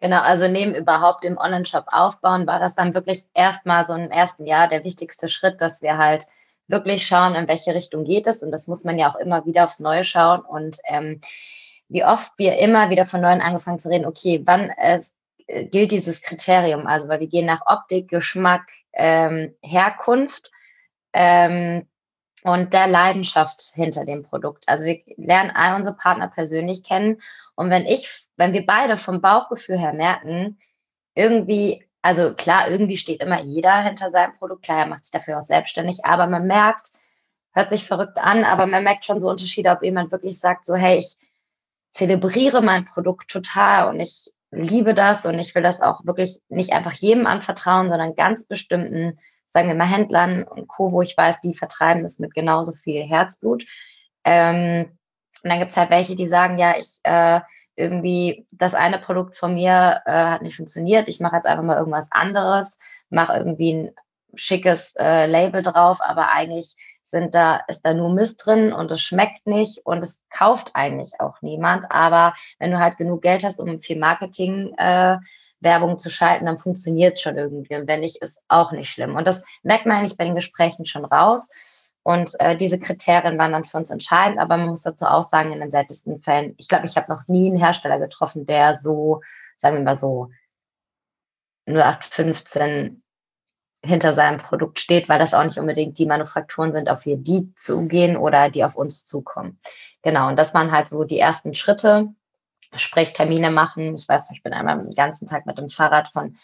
Genau, 0.00 0.22
also 0.22 0.48
neben 0.48 0.74
überhaupt 0.74 1.24
dem 1.24 1.36
Online-Shop 1.36 1.84
aufbauen, 1.92 2.46
war 2.46 2.58
das 2.58 2.74
dann 2.74 2.94
wirklich 2.94 3.24
erstmal 3.34 3.84
so 3.84 3.92
im 3.92 4.10
ersten 4.10 4.46
Jahr 4.46 4.66
der 4.66 4.82
wichtigste 4.82 5.28
Schritt, 5.28 5.60
dass 5.60 5.82
wir 5.82 5.98
halt 5.98 6.26
wirklich 6.66 7.06
schauen, 7.06 7.34
in 7.34 7.46
welche 7.46 7.74
Richtung 7.74 8.04
geht 8.04 8.26
es. 8.26 8.42
Und 8.42 8.50
das 8.50 8.66
muss 8.66 8.82
man 8.82 8.98
ja 8.98 9.10
auch 9.10 9.16
immer 9.16 9.44
wieder 9.44 9.64
aufs 9.64 9.80
Neue 9.80 10.04
schauen. 10.04 10.40
Und 10.40 10.78
ähm, 10.86 11.20
wie 11.88 12.04
oft 12.04 12.32
wir 12.38 12.56
immer 12.58 12.88
wieder 12.88 13.04
von 13.04 13.20
Neuem 13.20 13.42
angefangen 13.42 13.80
zu 13.80 13.90
reden, 13.90 14.06
okay, 14.06 14.40
wann 14.46 14.70
es 14.70 15.18
äh, 15.46 15.66
gilt 15.66 15.90
dieses 15.90 16.22
Kriterium? 16.22 16.86
Also, 16.86 17.08
weil 17.08 17.20
wir 17.20 17.26
gehen 17.26 17.44
nach 17.44 17.66
Optik, 17.66 18.08
Geschmack, 18.08 18.70
ähm, 18.94 19.54
Herkunft 19.60 20.50
ähm, 21.12 21.86
und 22.42 22.72
der 22.72 22.86
Leidenschaft 22.86 23.60
hinter 23.74 24.04
dem 24.04 24.22
Produkt. 24.22 24.64
Also 24.66 24.84
wir 24.84 25.00
lernen 25.16 25.50
all 25.50 25.76
unsere 25.76 25.96
Partner 25.96 26.28
persönlich 26.28 26.82
kennen. 26.82 27.20
Und 27.54 27.70
wenn 27.70 27.84
ich, 27.84 28.28
wenn 28.36 28.52
wir 28.52 28.64
beide 28.64 28.96
vom 28.96 29.20
Bauchgefühl 29.20 29.78
her 29.78 29.92
merken, 29.92 30.58
irgendwie, 31.14 31.84
also 32.00 32.34
klar, 32.34 32.70
irgendwie 32.70 32.96
steht 32.96 33.22
immer 33.22 33.42
jeder 33.42 33.82
hinter 33.82 34.10
seinem 34.10 34.36
Produkt, 34.38 34.62
klar, 34.62 34.80
er 34.80 34.86
macht 34.86 35.04
sich 35.04 35.12
dafür 35.12 35.38
auch 35.38 35.42
selbstständig, 35.42 36.04
aber 36.04 36.26
man 36.26 36.46
merkt, 36.46 36.90
hört 37.52 37.70
sich 37.70 37.84
verrückt 37.84 38.16
an, 38.16 38.44
aber 38.44 38.66
man 38.66 38.84
merkt 38.84 39.04
schon 39.04 39.20
so 39.20 39.28
Unterschiede, 39.28 39.70
ob 39.70 39.82
jemand 39.82 40.12
wirklich 40.12 40.38
sagt, 40.38 40.64
so, 40.64 40.74
hey, 40.74 40.98
ich 40.98 41.16
zelebriere 41.90 42.62
mein 42.62 42.84
Produkt 42.84 43.28
total 43.30 43.88
und 43.88 44.00
ich 44.00 44.32
liebe 44.50 44.94
das 44.94 45.26
und 45.26 45.38
ich 45.38 45.54
will 45.54 45.62
das 45.62 45.80
auch 45.80 46.04
wirklich 46.04 46.40
nicht 46.48 46.72
einfach 46.72 46.92
jedem 46.92 47.26
anvertrauen, 47.26 47.88
sondern 47.88 48.14
ganz 48.14 48.46
bestimmten 48.46 49.18
sagen 49.50 49.68
wir 49.68 49.74
mal, 49.74 49.86
Händlern 49.86 50.44
und 50.44 50.68
Co., 50.68 50.92
wo 50.92 51.02
ich 51.02 51.16
weiß, 51.16 51.40
die 51.40 51.54
vertreiben 51.54 52.02
das 52.02 52.18
mit 52.18 52.34
genauso 52.34 52.72
viel 52.72 53.04
Herzblut. 53.04 53.66
Ähm, 54.24 54.96
und 55.42 55.50
dann 55.50 55.58
gibt 55.58 55.72
es 55.72 55.76
halt 55.76 55.90
welche, 55.90 56.16
die 56.16 56.28
sagen, 56.28 56.58
ja, 56.58 56.76
ich 56.78 57.00
äh, 57.02 57.40
irgendwie, 57.76 58.46
das 58.52 58.74
eine 58.74 58.98
Produkt 58.98 59.36
von 59.36 59.54
mir 59.54 60.02
äh, 60.06 60.12
hat 60.12 60.42
nicht 60.42 60.56
funktioniert, 60.56 61.08
ich 61.08 61.20
mache 61.20 61.36
jetzt 61.36 61.46
einfach 61.46 61.64
mal 61.64 61.78
irgendwas 61.78 62.12
anderes, 62.12 62.78
mache 63.08 63.36
irgendwie 63.36 63.72
ein 63.72 63.90
schickes 64.34 64.94
äh, 64.98 65.26
Label 65.26 65.62
drauf, 65.62 65.98
aber 66.00 66.30
eigentlich 66.30 66.76
sind 67.02 67.34
da, 67.34 67.62
ist 67.66 67.84
da 67.84 67.92
nur 67.92 68.12
Mist 68.12 68.46
drin 68.46 68.72
und 68.72 68.90
es 68.92 69.02
schmeckt 69.02 69.46
nicht 69.46 69.84
und 69.84 69.98
es 69.98 70.24
kauft 70.30 70.70
eigentlich 70.74 71.18
auch 71.18 71.42
niemand. 71.42 71.90
Aber 71.90 72.34
wenn 72.60 72.70
du 72.70 72.78
halt 72.78 72.98
genug 72.98 73.22
Geld 73.22 73.42
hast, 73.42 73.58
um 73.58 73.78
viel 73.78 73.98
Marketing 73.98 74.72
äh, 74.78 75.16
Werbung 75.60 75.98
zu 75.98 76.10
schalten, 76.10 76.46
dann 76.46 76.58
funktioniert 76.58 77.16
es 77.16 77.22
schon 77.22 77.36
irgendwie. 77.36 77.76
Und 77.76 77.86
wenn 77.86 78.00
nicht, 78.00 78.22
ist 78.22 78.42
auch 78.48 78.72
nicht 78.72 78.90
schlimm. 78.90 79.16
Und 79.16 79.26
das 79.26 79.44
merkt 79.62 79.86
man 79.86 79.98
eigentlich 79.98 80.16
bei 80.16 80.24
den 80.24 80.34
Gesprächen 80.34 80.86
schon 80.86 81.04
raus. 81.04 81.50
Und 82.02 82.32
äh, 82.40 82.56
diese 82.56 82.78
Kriterien 82.78 83.38
waren 83.38 83.52
dann 83.52 83.64
für 83.64 83.76
uns 83.76 83.90
entscheidend, 83.90 84.38
aber 84.38 84.56
man 84.56 84.70
muss 84.70 84.82
dazu 84.82 85.04
auch 85.04 85.22
sagen, 85.22 85.52
in 85.52 85.60
den 85.60 85.70
seltensten 85.70 86.22
Fällen, 86.22 86.54
ich 86.56 86.66
glaube, 86.66 86.86
ich 86.86 86.96
habe 86.96 87.12
noch 87.12 87.28
nie 87.28 87.48
einen 87.48 87.58
Hersteller 87.58 87.98
getroffen, 87.98 88.46
der 88.46 88.74
so, 88.76 89.20
sagen 89.58 89.76
wir 89.76 89.84
mal 89.84 89.98
so, 89.98 90.30
0815 91.66 93.02
hinter 93.84 94.12
seinem 94.12 94.38
Produkt 94.38 94.78
steht, 94.78 95.08
weil 95.08 95.18
das 95.18 95.34
auch 95.34 95.44
nicht 95.44 95.58
unbedingt 95.58 95.98
die 95.98 96.06
Manufakturen 96.06 96.72
sind, 96.72 96.88
auf 96.90 97.02
die 97.02 97.16
die 97.16 97.54
zugehen 97.54 98.16
oder 98.16 98.50
die 98.50 98.64
auf 98.64 98.76
uns 98.76 99.06
zukommen. 99.06 99.58
Genau, 100.02 100.28
und 100.28 100.36
das 100.36 100.54
waren 100.54 100.72
halt 100.72 100.88
so 100.88 101.04
die 101.04 101.18
ersten 101.18 101.54
Schritte, 101.54 102.08
sprich 102.74 103.12
Termine 103.12 103.50
machen. 103.50 103.94
Ich 103.94 104.08
weiß 104.08 104.30
ich 104.32 104.42
bin 104.42 104.52
einmal 104.52 104.82
den 104.82 104.94
ganzen 104.94 105.28
Tag 105.28 105.46
mit 105.46 105.58
dem 105.58 105.68
Fahrrad 105.68 106.08
von 106.08 106.36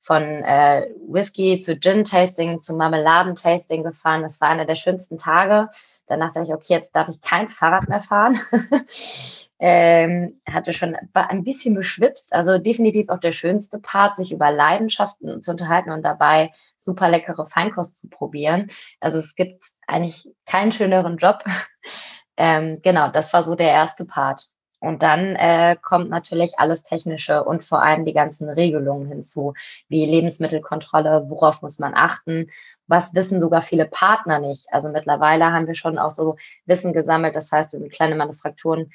von 0.00 0.22
äh, 0.22 0.88
Whisky 1.08 1.58
zu 1.58 1.76
Gin-Tasting 1.76 2.60
zu 2.60 2.74
Marmeladen-Tasting 2.74 3.82
gefahren. 3.82 4.22
Das 4.22 4.40
war 4.40 4.48
einer 4.48 4.64
der 4.64 4.76
schönsten 4.76 5.18
Tage. 5.18 5.68
Danach 6.06 6.32
dachte 6.32 6.46
ich, 6.48 6.54
okay, 6.54 6.74
jetzt 6.74 6.94
darf 6.94 7.08
ich 7.08 7.20
kein 7.20 7.48
Fahrrad 7.48 7.88
mehr 7.88 8.00
fahren. 8.00 8.38
ähm, 9.58 10.40
hatte 10.48 10.72
schon 10.72 10.96
ein 11.14 11.44
bisschen 11.44 11.74
beschwipst. 11.74 12.32
Also 12.32 12.58
definitiv 12.58 13.08
auch 13.08 13.18
der 13.18 13.32
schönste 13.32 13.80
Part, 13.80 14.16
sich 14.16 14.32
über 14.32 14.50
Leidenschaften 14.50 15.42
zu 15.42 15.50
unterhalten 15.50 15.90
und 15.90 16.02
dabei 16.02 16.52
super 16.76 17.08
leckere 17.08 17.46
Feinkost 17.46 17.98
zu 17.98 18.08
probieren. 18.08 18.70
Also 19.00 19.18
es 19.18 19.34
gibt 19.34 19.64
eigentlich 19.88 20.28
keinen 20.46 20.70
schöneren 20.70 21.16
Job. 21.16 21.42
ähm, 22.36 22.80
genau, 22.82 23.08
das 23.08 23.32
war 23.32 23.42
so 23.42 23.56
der 23.56 23.70
erste 23.70 24.04
Part. 24.04 24.48
Und 24.80 25.02
dann 25.02 25.34
äh, 25.34 25.76
kommt 25.80 26.08
natürlich 26.08 26.58
alles 26.58 26.84
Technische 26.84 27.42
und 27.42 27.64
vor 27.64 27.82
allem 27.82 28.04
die 28.04 28.12
ganzen 28.12 28.48
Regelungen 28.48 29.06
hinzu, 29.06 29.54
wie 29.88 30.06
Lebensmittelkontrolle, 30.06 31.24
worauf 31.28 31.62
muss 31.62 31.78
man 31.78 31.94
achten, 31.94 32.46
was 32.86 33.14
wissen 33.14 33.40
sogar 33.40 33.62
viele 33.62 33.86
Partner 33.86 34.38
nicht. 34.38 34.66
Also 34.70 34.88
mittlerweile 34.90 35.52
haben 35.52 35.66
wir 35.66 35.74
schon 35.74 35.98
auch 35.98 36.10
so 36.10 36.36
Wissen 36.66 36.92
gesammelt. 36.92 37.34
Das 37.34 37.50
heißt, 37.50 37.72
wenn 37.72 37.82
wir 37.82 37.90
kleine 37.90 38.14
Manufakturen 38.14 38.90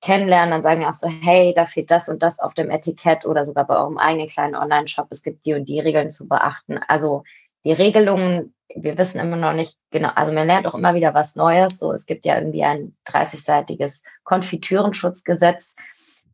kennenlernen, 0.00 0.50
dann 0.50 0.62
sagen 0.62 0.80
wir 0.80 0.88
auch 0.88 0.94
so, 0.94 1.08
hey, 1.08 1.52
da 1.54 1.66
fehlt 1.66 1.90
das 1.90 2.08
und 2.08 2.22
das 2.22 2.38
auf 2.38 2.54
dem 2.54 2.70
Etikett 2.70 3.26
oder 3.26 3.44
sogar 3.44 3.66
bei 3.66 3.76
eurem 3.76 3.98
eigenen 3.98 4.28
kleinen 4.28 4.54
Online-Shop. 4.54 5.08
Es 5.10 5.22
gibt 5.22 5.44
die 5.44 5.54
und 5.54 5.66
die 5.66 5.80
Regeln 5.80 6.10
zu 6.10 6.28
beachten. 6.28 6.78
Also 6.88 7.24
die 7.66 7.72
Regelungen 7.72 8.54
wir 8.74 8.98
wissen 8.98 9.20
immer 9.20 9.36
noch 9.36 9.52
nicht 9.52 9.78
genau, 9.90 10.10
also 10.14 10.32
man 10.32 10.46
lernt 10.46 10.66
auch 10.66 10.74
immer 10.74 10.94
wieder 10.94 11.14
was 11.14 11.36
Neues. 11.36 11.78
So, 11.78 11.92
es 11.92 12.06
gibt 12.06 12.24
ja 12.24 12.36
irgendwie 12.36 12.64
ein 12.64 12.96
30-seitiges 13.06 14.02
Konfitürenschutzgesetz. 14.24 15.76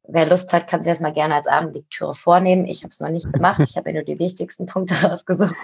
Wer 0.09 0.27
Lust 0.27 0.53
hat, 0.53 0.69
kann 0.69 0.83
sich 0.83 0.93
das 0.93 1.01
mal 1.01 1.13
gerne 1.13 1.37
als 1.37 1.47
Abendlektüre 1.47 2.15
vornehmen. 2.15 2.67
Ich 2.67 2.83
habe 2.83 2.91
es 2.91 3.01
noch 3.01 3.09
nicht 3.09 3.33
gemacht. 3.33 3.61
Ich 3.61 3.77
habe 3.77 3.91
ja 3.91 3.95
nur 3.95 4.05
die 4.05 4.19
wichtigsten 4.19 4.67
Punkte 4.67 4.95
rausgesucht. 5.09 5.55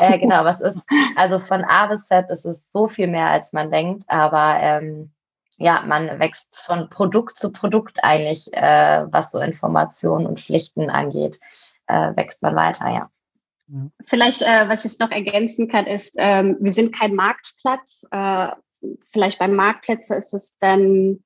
Äh, 0.00 0.18
genau, 0.18 0.44
was 0.44 0.60
ist? 0.60 0.80
Also 1.16 1.38
von 1.38 1.64
A 1.64 1.86
bis 1.86 2.06
Z 2.06 2.30
ist 2.30 2.46
es 2.46 2.72
so 2.72 2.86
viel 2.86 3.08
mehr, 3.08 3.28
als 3.28 3.52
man 3.52 3.70
denkt. 3.70 4.04
Aber 4.08 4.56
ähm, 4.60 5.12
ja, 5.58 5.82
man 5.86 6.18
wächst 6.18 6.56
von 6.56 6.88
Produkt 6.88 7.36
zu 7.36 7.52
Produkt 7.52 7.98
eigentlich, 8.02 8.52
äh, 8.54 9.04
was 9.10 9.30
so 9.30 9.40
Informationen 9.40 10.26
und 10.26 10.40
Pflichten 10.40 10.88
angeht, 10.88 11.38
äh, 11.86 12.16
wächst 12.16 12.42
man 12.42 12.56
weiter, 12.56 12.88
ja. 12.88 13.10
Vielleicht, 14.04 14.42
äh, 14.42 14.68
was 14.68 14.84
ich 14.84 14.98
noch 14.98 15.10
ergänzen 15.10 15.68
kann, 15.68 15.86
ist, 15.86 16.14
ähm, 16.18 16.56
wir 16.60 16.72
sind 16.72 16.94
kein 16.94 17.14
Marktplatz. 17.14 18.04
Äh, 18.10 18.48
vielleicht 19.10 19.38
beim 19.38 19.54
Marktplätze 19.54 20.14
ist 20.14 20.34
es 20.34 20.56
dann, 20.58 21.24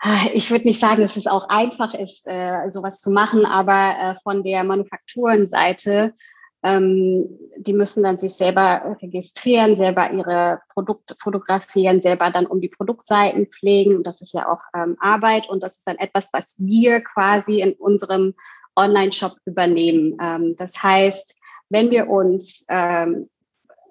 ah, 0.00 0.26
ich 0.32 0.50
würde 0.50 0.66
nicht 0.66 0.78
sagen, 0.78 1.02
dass 1.02 1.16
es 1.16 1.26
auch 1.26 1.48
einfach 1.48 1.94
ist, 1.94 2.26
äh, 2.26 2.70
sowas 2.70 3.00
zu 3.00 3.10
machen, 3.10 3.44
aber 3.44 3.96
äh, 3.98 4.14
von 4.22 4.42
der 4.42 4.62
Manufakturenseite, 4.62 6.14
ähm, 6.62 7.28
die 7.58 7.72
müssen 7.72 8.02
dann 8.04 8.18
sich 8.18 8.34
selber 8.34 8.96
registrieren, 9.02 9.76
selber 9.76 10.10
ihre 10.12 10.60
Produkte 10.72 11.16
fotografieren, 11.18 12.00
selber 12.00 12.30
dann 12.30 12.46
um 12.46 12.60
die 12.60 12.68
Produktseiten 12.68 13.46
pflegen. 13.46 14.04
Das 14.04 14.20
ist 14.20 14.34
ja 14.34 14.48
auch 14.48 14.62
ähm, 14.74 14.96
Arbeit 15.00 15.48
und 15.48 15.62
das 15.62 15.78
ist 15.78 15.86
dann 15.86 15.98
etwas, 15.98 16.32
was 16.32 16.56
wir 16.58 17.00
quasi 17.00 17.60
in 17.60 17.72
unserem 17.72 18.34
Online-Shop 18.76 19.36
übernehmen. 19.46 20.16
Ähm, 20.20 20.54
das 20.56 20.82
heißt, 20.82 21.35
wenn 21.68 21.90
wir 21.90 22.08
uns 22.08 22.66
ähm, 22.68 23.28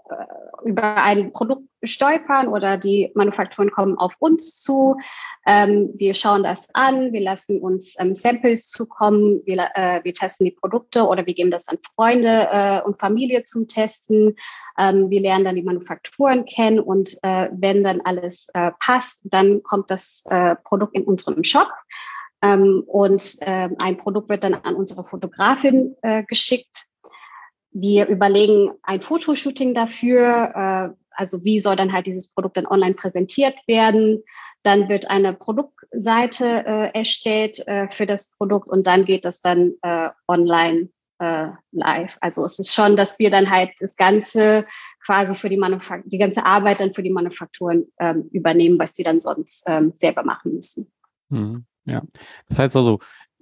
äh, 0.10 0.70
über 0.70 1.04
ein 1.04 1.32
Produkt 1.32 1.68
stolpern 1.84 2.48
oder 2.48 2.78
die 2.78 3.12
Manufakturen 3.16 3.72
kommen 3.72 3.98
auf 3.98 4.14
uns 4.20 4.60
zu. 4.60 4.98
Ähm, 5.46 5.92
wir 5.96 6.14
schauen 6.14 6.44
das 6.44 6.68
an, 6.74 7.12
wir 7.12 7.22
lassen 7.22 7.60
uns 7.60 7.96
ähm, 8.00 8.16
Samples 8.16 8.70
zukommen, 8.70 9.42
wir, 9.46 9.70
äh, 9.76 10.04
wir 10.04 10.14
testen 10.14 10.46
die 10.46 10.52
Produkte 10.52 11.04
oder 11.04 11.26
wir 11.26 11.34
geben 11.34 11.52
das 11.52 11.68
an 11.68 11.78
Freunde 11.96 12.48
äh, 12.52 12.82
und 12.82 13.00
Familie 13.00 13.44
zum 13.44 13.68
Testen. 13.68 14.36
Ähm, 14.78 15.10
wir 15.10 15.22
lernen 15.22 15.46
dann 15.46 15.56
die 15.56 15.64
Manufakturen 15.64 16.46
kennen 16.46 16.80
und 16.80 17.18
äh, 17.22 17.50
wenn 17.52 17.84
dann 17.84 18.02
alles 18.02 18.48
äh, 18.54 18.72
passt, 18.80 19.26
dann 19.26 19.62
kommt 19.64 19.92
das 19.92 20.24
äh, 20.30 20.56
Produkt 20.64 20.96
in 20.96 21.04
unserem 21.04 21.44
Shop. 21.44 21.70
Ähm, 22.42 22.84
und 22.88 23.38
äh, 23.42 23.70
ein 23.80 23.98
Produkt 23.98 24.30
wird 24.30 24.44
dann 24.44 24.54
an 24.56 24.76
unsere 24.76 25.04
Fotografin 25.04 25.96
geschickt 26.28 26.90
wir 27.76 28.08
überlegen 28.08 28.72
ein 28.84 29.02
Fotoshooting 29.02 29.76
dafür. 29.76 30.96
Äh, 30.96 30.96
also 31.12 31.44
wie 31.44 31.60
soll 31.60 31.76
dann 31.76 31.92
halt 31.92 32.08
dieses 32.08 32.30
Produkt 32.30 32.58
dann 32.58 32.66
online 32.66 32.96
präsentiert 32.96 33.56
werden? 33.68 34.24
Dann 34.64 34.90
wird 34.90 35.10
eine 35.10 35.34
Produktseite 35.34 36.66
äh, 36.66 36.98
erstellt 36.98 37.66
äh, 37.68 37.88
für 37.90 38.06
das 38.06 38.36
Produkt 38.38 38.68
und 38.68 38.88
dann 38.88 39.06
geht 39.06 39.26
das 39.26 39.42
dann 39.42 39.74
äh, 39.82 40.10
online 40.28 40.90
äh, 41.20 41.50
live. 41.72 42.18
Also 42.22 42.46
es 42.46 42.60
ist 42.60 42.74
schon, 42.74 42.96
dass 42.96 43.20
wir 43.20 43.30
dann 43.30 43.50
halt 43.50 43.72
das 43.80 43.98
Ganze 43.98 44.66
quasi 45.06 45.36
für 45.36 45.50
die 45.50 45.58
Manufaktur, 45.58 46.10
die 46.10 46.18
ganze 46.18 46.46
Arbeit 46.46 46.80
dann 46.80 46.94
für 46.94 47.04
die 47.04 47.14
Manufakturen 47.14 47.92
ähm, 48.00 48.30
übernehmen, 48.32 48.80
was 48.80 48.94
die 48.94 49.04
dann 49.04 49.20
sonst 49.20 49.66
ähm, 49.68 49.92
selber 49.96 50.24
machen 50.24 50.56
müssen. 50.56 50.92
Mhm, 51.30 51.66
ja, 51.86 52.04
das 52.48 52.60
heißt 52.60 52.76
also, 52.76 53.00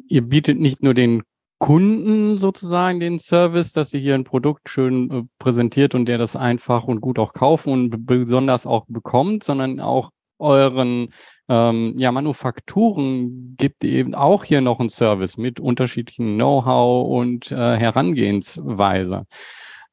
ihr 0.08 0.24
bietet 0.24 0.60
nicht 0.60 0.82
nur 0.82 0.94
den 0.96 1.24
Kunden 1.64 2.38
sozusagen 2.38 3.00
den 3.00 3.20
Service, 3.20 3.72
dass 3.72 3.90
sie 3.90 4.02
hier 4.02 4.16
ein 4.16 4.26
Produkt 4.26 4.68
schön 4.68 5.10
äh, 5.10 5.24
präsentiert 5.40 5.96
und 5.96 6.08
der 6.08 6.18
das 6.18 6.36
einfach 6.36 6.84
und 6.84 7.00
gut 7.00 7.18
auch 7.18 7.32
kaufen 7.32 7.72
und 7.72 8.06
besonders 8.06 8.68
auch 8.68 8.84
bekommt, 8.90 9.46
sondern 9.46 9.80
auch 9.80 10.10
euren 10.40 11.14
ähm, 11.48 11.94
ja, 11.96 12.12
Manufakturen 12.12 13.56
gibt 13.56 13.86
eben 13.86 14.14
auch 14.14 14.44
hier 14.44 14.60
noch 14.60 14.82
einen 14.82 14.90
Service 14.90 15.38
mit 15.38 15.62
unterschiedlichen 15.62 16.36
Know-how 16.36 17.08
und 17.08 17.50
äh, 17.50 17.78
Herangehensweise. 17.78 19.26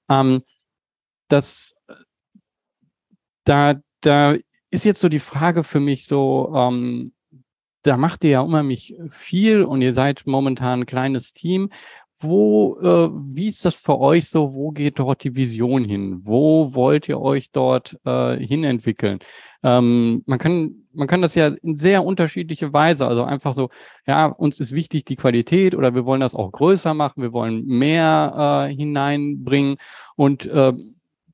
Ähm, 0.09 0.41
das 1.29 1.77
da, 3.45 3.77
da 4.01 4.35
ist 4.73 4.85
jetzt 4.85 5.01
so 5.01 5.09
die 5.09 5.21
Frage 5.21 5.63
für 5.63 5.79
mich 5.79 6.09
so, 6.09 6.53
ähm, 6.53 7.13
da 7.83 7.97
macht 7.97 8.25
ihr 8.25 8.31
ja 8.31 8.41
unheimlich 8.41 8.95
viel 9.11 9.63
und 9.63 9.83
ihr 9.83 9.95
seid 9.95 10.23
momentan 10.27 10.81
ein 10.81 10.87
kleines 10.87 11.33
Team. 11.33 11.71
Wo, 12.23 12.77
äh, 12.83 13.09
wie 13.35 13.47
ist 13.47 13.65
das 13.65 13.77
für 13.77 13.99
euch 13.99 14.29
so? 14.29 14.53
Wo 14.53 14.73
geht 14.73 14.99
dort 14.99 15.25
die 15.25 15.35
Vision 15.35 15.85
hin? 15.85 16.21
Wo 16.25 16.75
wollt 16.75 17.09
ihr 17.09 17.19
euch 17.19 17.51
dort 17.51 17.99
äh, 18.05 18.37
hinentwickeln? 18.37 19.21
Ähm, 19.63 20.23
man 20.27 20.39
kann, 20.39 20.87
man 20.93 21.09
kann 21.09 21.23
das 21.23 21.35
ja 21.35 21.49
in 21.49 21.79
sehr 21.79 22.05
unterschiedliche 22.05 22.75
Weise, 22.75 23.07
also 23.07 23.25
einfach 23.25 23.55
so, 23.55 23.71
ja, 24.07 24.27
uns 24.27 24.61
ist 24.61 24.73
wichtig 24.73 25.07
die 25.07 25.17
Qualität 25.17 25.75
oder 25.75 25.95
wir 25.95 26.05
wollen 26.05 26.21
das 26.21 26.35
auch 26.35 26.53
größer 26.53 26.93
machen, 26.93 27.23
wir 27.23 27.33
wollen 27.33 27.65
mehr 27.67 28.69
äh, 28.69 28.75
hineinbringen 28.75 29.77
und 30.17 30.45
äh, 30.45 30.75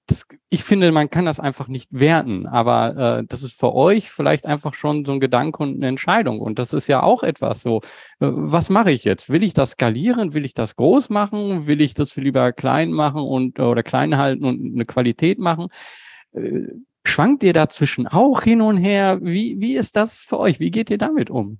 das, 0.06 0.24
ich 0.50 0.62
finde, 0.62 0.92
man 0.92 1.10
kann 1.10 1.24
das 1.24 1.40
einfach 1.40 1.66
nicht 1.66 1.88
werten, 1.92 2.46
aber 2.46 3.18
äh, 3.18 3.24
das 3.26 3.42
ist 3.42 3.58
für 3.58 3.74
euch 3.74 4.10
vielleicht 4.10 4.46
einfach 4.46 4.74
schon 4.74 5.04
so 5.04 5.12
ein 5.12 5.20
Gedanke 5.20 5.62
und 5.62 5.76
eine 5.76 5.88
Entscheidung. 5.88 6.40
Und 6.40 6.58
das 6.60 6.72
ist 6.72 6.86
ja 6.86 7.02
auch 7.02 7.24
etwas 7.24 7.62
so, 7.62 7.78
äh, 8.20 8.28
was 8.30 8.70
mache 8.70 8.92
ich 8.92 9.04
jetzt? 9.04 9.30
Will 9.30 9.42
ich 9.42 9.52
das 9.54 9.72
skalieren? 9.72 10.32
Will 10.32 10.44
ich 10.44 10.54
das 10.54 10.76
groß 10.76 11.10
machen? 11.10 11.66
Will 11.66 11.80
ich 11.80 11.94
das 11.94 12.14
lieber 12.16 12.52
klein 12.52 12.92
machen 12.92 13.20
und 13.20 13.58
oder 13.58 13.82
klein 13.82 14.16
halten 14.16 14.44
und 14.44 14.74
eine 14.74 14.84
Qualität 14.86 15.38
machen? 15.40 15.68
Äh, 16.32 16.68
schwankt 17.04 17.42
ihr 17.42 17.52
dazwischen 17.52 18.06
auch 18.06 18.42
hin 18.42 18.60
und 18.60 18.76
her? 18.76 19.18
Wie, 19.22 19.56
wie 19.60 19.76
ist 19.76 19.96
das 19.96 20.18
für 20.20 20.38
euch? 20.38 20.60
Wie 20.60 20.70
geht 20.70 20.90
ihr 20.90 20.98
damit 20.98 21.30
um? 21.30 21.58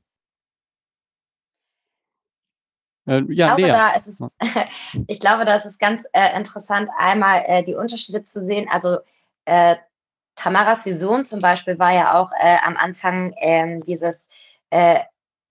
Äh, 3.06 3.22
ja, 3.28 3.56
ich, 3.56 3.56
glaube, 3.56 3.62
da 3.68 3.90
ist 3.90 4.06
es, 4.06 4.36
ich 5.06 5.20
glaube, 5.20 5.44
da 5.44 5.54
ist 5.54 5.64
es 5.64 5.78
ganz 5.78 6.06
äh, 6.12 6.36
interessant, 6.36 6.90
einmal 6.98 7.42
äh, 7.46 7.62
die 7.62 7.74
Unterschiede 7.74 8.24
zu 8.24 8.42
sehen. 8.44 8.68
Also 8.70 8.98
äh, 9.44 9.76
Tamaras 10.34 10.84
Vision 10.84 11.24
zum 11.24 11.40
Beispiel 11.40 11.78
war 11.78 11.92
ja 11.92 12.20
auch 12.20 12.30
äh, 12.38 12.58
am 12.62 12.76
Anfang 12.76 13.34
ähm, 13.40 13.82
dieses 13.82 14.28
äh, 14.70 15.00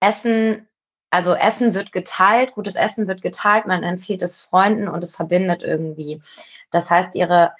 Essen, 0.00 0.68
also 1.10 1.34
Essen 1.34 1.74
wird 1.74 1.92
geteilt, 1.92 2.54
gutes 2.54 2.76
Essen 2.76 3.08
wird 3.08 3.22
geteilt, 3.22 3.66
man 3.66 3.82
empfiehlt 3.82 4.22
es 4.22 4.38
Freunden 4.38 4.88
und 4.88 5.02
es 5.02 5.16
verbindet 5.16 5.62
irgendwie. 5.62 6.20
Das 6.70 6.90
heißt, 6.90 7.14
ihre 7.14 7.52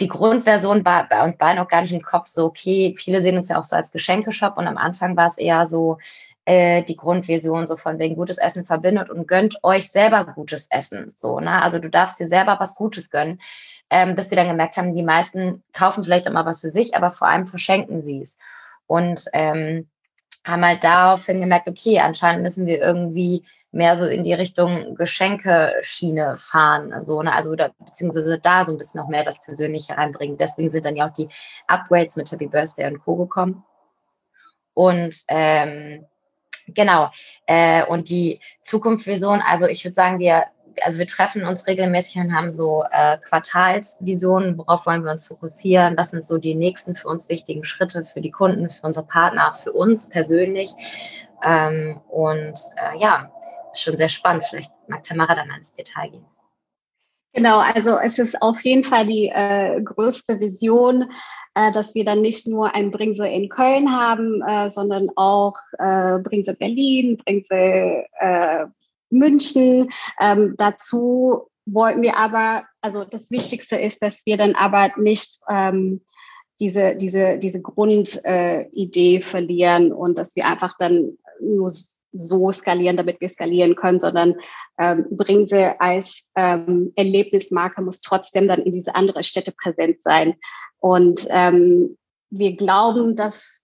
die 0.00 0.08
Grundversion 0.08 0.84
war 0.84 1.08
bei 1.08 1.22
uns 1.22 1.36
beiden 1.36 1.58
auch 1.60 1.68
gar 1.68 1.82
nicht 1.82 1.92
im 1.92 2.02
Kopf 2.02 2.26
so, 2.26 2.46
okay, 2.46 2.94
viele 2.98 3.20
sehen 3.20 3.36
uns 3.36 3.48
ja 3.48 3.58
auch 3.58 3.64
so 3.64 3.76
als 3.76 3.92
Geschenkeshop 3.92 4.56
und 4.56 4.66
am 4.66 4.78
Anfang 4.78 5.16
war 5.16 5.26
es 5.26 5.38
eher 5.38 5.66
so, 5.66 5.98
äh, 6.44 6.82
die 6.82 6.96
Grundvision 6.96 7.66
so 7.66 7.76
von 7.76 7.98
wegen 7.98 8.16
gutes 8.16 8.38
Essen 8.38 8.66
verbindet 8.66 9.10
und 9.10 9.28
gönnt 9.28 9.62
euch 9.62 9.90
selber 9.90 10.24
gutes 10.24 10.68
Essen. 10.70 11.12
So, 11.16 11.38
ne? 11.38 11.62
Also 11.62 11.78
du 11.78 11.88
darfst 11.88 12.18
dir 12.18 12.26
selber 12.26 12.56
was 12.58 12.74
Gutes 12.74 13.10
gönnen. 13.10 13.40
ähm, 13.92 14.14
bis 14.14 14.30
wir 14.30 14.36
dann 14.36 14.48
gemerkt 14.48 14.78
haben, 14.78 14.94
die 14.96 15.02
meisten 15.02 15.62
kaufen 15.74 16.02
vielleicht 16.02 16.30
mal 16.30 16.46
was 16.46 16.62
für 16.62 16.70
sich, 16.70 16.96
aber 16.96 17.10
vor 17.10 17.28
allem 17.28 17.46
verschenken 17.46 18.00
sie 18.00 18.22
es. 18.22 18.38
Und 18.86 19.26
ähm, 19.34 19.88
haben 20.44 20.64
halt 20.64 20.82
daraufhin 20.82 21.40
gemerkt, 21.40 21.68
okay, 21.68 22.00
anscheinend 22.00 22.42
müssen 22.42 22.66
wir 22.66 22.80
irgendwie 22.80 23.44
mehr 23.70 23.96
so 23.96 24.06
in 24.06 24.22
die 24.22 24.34
Richtung 24.34 24.94
Geschenkeschiene 24.96 26.34
fahren, 26.34 26.92
also, 26.92 27.22
ne, 27.22 27.34
also 27.34 27.54
da, 27.54 27.70
beziehungsweise 27.78 28.38
da 28.38 28.64
so 28.64 28.72
ein 28.72 28.78
bisschen 28.78 29.00
noch 29.00 29.08
mehr 29.08 29.24
das 29.24 29.42
Persönliche 29.42 29.96
reinbringen. 29.96 30.36
Deswegen 30.36 30.70
sind 30.70 30.84
dann 30.84 30.96
ja 30.96 31.06
auch 31.06 31.12
die 31.12 31.28
Upgrades 31.68 32.16
mit 32.16 32.30
Happy 32.30 32.46
Birthday 32.46 32.86
und 32.86 32.98
Co. 32.98 33.16
gekommen. 33.16 33.64
Und 34.74 35.24
ähm, 35.28 36.04
genau, 36.66 37.10
äh, 37.46 37.84
und 37.86 38.08
die 38.08 38.40
Zukunftsvision, 38.62 39.40
also 39.40 39.66
ich 39.66 39.84
würde 39.84 39.94
sagen, 39.94 40.18
wir 40.18 40.44
also 40.82 40.98
wir 40.98 41.06
treffen 41.06 41.44
uns 41.44 41.66
regelmäßig 41.66 42.16
und 42.16 42.34
haben 42.34 42.50
so 42.50 42.84
äh, 42.90 43.18
Quartalsvisionen, 43.18 44.58
worauf 44.58 44.86
wollen 44.86 45.04
wir 45.04 45.12
uns 45.12 45.26
fokussieren, 45.26 45.96
was 45.96 46.10
sind 46.10 46.24
so 46.24 46.38
die 46.38 46.54
nächsten 46.54 46.96
für 46.96 47.08
uns 47.08 47.28
wichtigen 47.28 47.64
Schritte 47.64 48.04
für 48.04 48.20
die 48.20 48.30
Kunden, 48.30 48.70
für 48.70 48.86
unsere 48.86 49.06
Partner, 49.06 49.54
für 49.54 49.72
uns 49.72 50.08
persönlich. 50.08 50.70
Ähm, 51.44 52.00
und 52.08 52.58
äh, 52.76 52.98
ja, 52.98 53.30
ist 53.72 53.82
schon 53.82 53.96
sehr 53.96 54.08
spannend. 54.08 54.46
Vielleicht 54.46 54.72
mag 54.88 55.02
Tamara 55.02 55.34
dann 55.34 55.48
mal 55.48 55.56
ins 55.56 55.74
Detail 55.74 56.10
gehen. 56.10 56.26
Genau, 57.34 57.60
also 57.60 57.96
es 57.96 58.18
ist 58.18 58.42
auf 58.42 58.60
jeden 58.62 58.84
Fall 58.84 59.06
die 59.06 59.30
äh, 59.34 59.80
größte 59.80 60.38
Vision, 60.38 61.10
äh, 61.54 61.72
dass 61.72 61.94
wir 61.94 62.04
dann 62.04 62.20
nicht 62.20 62.46
nur 62.46 62.74
ein 62.74 62.90
Bringsel 62.90 63.26
in 63.26 63.48
Köln 63.48 63.90
haben, 63.90 64.42
äh, 64.42 64.68
sondern 64.68 65.08
auch 65.16 65.54
äh, 65.78 66.18
Bringsel 66.18 66.56
Berlin, 66.56 67.16
Bringsel 67.16 68.04
äh, 68.20 68.66
München. 69.12 69.90
Ähm, 70.20 70.54
dazu 70.56 71.48
wollten 71.64 72.02
wir 72.02 72.16
aber, 72.16 72.64
also 72.80 73.04
das 73.04 73.30
Wichtigste 73.30 73.76
ist, 73.76 74.02
dass 74.02 74.26
wir 74.26 74.36
dann 74.36 74.54
aber 74.54 74.90
nicht 74.96 75.40
ähm, 75.48 76.00
diese, 76.60 76.96
diese, 76.96 77.38
diese 77.38 77.60
Grundidee 77.60 79.16
äh, 79.16 79.22
verlieren 79.22 79.92
und 79.92 80.18
dass 80.18 80.36
wir 80.36 80.46
einfach 80.46 80.74
dann 80.78 81.18
nur 81.40 81.70
so 82.12 82.52
skalieren, 82.52 82.96
damit 82.96 83.20
wir 83.20 83.28
skalieren 83.28 83.74
können, 83.74 83.98
sondern 83.98 84.34
ähm, 84.78 85.06
Bringse 85.10 85.80
als 85.80 86.30
ähm, 86.36 86.92
Erlebnismarke 86.94 87.82
muss 87.82 88.00
trotzdem 88.00 88.48
dann 88.48 88.60
in 88.62 88.72
diese 88.72 88.94
andere 88.94 89.24
Städte 89.24 89.52
präsent 89.52 90.02
sein. 90.02 90.34
Und 90.78 91.26
ähm, 91.30 91.96
wir 92.30 92.56
glauben, 92.56 93.16
dass 93.16 93.61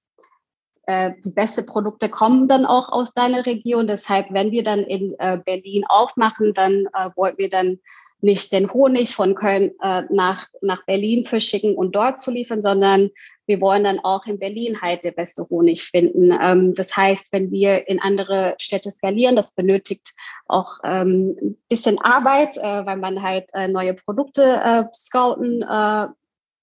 äh, 0.89 1.12
die 1.22 1.32
besten 1.32 1.66
Produkte 1.66 2.09
kommen 2.09 2.49
dann 2.49 2.64
auch 2.64 2.91
aus 2.91 3.12
deiner 3.12 3.45
Region. 3.45 3.86
Deshalb, 3.86 4.28
wenn 4.30 4.51
wir 4.53 4.62
dann 4.62 4.80
in 4.80 5.14
äh, 5.18 5.39
Berlin 5.45 5.84
aufmachen, 5.86 6.55
dann 6.55 6.86
äh, 6.95 7.11
wollten 7.14 7.36
wir 7.36 7.51
dann 7.51 7.78
nicht 8.22 8.53
den 8.53 8.72
Honig 8.72 9.14
von 9.14 9.34
Köln 9.34 9.72
äh, 9.82 10.05
nach, 10.09 10.49
nach 10.62 10.86
Berlin 10.86 11.26
verschicken 11.26 11.76
und 11.76 11.95
dort 11.95 12.18
zu 12.18 12.30
liefern, 12.30 12.62
sondern 12.62 13.11
wir 13.47 13.61
wollen 13.61 13.84
dann 13.84 14.01
auch 14.01 14.24
in 14.26 14.39
Berlin 14.39 14.80
halt 14.80 15.05
der 15.05 15.12
beste 15.12 15.47
Honig 15.51 15.84
finden. 15.84 16.32
Ähm, 16.32 16.74
das 16.74 16.97
heißt, 16.97 17.32
wenn 17.32 17.51
wir 17.51 17.86
in 17.86 18.01
andere 18.01 18.55
Städte 18.59 18.91
skalieren, 18.91 19.36
das 19.36 19.55
benötigt 19.55 20.14
auch 20.47 20.78
ähm, 20.84 21.36
ein 21.41 21.59
bisschen 21.68 21.99
Arbeit, 22.01 22.57
äh, 22.57 22.86
weil 22.86 22.97
man 22.97 23.22
halt 23.22 23.51
äh, 23.53 23.68
neue 23.68 23.93
Produkte 23.93 24.43
äh, 24.43 24.84
scouten 24.95 25.62
äh, 25.62 26.07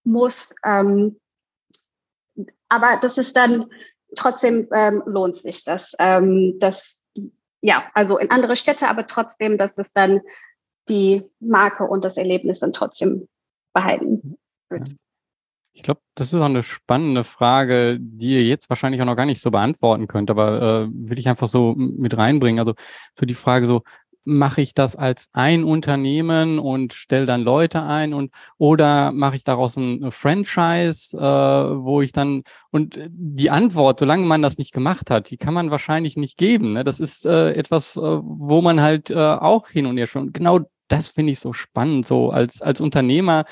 muss. 0.03 0.55
Ähm, 0.65 1.19
aber 2.69 2.97
das 3.01 3.19
ist 3.19 3.38
dann 3.38 3.67
trotzdem 4.16 4.68
ähm, 4.74 5.03
lohnt 5.06 5.38
sich 5.38 5.64
das. 5.64 5.95
Ähm, 5.99 6.58
das. 6.60 7.03
Ja, 7.62 7.86
also 7.93 8.20
in 8.20 8.30
andere 8.30 8.56
Städte, 8.56 8.88
aber 8.88 9.08
trotzdem, 9.08 9.58
dass 9.58 9.78
es 9.80 9.91
dann 9.91 10.22
die 10.88 11.24
Marke 11.39 11.86
und 11.86 12.06
das 12.06 12.18
Erlebnis 12.18 12.60
dann 12.60 12.74
trotzdem 12.74 13.28
behalten 13.74 14.38
wird. 14.70 14.95
Ich 15.74 15.84
glaube, 15.84 15.99
das 16.16 16.32
ist 16.32 16.39
auch 16.39 16.45
eine 16.45 16.64
spannende 16.64 17.26
Frage, 17.26 17.97
die 17.99 18.36
ihr 18.36 18.43
jetzt 18.43 18.70
wahrscheinlich 18.70 19.01
auch 19.01 19.06
noch 19.06 19.18
gar 19.18 19.26
nicht 19.26 19.41
so 19.41 19.51
beantworten 19.51 20.08
könnt, 20.08 20.30
aber 20.30 20.62
äh, 20.62 20.88
will 20.89 21.20
ich 21.20 21.28
einfach 21.28 21.49
so 21.49 21.74
mit 21.76 22.18
reinbringen. 22.18 22.60
Also 22.60 22.76
so 23.20 23.26
die 23.26 23.34
Frage 23.36 23.68
so, 23.68 23.82
mache 24.26 24.61
ich 24.61 24.73
das 24.73 24.95
als 24.95 25.30
ein 25.34 25.63
Unternehmen 25.63 26.59
und 26.59 26.93
stelle 26.93 27.26
dann 27.26 27.43
Leute 27.43 27.84
ein 27.84 28.13
und 28.13 28.32
oder 28.57 29.11
mache 29.11 29.38
ich 29.38 29.43
daraus 29.43 29.78
ein 29.78 30.11
Franchise, 30.11 31.15
äh, 31.15 31.21
wo 31.21 32.01
ich 32.01 32.11
dann 32.11 32.43
und 32.71 32.99
die 33.07 33.51
Antwort, 33.51 33.99
solange 33.99 34.26
man 34.26 34.41
das 34.41 34.57
nicht 34.57 34.73
gemacht 34.73 35.09
hat, 35.09 35.30
die 35.30 35.38
kann 35.38 35.53
man 35.53 35.71
wahrscheinlich 35.71 36.17
nicht 36.17 36.38
geben. 36.38 36.73
Ne? 36.73 36.84
Das 36.84 36.99
ist 36.99 37.26
äh, 37.26 37.53
etwas, 37.53 37.95
äh, 37.95 38.01
wo 38.01 38.61
man 38.61 38.82
halt 38.82 39.11
äh, 39.11 39.15
auch 39.15 39.69
hin 39.69 39.86
und 39.86 39.97
her 39.97 40.07
schon. 40.07 40.34
Genau 40.34 40.59
das 40.88 41.07
finde 41.07 41.32
ich 41.32 41.39
so 41.39 41.53
spannend, 41.53 42.07
so 42.07 42.32
als 42.32 42.61
als 42.61 42.82
Unternehmer. 42.82 43.45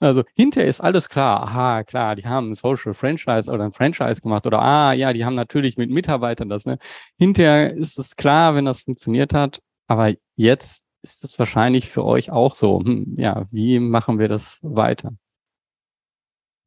Also 0.00 0.24
hinterher 0.34 0.68
ist 0.68 0.80
alles 0.80 1.08
klar. 1.08 1.42
Aha, 1.42 1.84
klar, 1.84 2.16
die 2.16 2.26
haben 2.26 2.50
ein 2.50 2.54
Social 2.54 2.94
Franchise 2.94 3.50
oder 3.50 3.64
ein 3.64 3.72
Franchise 3.72 4.22
gemacht 4.22 4.46
oder 4.46 4.60
ah, 4.62 4.92
ja, 4.92 5.12
die 5.12 5.24
haben 5.24 5.34
natürlich 5.34 5.76
mit 5.76 5.90
Mitarbeitern 5.90 6.48
das. 6.48 6.64
Ne? 6.64 6.78
Hinterher 7.18 7.74
ist 7.74 7.98
es 7.98 8.16
klar, 8.16 8.54
wenn 8.54 8.64
das 8.64 8.80
funktioniert 8.80 9.34
hat. 9.34 9.60
Aber 9.90 10.14
jetzt 10.36 10.86
ist 11.02 11.24
es 11.24 11.36
wahrscheinlich 11.40 11.90
für 11.90 12.04
euch 12.04 12.30
auch 12.30 12.54
so. 12.54 12.78
Hm, 12.78 13.16
ja, 13.18 13.46
wie 13.50 13.80
machen 13.80 14.20
wir 14.20 14.28
das 14.28 14.60
weiter? 14.62 15.10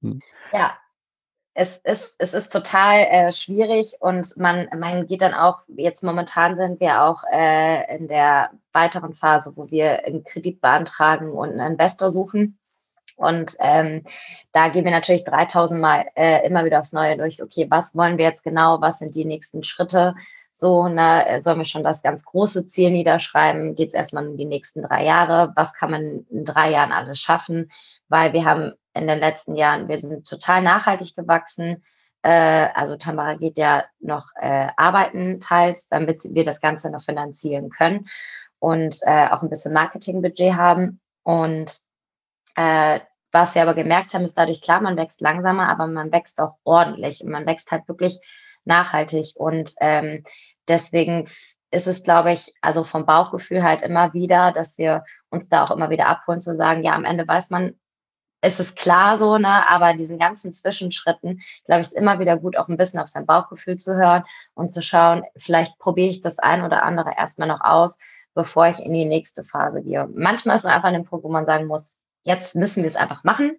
Hm. 0.01 0.19
Ja, 0.51 0.77
es 1.53 1.77
ist, 1.77 2.15
es 2.19 2.33
ist 2.33 2.51
total 2.51 2.99
äh, 3.09 3.31
schwierig 3.31 3.93
und 4.01 4.35
man, 4.35 4.67
man 4.77 5.07
geht 5.07 5.21
dann 5.21 5.33
auch, 5.33 5.63
jetzt 5.69 6.03
momentan 6.03 6.57
sind 6.57 6.81
wir 6.81 7.01
auch 7.03 7.23
äh, 7.31 7.95
in 7.95 8.09
der 8.09 8.51
weiteren 8.73 9.13
Phase, 9.13 9.53
wo 9.55 9.71
wir 9.71 10.03
einen 10.05 10.25
Kredit 10.25 10.59
beantragen 10.59 11.31
und 11.31 11.51
einen 11.51 11.73
Investor 11.73 12.09
suchen. 12.09 12.59
Und 13.15 13.53
ähm, 13.61 14.03
da 14.51 14.67
gehen 14.67 14.83
wir 14.83 14.91
natürlich 14.91 15.23
3000 15.23 15.79
Mal 15.79 16.07
äh, 16.15 16.45
immer 16.45 16.65
wieder 16.65 16.81
aufs 16.81 16.91
Neue 16.91 17.15
durch, 17.15 17.41
okay, 17.41 17.67
was 17.69 17.95
wollen 17.95 18.17
wir 18.17 18.25
jetzt 18.25 18.43
genau, 18.43 18.81
was 18.81 18.99
sind 18.99 19.15
die 19.15 19.23
nächsten 19.23 19.63
Schritte? 19.63 20.15
So, 20.53 20.87
ne, 20.87 21.27
äh, 21.27 21.41
sollen 21.41 21.57
wir 21.57 21.65
schon 21.65 21.83
das 21.83 22.03
ganz 22.03 22.25
große 22.25 22.65
Ziel 22.67 22.91
niederschreiben? 22.91 23.75
Geht 23.75 23.89
es 23.89 23.93
erstmal 23.95 24.27
um 24.27 24.37
die 24.37 24.45
nächsten 24.45 24.83
drei 24.83 25.03
Jahre? 25.03 25.51
Was 25.55 25.73
kann 25.73 25.91
man 25.91 26.25
in 26.29 26.45
drei 26.45 26.71
Jahren 26.71 26.91
alles 26.91 27.19
schaffen? 27.19 27.69
Weil 28.07 28.33
wir 28.33 28.45
haben 28.45 28.73
in 28.93 29.07
den 29.07 29.19
letzten 29.19 29.55
Jahren, 29.55 29.87
wir 29.87 29.99
sind 29.99 30.27
total 30.27 30.61
nachhaltig 30.61 31.15
gewachsen. 31.15 31.83
Äh, 32.21 32.69
also 32.75 32.95
Tamara 32.97 33.35
geht 33.35 33.57
ja 33.57 33.83
noch 33.99 34.27
äh, 34.35 34.69
arbeiten 34.77 35.39
teils, 35.39 35.87
damit 35.89 36.23
wir 36.23 36.45
das 36.45 36.61
Ganze 36.61 36.91
noch 36.91 37.01
finanzieren 37.01 37.69
können 37.69 38.07
und 38.59 38.97
äh, 39.01 39.27
auch 39.29 39.41
ein 39.41 39.49
bisschen 39.49 39.73
Marketingbudget 39.73 40.55
haben. 40.55 41.01
Und 41.23 41.79
äh, 42.55 42.99
was 43.31 43.55
wir 43.55 43.63
aber 43.63 43.73
gemerkt 43.73 44.13
haben, 44.13 44.23
ist 44.23 44.37
dadurch 44.37 44.61
klar, 44.61 44.81
man 44.81 44.97
wächst 44.97 45.19
langsamer, 45.19 45.67
aber 45.67 45.87
man 45.87 46.11
wächst 46.11 46.39
auch 46.39 46.57
ordentlich 46.63 47.23
und 47.23 47.31
man 47.31 47.47
wächst 47.47 47.71
halt 47.71 47.87
wirklich 47.87 48.19
nachhaltig. 48.65 49.33
Und 49.35 49.73
ähm, 49.79 50.23
Deswegen 50.67 51.25
ist 51.71 51.87
es, 51.87 52.03
glaube 52.03 52.31
ich, 52.31 52.53
also 52.61 52.83
vom 52.83 53.05
Bauchgefühl 53.05 53.63
halt 53.63 53.81
immer 53.81 54.13
wieder, 54.13 54.51
dass 54.51 54.77
wir 54.77 55.03
uns 55.29 55.49
da 55.49 55.63
auch 55.63 55.71
immer 55.71 55.89
wieder 55.89 56.07
abholen, 56.07 56.39
zu 56.41 56.55
sagen, 56.55 56.83
ja, 56.83 56.93
am 56.93 57.05
Ende 57.05 57.27
weiß 57.27 57.49
man, 57.49 57.75
ist 58.41 58.59
es 58.59 58.75
klar 58.75 59.17
so, 59.17 59.37
ne? 59.37 59.69
Aber 59.69 59.93
diesen 59.93 60.19
ganzen 60.19 60.51
Zwischenschritten, 60.51 61.41
glaube 61.65 61.81
ich, 61.81 61.87
ist 61.87 61.97
immer 61.97 62.19
wieder 62.19 62.37
gut, 62.37 62.57
auch 62.57 62.67
ein 62.67 62.77
bisschen 62.77 62.99
auf 62.99 63.07
sein 63.07 63.25
Bauchgefühl 63.25 63.77
zu 63.77 63.95
hören 63.95 64.23
und 64.53 64.69
zu 64.69 64.81
schauen, 64.81 65.23
vielleicht 65.37 65.79
probiere 65.79 66.09
ich 66.09 66.21
das 66.21 66.39
ein 66.39 66.63
oder 66.63 66.83
andere 66.83 67.11
erstmal 67.17 67.47
noch 67.47 67.61
aus, 67.61 67.99
bevor 68.33 68.67
ich 68.67 68.79
in 68.79 68.93
die 68.93 69.05
nächste 69.05 69.43
Phase 69.43 69.81
gehe. 69.81 70.07
Manchmal 70.13 70.57
ist 70.57 70.63
man 70.63 70.73
einfach 70.73 70.89
an 70.89 70.93
dem 70.93 71.05
Punkt, 71.05 71.23
wo 71.23 71.29
man 71.29 71.45
sagen 71.45 71.67
muss, 71.67 72.01
jetzt 72.23 72.55
müssen 72.55 72.83
wir 72.83 72.87
es 72.87 72.97
einfach 72.97 73.23
machen. 73.23 73.57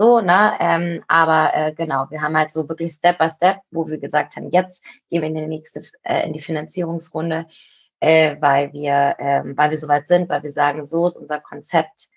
So, 0.00 0.22
ne? 0.22 0.56
Ähm, 0.60 1.04
aber 1.08 1.50
äh, 1.52 1.74
genau, 1.74 2.06
wir 2.08 2.22
haben 2.22 2.34
halt 2.34 2.50
so 2.50 2.66
wirklich 2.66 2.94
Step 2.94 3.18
by 3.18 3.28
Step, 3.28 3.58
wo 3.70 3.86
wir 3.86 3.98
gesagt 3.98 4.34
haben, 4.34 4.48
jetzt 4.48 4.82
gehen 5.10 5.20
wir 5.20 5.28
in 5.28 5.34
die 5.34 5.46
nächste, 5.46 5.82
äh, 6.04 6.26
in 6.26 6.32
die 6.32 6.40
Finanzierungsrunde, 6.40 7.44
äh, 8.00 8.34
weil 8.40 8.72
wir, 8.72 9.16
ähm, 9.18 9.58
weil 9.58 9.68
wir 9.68 9.76
soweit 9.76 10.08
sind, 10.08 10.30
weil 10.30 10.42
wir 10.42 10.52
sagen, 10.52 10.86
so 10.86 11.04
ist 11.04 11.18
unser 11.18 11.38
Konzept, 11.38 12.08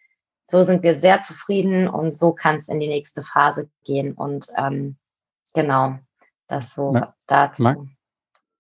so 0.45 0.61
sind 0.61 0.81
wir 0.81 0.95
sehr 0.95 1.23
zufrieden 1.23 1.89
und 1.89 2.13
so 2.13 2.31
kann 2.31 2.55
es 2.55 2.69
in 2.69 2.79
die 2.79 2.87
nächste 2.87 3.21
Phase 3.21 3.69
gehen. 3.83 4.13
Und 4.13 4.47
ähm, 4.55 4.95
genau, 5.53 5.99
das 6.47 6.75
so 6.75 6.93
mag, 6.93 7.15
dazu. 7.27 7.63
Mag, 7.63 7.79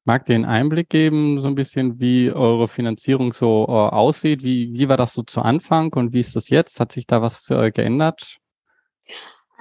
mag 0.03 0.25
dir 0.25 0.35
einen 0.35 0.43
Einblick 0.43 0.89
geben, 0.89 1.39
so 1.39 1.47
ein 1.47 1.55
bisschen, 1.55 1.97
wie 1.97 2.29
eure 2.29 2.67
Finanzierung 2.67 3.31
so 3.31 3.67
äh, 3.69 3.71
aussieht? 3.71 4.43
Wie, 4.43 4.73
wie 4.73 4.89
war 4.89 4.97
das 4.97 5.13
so 5.13 5.23
zu 5.23 5.41
Anfang 5.41 5.93
und 5.93 6.11
wie 6.11 6.19
ist 6.19 6.35
das 6.35 6.49
jetzt? 6.49 6.81
Hat 6.81 6.91
sich 6.91 7.07
da 7.07 7.21
was 7.21 7.49
äh, 7.49 7.71
geändert? 7.71 8.41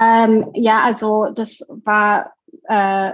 Ähm, 0.01 0.51
ja, 0.55 0.81
also 0.85 1.29
das 1.35 1.65
war 1.69 2.35
äh, 2.65 3.13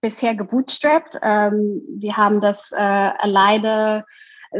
bisher 0.00 0.34
gebootstrapped. 0.34 1.18
Ähm, 1.22 1.82
wir 1.98 2.16
haben 2.16 2.40
das 2.40 2.72
äh, 2.72 2.76
alleine 2.76 4.04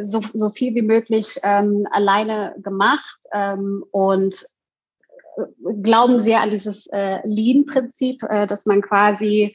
so, 0.01 0.21
so 0.35 0.51
viel 0.51 0.75
wie 0.75 0.83
möglich 0.83 1.39
ähm, 1.43 1.87
alleine 1.91 2.55
gemacht 2.63 3.19
ähm, 3.33 3.85
und 3.91 4.37
äh, 5.37 5.45
glauben 5.83 6.21
sehr 6.21 6.41
an 6.41 6.51
dieses 6.51 6.87
äh, 6.89 7.21
Lean-Prinzip, 7.25 8.23
äh, 8.25 8.47
dass 8.47 8.67
man 8.67 8.83
quasi 8.83 9.55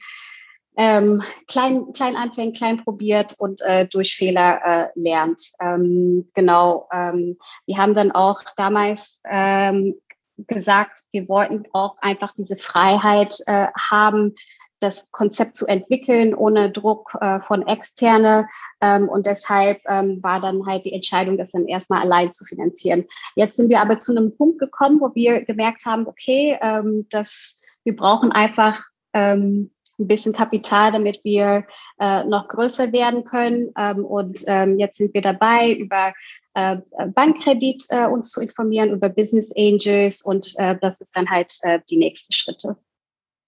ähm, 0.76 1.22
klein, 1.46 1.92
klein 1.92 2.16
anfängt, 2.16 2.58
klein 2.58 2.76
probiert 2.76 3.34
und 3.38 3.62
äh, 3.62 3.88
durch 3.88 4.14
Fehler 4.14 4.60
äh, 4.62 4.88
lernt. 4.94 5.40
Ähm, 5.58 6.26
genau. 6.34 6.86
Ähm, 6.92 7.38
wir 7.64 7.78
haben 7.78 7.94
dann 7.94 8.12
auch 8.12 8.42
damals 8.56 9.22
ähm, 9.26 9.94
gesagt, 10.36 11.04
wir 11.12 11.28
wollten 11.28 11.64
auch 11.72 11.96
einfach 12.00 12.32
diese 12.32 12.56
Freiheit 12.56 13.34
äh, 13.46 13.68
haben, 13.76 14.34
das 14.80 15.10
Konzept 15.10 15.56
zu 15.56 15.66
entwickeln 15.66 16.34
ohne 16.34 16.70
Druck 16.70 17.16
äh, 17.20 17.40
von 17.40 17.66
externe. 17.66 18.46
Ähm, 18.80 19.08
und 19.08 19.26
deshalb 19.26 19.80
ähm, 19.88 20.22
war 20.22 20.40
dann 20.40 20.66
halt 20.66 20.84
die 20.84 20.92
Entscheidung, 20.92 21.38
das 21.38 21.52
dann 21.52 21.66
erstmal 21.66 22.02
allein 22.02 22.32
zu 22.32 22.44
finanzieren. 22.44 23.06
Jetzt 23.34 23.56
sind 23.56 23.70
wir 23.70 23.80
aber 23.80 23.98
zu 23.98 24.12
einem 24.12 24.36
Punkt 24.36 24.58
gekommen, 24.58 25.00
wo 25.00 25.14
wir 25.14 25.44
gemerkt 25.44 25.86
haben, 25.86 26.06
okay, 26.06 26.58
ähm, 26.60 27.06
dass 27.10 27.60
wir 27.84 27.96
brauchen 27.96 28.32
einfach 28.32 28.84
ähm, 29.14 29.70
ein 29.98 30.08
bisschen 30.08 30.32
Kapital, 30.32 30.92
damit 30.92 31.20
wir 31.24 31.64
äh, 31.98 32.24
noch 32.24 32.48
größer 32.48 32.92
werden 32.92 33.24
können. 33.24 33.70
Ähm, 33.78 34.04
und 34.04 34.38
ähm, 34.46 34.78
jetzt 34.78 34.98
sind 34.98 35.14
wir 35.14 35.22
dabei, 35.22 35.72
über 35.72 36.12
äh, 36.54 36.76
Bankkredit 37.14 37.84
äh, 37.90 38.06
uns 38.06 38.30
zu 38.30 38.40
informieren, 38.40 38.92
über 38.92 39.08
Business 39.08 39.52
Angels 39.56 40.22
und 40.22 40.52
äh, 40.56 40.76
das 40.80 41.00
ist 41.00 41.16
dann 41.16 41.30
halt 41.30 41.52
äh, 41.62 41.80
die 41.90 41.96
nächsten 41.96 42.32
Schritte. 42.32 42.76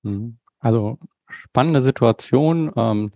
Mhm. 0.02 0.38
Also 0.60 0.98
spannende 1.28 1.82
Situation. 1.82 2.72
Ähm, 2.76 3.12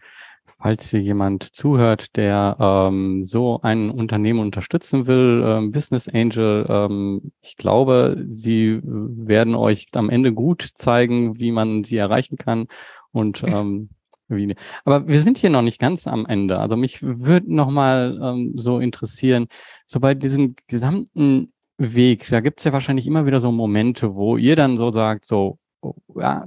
falls 0.63 0.89
hier 0.89 1.01
jemand 1.01 1.55
zuhört, 1.55 2.17
der 2.17 2.57
ähm, 2.61 3.25
so 3.25 3.61
ein 3.63 3.91
Unternehmen 3.91 4.39
unterstützen 4.41 5.07
will, 5.07 5.43
ähm, 5.45 5.73
Business 5.73 6.09
Angel, 6.09 6.67
ähm, 6.69 7.33
ich 7.41 7.57
glaube, 7.57 8.25
sie 8.31 8.81
werden 8.83 9.55
euch 9.55 9.89
am 9.95 10.09
Ende 10.09 10.33
gut 10.33 10.69
zeigen, 10.77 11.39
wie 11.39 11.51
man 11.51 11.85
sie 11.85 11.97
erreichen 11.97 12.37
kann. 12.37 12.69
Und 13.11 13.43
ähm, 13.47 13.91
wie, 14.29 14.55
aber 14.85 15.09
wir 15.09 15.21
sind 15.21 15.37
hier 15.39 15.51
noch 15.51 15.63
nicht 15.63 15.81
ganz 15.81 16.07
am 16.07 16.27
Ende. 16.27 16.59
Also 16.59 16.77
mich 16.77 17.03
würde 17.03 17.55
noch 17.55 17.71
mal 17.71 18.19
ähm, 18.23 18.53
so 18.57 18.79
interessieren, 18.79 19.49
so 19.87 20.01
bei 20.01 20.15
diesem 20.15 20.55
gesamten 20.69 21.53
Weg, 21.77 22.29
da 22.31 22.41
gibt 22.41 22.61
es 22.61 22.65
ja 22.65 22.73
wahrscheinlich 22.73 23.07
immer 23.07 23.27
wieder 23.27 23.41
so 23.41 23.51
Momente, 23.51 24.15
wo 24.15 24.37
ihr 24.37 24.57
dann 24.57 24.79
so 24.79 24.93
sagt, 24.93 25.25
so, 25.25 25.59
oh, 25.81 25.95
ja, 26.17 26.45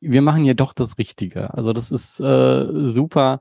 wir 0.00 0.22
machen 0.22 0.44
hier 0.44 0.54
doch 0.54 0.72
das 0.72 0.98
Richtige. 0.98 1.52
Also 1.54 1.72
das 1.72 1.90
ist 1.90 2.20
äh, 2.20 2.66
super. 2.88 3.40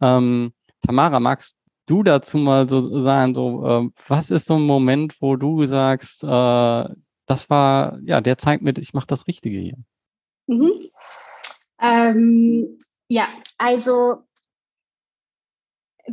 Ähm, 0.00 0.52
Tamara, 0.82 1.20
magst 1.20 1.56
du 1.86 2.02
dazu 2.02 2.38
mal 2.38 2.68
so 2.68 3.02
sagen, 3.02 3.34
so, 3.34 3.66
äh, 3.66 3.88
was 4.08 4.30
ist 4.30 4.46
so 4.46 4.54
ein 4.54 4.66
Moment, 4.66 5.20
wo 5.20 5.36
du 5.36 5.66
sagst, 5.66 6.24
äh, 6.24 6.84
das 7.26 7.50
war, 7.50 7.98
ja, 8.02 8.20
der 8.20 8.38
zeigt 8.38 8.62
mir, 8.62 8.76
ich 8.76 8.94
mache 8.94 9.06
das 9.06 9.26
Richtige 9.26 9.58
hier? 9.58 9.76
Mhm. 10.46 10.90
Ähm, 11.80 12.78
ja, 13.08 13.28
also 13.58 14.24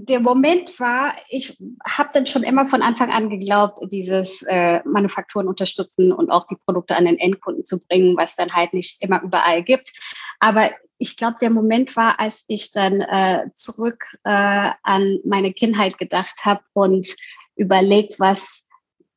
der 0.06 0.20
Moment 0.20 0.80
war, 0.80 1.16
ich 1.30 1.58
habe 1.86 2.10
dann 2.14 2.28
schon 2.28 2.44
immer 2.44 2.68
von 2.68 2.82
Anfang 2.82 3.12
an 3.12 3.30
geglaubt, 3.30 3.80
dieses 3.92 4.44
äh, 4.44 4.82
Manufakturen 4.86 5.48
unterstützen 5.48 6.12
und 6.12 6.30
auch 6.30 6.46
die 6.46 6.56
Produkte 6.56 6.96
an 6.96 7.06
den 7.06 7.18
Endkunden 7.18 7.66
zu 7.66 7.80
bringen, 7.80 8.16
was 8.18 8.36
dann 8.36 8.54
halt 8.54 8.74
nicht 8.74 9.04
immer 9.04 9.22
überall 9.24 9.64
gibt. 9.64 9.92
Aber 10.40 10.72
ich 10.98 11.18
glaube, 11.18 11.38
der 11.42 11.50
Moment 11.50 11.96
war, 11.96 12.20
als 12.20 12.46
ich 12.48 12.72
dann 12.72 13.02
äh, 13.02 13.50
zurück 13.54 14.04
äh, 14.24 14.72
an 14.84 15.20
meine 15.26 15.54
Kindheit 15.54 15.98
gedacht 15.98 16.46
habe 16.46 16.62
und 16.74 17.08
überlegt, 17.56 18.20
was 18.20 18.66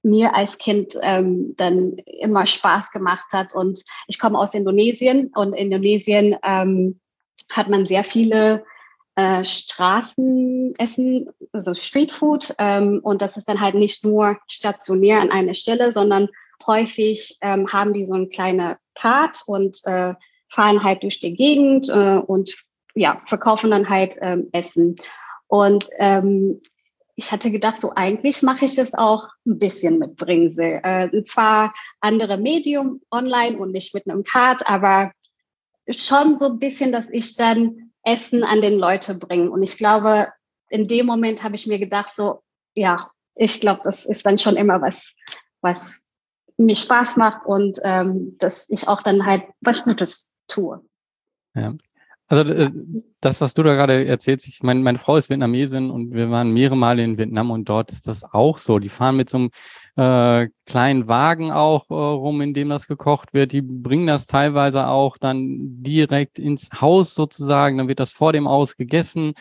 mir 0.02 0.34
als 0.34 0.58
Kind 0.58 0.94
ähm, 1.02 1.54
dann 1.56 1.96
immer 2.06 2.46
Spaß 2.46 2.90
gemacht 2.90 3.26
hat. 3.32 3.54
Und 3.54 3.82
ich 4.08 4.18
komme 4.18 4.38
aus 4.38 4.54
Indonesien 4.54 5.30
und 5.34 5.52
in 5.52 5.70
Indonesien 5.70 6.36
ähm, 6.42 7.00
hat 7.50 7.68
man 7.68 7.84
sehr 7.84 8.04
viele 8.04 8.64
äh, 9.16 9.44
Straßenessen, 9.44 11.28
also 11.52 11.74
Streetfood. 11.74 12.54
Ähm, 12.58 13.00
und 13.02 13.22
das 13.22 13.36
ist 13.36 13.48
dann 13.48 13.61
halt 13.61 13.74
nicht 13.74 14.04
nur 14.04 14.38
stationär 14.46 15.20
an 15.20 15.30
einer 15.30 15.54
Stelle, 15.54 15.92
sondern 15.92 16.28
häufig 16.66 17.36
ähm, 17.40 17.66
haben 17.72 17.92
die 17.92 18.04
so 18.04 18.14
eine 18.14 18.28
kleine 18.28 18.78
Card 18.94 19.42
und 19.46 19.78
äh, 19.84 20.14
fahren 20.48 20.82
halt 20.82 21.02
durch 21.02 21.18
die 21.18 21.34
Gegend 21.34 21.88
äh, 21.88 22.18
und 22.18 22.54
ja, 22.94 23.18
verkaufen 23.20 23.70
dann 23.70 23.88
halt 23.88 24.16
ähm, 24.20 24.48
Essen. 24.52 24.96
Und 25.46 25.88
ähm, 25.98 26.61
ich 27.16 27.32
hatte 27.32 27.50
gedacht, 27.50 27.76
so 27.76 27.92
eigentlich 27.94 28.42
mache 28.42 28.64
ich 28.64 28.76
das 28.76 28.94
auch 28.94 29.28
ein 29.46 29.58
bisschen 29.58 29.98
mit 29.98 30.16
Bringsel. 30.16 30.80
Äh, 30.82 31.22
zwar 31.22 31.74
andere 32.00 32.38
Medium 32.38 33.00
online 33.11 33.58
und 33.58 33.72
nicht 33.72 33.94
mit 33.94 34.08
einem 34.08 34.24
Card, 34.24 34.62
aber 34.66 35.12
schon 35.88 36.38
so 36.38 36.46
ein 36.46 36.58
bisschen, 36.58 36.92
dass 36.92 37.06
ich 37.11 37.36
dann 37.36 37.89
Essen 38.05 38.44
an 38.44 38.61
den 38.61 38.78
Leute 38.78 39.18
bringen. 39.18 39.48
Und 39.48 39.62
ich 39.62 39.76
glaube, 39.76 40.32
in 40.68 40.86
dem 40.86 41.07
Moment 41.07 41.42
habe 41.42 41.55
ich 41.55 41.66
mir 41.66 41.78
gedacht, 41.78 42.14
so, 42.14 42.42
ja, 42.74 43.11
ich 43.34 43.61
glaube, 43.61 43.82
das 43.84 44.05
ist 44.05 44.24
dann 44.26 44.38
schon 44.38 44.57
immer 44.57 44.80
was, 44.80 45.16
was 45.61 46.07
mir 46.57 46.76
Spaß 46.76 47.16
macht 47.16 47.46
und 47.46 47.78
ähm, 47.84 48.36
dass 48.38 48.68
ich 48.68 48.86
auch 48.86 49.03
dann 49.03 49.24
halt 49.26 49.44
was 49.61 49.84
Gutes 49.84 50.36
tue. 50.46 50.84
Ja. 51.55 51.74
Also 52.30 52.54
äh, 52.54 52.70
das, 53.20 53.40
was 53.40 53.54
du 53.54 53.64
da 53.64 53.74
gerade 53.74 54.06
erzählst, 54.06 54.46
ich 54.46 54.62
meine, 54.62 54.80
meine 54.80 54.98
Frau 54.98 55.16
ist 55.16 55.30
Vietnamesin 55.30 55.90
und 55.90 56.14
wir 56.14 56.30
waren 56.30 56.52
mehrere 56.52 56.76
Male 56.76 57.02
in 57.02 57.18
Vietnam 57.18 57.50
und 57.50 57.68
dort 57.68 57.90
ist 57.90 58.06
das 58.06 58.22
auch 58.22 58.58
so. 58.58 58.78
Die 58.78 58.88
fahren 58.88 59.16
mit 59.16 59.28
so 59.28 59.36
einem 59.36 59.50
äh, 59.96 60.48
kleinen 60.64 61.08
Wagen 61.08 61.50
auch 61.50 61.90
äh, 61.90 61.94
rum, 61.94 62.40
in 62.40 62.54
dem 62.54 62.68
das 62.68 62.86
gekocht 62.86 63.34
wird. 63.34 63.50
Die 63.50 63.62
bringen 63.62 64.06
das 64.06 64.28
teilweise 64.28 64.86
auch 64.86 65.18
dann 65.18 65.82
direkt 65.82 66.38
ins 66.38 66.70
Haus 66.80 67.16
sozusagen. 67.16 67.78
Dann 67.78 67.88
wird 67.88 67.98
das 67.98 68.12
vor 68.12 68.32
dem 68.32 68.48
Haus 68.48 68.76
gegessen. 68.76 69.32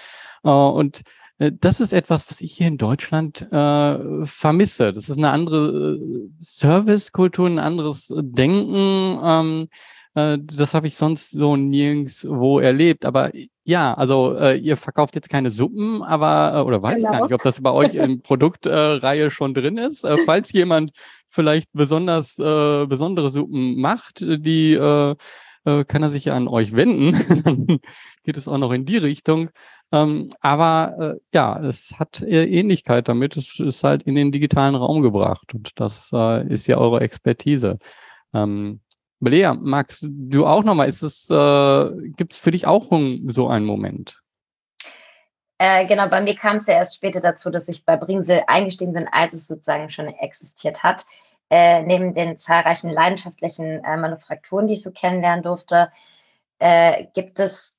Äh, 0.43 0.49
und 0.49 1.03
äh, 1.37 1.51
das 1.53 1.81
ist 1.81 1.93
etwas, 1.93 2.27
was 2.27 2.41
ich 2.41 2.53
hier 2.53 2.67
in 2.67 2.79
Deutschland 2.79 3.43
äh, 3.51 4.25
vermisse. 4.25 4.93
Das 4.93 5.09
ist 5.09 5.17
eine 5.19 5.29
andere 5.29 5.99
äh, 5.99 6.29
Servicekultur, 6.41 7.45
ein 7.45 7.59
anderes 7.59 8.11
Denken. 8.17 9.19
Ähm, 9.23 9.63
äh, 9.63 9.75
das 10.16 10.74
habe 10.74 10.88
ich 10.88 10.95
sonst 10.95 11.32
so 11.32 11.55
nirgendwo 11.55 12.60
erlebt. 12.60 13.05
Aber 13.05 13.32
ja, 13.64 13.93
also 13.93 14.36
äh, 14.36 14.57
ihr 14.57 14.78
verkauft 14.78 15.14
jetzt 15.16 15.30
keine 15.30 15.51
Suppen, 15.51 16.01
aber, 16.01 16.57
äh, 16.57 16.62
oder 16.66 16.82
weiß 16.82 16.95
genau. 16.95 17.07
ich 17.07 17.18
gar 17.18 17.26
nicht, 17.26 17.36
ob 17.36 17.43
das 17.43 17.62
bei 17.62 17.72
euch 17.72 17.93
in 17.93 18.22
Produktreihe 18.24 19.26
äh, 19.26 19.30
schon 19.30 19.53
drin 19.53 19.78
ist. 19.78 20.03
Äh, 20.03 20.18
falls 20.26 20.51
jemand 20.51 20.91
vielleicht 21.30 21.70
besonders 21.74 22.39
äh, 22.39 22.88
besondere 22.88 23.30
Suppen 23.30 23.80
macht, 23.80 24.22
die 24.22 24.74
äh, 24.74 25.16
äh, 25.66 25.84
kann 25.86 26.03
er 26.03 26.10
sich 26.10 26.26
ja 26.26 26.34
an 26.34 26.47
euch 26.47 26.76
wenden. 26.76 27.43
Dann 27.43 27.80
geht 28.24 28.38
es 28.38 28.47
auch 28.47 28.57
noch 28.57 28.72
in 28.72 28.86
die 28.86 28.97
Richtung. 28.97 29.49
Ähm, 29.91 30.30
aber 30.39 31.16
äh, 31.18 31.20
ja, 31.34 31.60
es 31.64 31.93
hat 31.99 32.22
äh, 32.22 32.45
Ähnlichkeit 32.45 33.07
damit. 33.07 33.38
Es 33.38 33.60
ist 33.60 33.84
halt 33.84 34.03
in 34.03 34.16
den 34.16 34.32
digitalen 34.32 34.76
Raum 34.76 35.01
gebracht 35.01 35.53
und 35.53 35.72
das 35.76 36.10
äh, 36.14 36.47
ist 36.51 36.68
ja 36.68 36.78
eure 36.78 37.01
Expertise. 37.01 37.80
Ähm, 38.34 38.82
Lea, 39.22 39.53
magst 39.59 40.05
du 40.07 40.45
auch 40.45 40.63
nochmal, 40.63 40.88
ist 40.88 41.01
es, 41.01 41.30
äh, 41.30 42.09
gibt 42.15 42.34
es 42.34 42.39
für 42.39 42.51
dich 42.51 42.65
auch 42.65 42.88
so 43.28 43.47
einen 43.49 43.65
Moment? 43.65 44.22
Äh, 45.57 45.88
genau, 45.88 46.07
bei 46.07 46.22
mir 46.22 46.36
kam 46.36 46.55
es 46.55 46.67
ja 46.67 46.76
erst 46.76 46.95
später 46.95 47.20
dazu, 47.20 47.49
dass 47.49 47.67
ich 47.67 47.84
bei 47.84 47.97
Bringsel 47.97 48.43
eingestiegen 48.47 48.93
bin, 48.93 49.09
als 49.09 49.34
es 49.34 49.47
sozusagen 49.47 49.89
schon 49.89 50.07
existiert 50.07 50.84
hat. 50.84 51.03
Äh, 51.49 51.82
neben 51.82 52.13
den 52.13 52.38
zahlreichen 52.38 52.89
leidenschaftlichen 52.89 53.84
äh, 53.84 53.97
Manufakturen, 53.97 54.67
die 54.67 54.74
ich 54.74 54.84
so 54.84 54.91
kennenlernen 54.91 55.43
durfte, 55.43 55.91
äh, 56.59 57.07
gibt 57.13 57.39
es 57.39 57.78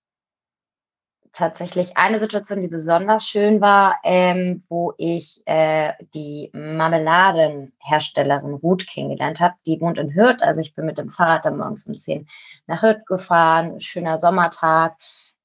tatsächlich 1.33 1.97
eine 1.97 2.21
Situation, 2.21 2.61
die 2.61 2.69
besonders 2.69 3.29
schön 3.29 3.61
war, 3.61 3.97
ähm, 4.05 4.63
wo 4.69 4.93
ich 4.99 5.43
äh, 5.47 5.93
die 6.15 6.51
Marmeladenherstellerin 6.53 8.55
Ruth 8.55 8.87
kennengelernt 8.87 9.41
habe. 9.41 9.55
Die 9.67 9.81
wohnt 9.81 9.99
in 9.99 10.15
Hürth, 10.15 10.43
also 10.43 10.61
ich 10.61 10.75
bin 10.75 10.87
mit 10.87 10.99
dem 10.99 11.09
Fahrrad 11.09 11.45
dann 11.45 11.59
morgens 11.59 11.87
um 11.87 11.97
10 11.97 12.27
nach 12.67 12.83
Hürth 12.83 13.07
gefahren, 13.07 13.81
schöner 13.81 14.19
Sommertag. 14.19 14.97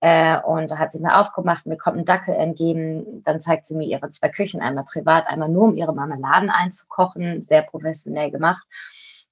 Äh, 0.02 0.40
und 0.42 0.72
da 0.72 0.78
hat 0.78 0.92
sie 0.92 1.00
mir 1.00 1.20
aufgemacht, 1.20 1.66
mir 1.66 1.78
kommt 1.78 1.98
ein 1.98 2.06
Dackel 2.06 2.36
entgegen. 2.36 3.22
Dann 3.24 3.40
zeigt 3.40 3.66
sie 3.66 3.76
mir 3.76 3.88
ihre 3.88 4.10
zwei 4.10 4.30
Küchen, 4.30 4.62
einmal 4.62 4.84
privat, 4.84 5.28
einmal 5.28 5.50
nur, 5.50 5.66
um 5.66 5.76
ihre 5.76 5.94
Marmeladen 5.94 6.50
einzukochen. 6.50 7.42
Sehr 7.42 7.64
professionell 7.64 8.32
gemacht 8.32 8.66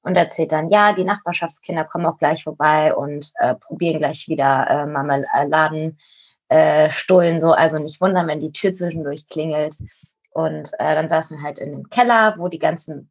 und 0.04 0.16
erzählt 0.16 0.51
dann, 0.51 0.70
ja, 0.70 0.93
die 0.93 1.06
Nachbarschaftskinder 1.06 1.86
kommen 1.86 2.06
auch 2.06 2.18
gleich 2.18 2.43
vorbei 2.43 2.93
und 2.93 3.32
äh, 3.39 3.56
probieren 3.56 3.99
gleich 3.99 4.28
wieder 4.28 4.68
äh, 4.70 4.86
Marmeladen 4.86 5.97
äh, 6.54 6.91
Stullen 6.91 7.39
so. 7.39 7.51
Also 7.51 7.80
nicht 7.80 7.99
wundern, 7.99 8.28
wenn 8.28 8.39
die 8.39 8.54
Tür 8.54 8.74
zwischendurch 8.74 9.28
klingelt. 9.28 9.76
Und 10.32 10.70
äh, 10.78 10.95
dann 10.95 11.10
saßen 11.10 11.38
wir 11.38 11.43
halt 11.43 11.58
in 11.58 11.72
dem 11.72 11.89
Keller, 11.89 12.36
wo 12.38 12.47
die 12.47 12.60
ganzen 12.60 13.10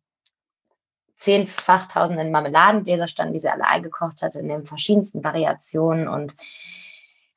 zehnfach 1.16 1.86
tausenden 1.86 2.30
Marmeladengläser 2.30 3.08
standen, 3.08 3.32
die 3.32 3.40
sie 3.40 3.48
alle 3.48 3.66
eingekocht 3.66 4.22
hat 4.22 4.36
in 4.36 4.48
den 4.48 4.64
verschiedensten 4.64 5.24
Variationen 5.24 6.06
und 6.06 6.34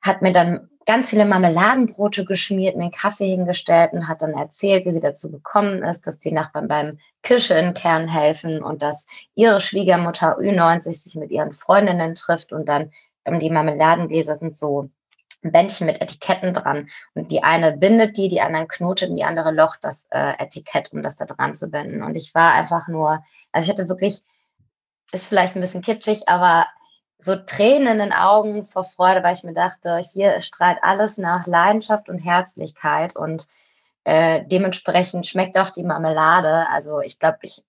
hat 0.00 0.22
mir 0.22 0.32
dann 0.32 0.70
ganz 0.86 1.10
viele 1.10 1.24
Marmeladenbrote 1.24 2.24
geschmiert, 2.24 2.76
mir 2.76 2.84
einen 2.84 2.92
Kaffee 2.92 3.28
hingestellt 3.28 3.92
und 3.92 4.06
hat 4.06 4.22
dann 4.22 4.34
erzählt, 4.34 4.86
wie 4.86 4.92
sie 4.92 5.00
dazu 5.00 5.30
gekommen 5.30 5.82
ist, 5.82 6.06
dass 6.06 6.20
die 6.20 6.32
Nachbarn 6.32 6.68
beim 6.68 6.98
Kische 7.22 7.54
in 7.54 7.74
Kern 7.74 8.06
helfen 8.06 8.62
und 8.62 8.82
dass 8.82 9.08
ihre 9.34 9.60
Schwiegermutter 9.60 10.38
Ü90 10.38 10.92
sich 10.92 11.16
mit 11.16 11.32
ihren 11.32 11.52
Freundinnen 11.52 12.14
trifft 12.14 12.52
und 12.52 12.68
dann 12.68 12.92
ähm, 13.24 13.40
die 13.40 13.50
Marmeladengläser 13.50 14.36
sind 14.36 14.56
so 14.56 14.90
Bändchen 15.52 15.86
mit 15.86 16.00
Etiketten 16.00 16.52
dran. 16.52 16.88
Und 17.14 17.30
die 17.30 17.42
eine 17.42 17.76
bindet 17.76 18.16
die, 18.16 18.28
die 18.28 18.40
anderen 18.40 18.68
knotet 18.68 19.10
und 19.10 19.16
die 19.16 19.24
andere 19.24 19.50
locht 19.50 19.80
das 19.82 20.08
äh, 20.10 20.34
Etikett, 20.38 20.92
um 20.92 21.02
das 21.02 21.16
da 21.16 21.24
dran 21.26 21.54
zu 21.54 21.70
binden. 21.70 22.02
Und 22.02 22.14
ich 22.16 22.34
war 22.34 22.52
einfach 22.52 22.88
nur, 22.88 23.22
also 23.52 23.66
ich 23.66 23.70
hatte 23.70 23.88
wirklich 23.88 24.22
ist 25.12 25.28
vielleicht 25.28 25.56
ein 25.56 25.60
bisschen 25.60 25.82
kitschig, 25.82 26.28
aber 26.28 26.66
so 27.18 27.36
Tränen 27.36 27.88
in 27.88 27.98
den 27.98 28.12
Augen 28.12 28.64
vor 28.64 28.84
Freude, 28.84 29.22
weil 29.22 29.34
ich 29.34 29.44
mir 29.44 29.54
dachte, 29.54 29.98
hier 29.98 30.40
strahlt 30.40 30.78
alles 30.82 31.18
nach 31.18 31.46
Leidenschaft 31.46 32.08
und 32.08 32.18
Herzlichkeit 32.18 33.16
und 33.16 33.46
äh, 34.04 34.44
dementsprechend 34.46 35.26
schmeckt 35.26 35.58
auch 35.58 35.70
die 35.70 35.82
Marmelade. 35.82 36.68
Also 36.68 37.00
ich 37.00 37.18
glaube, 37.18 37.38
ich, 37.42 37.62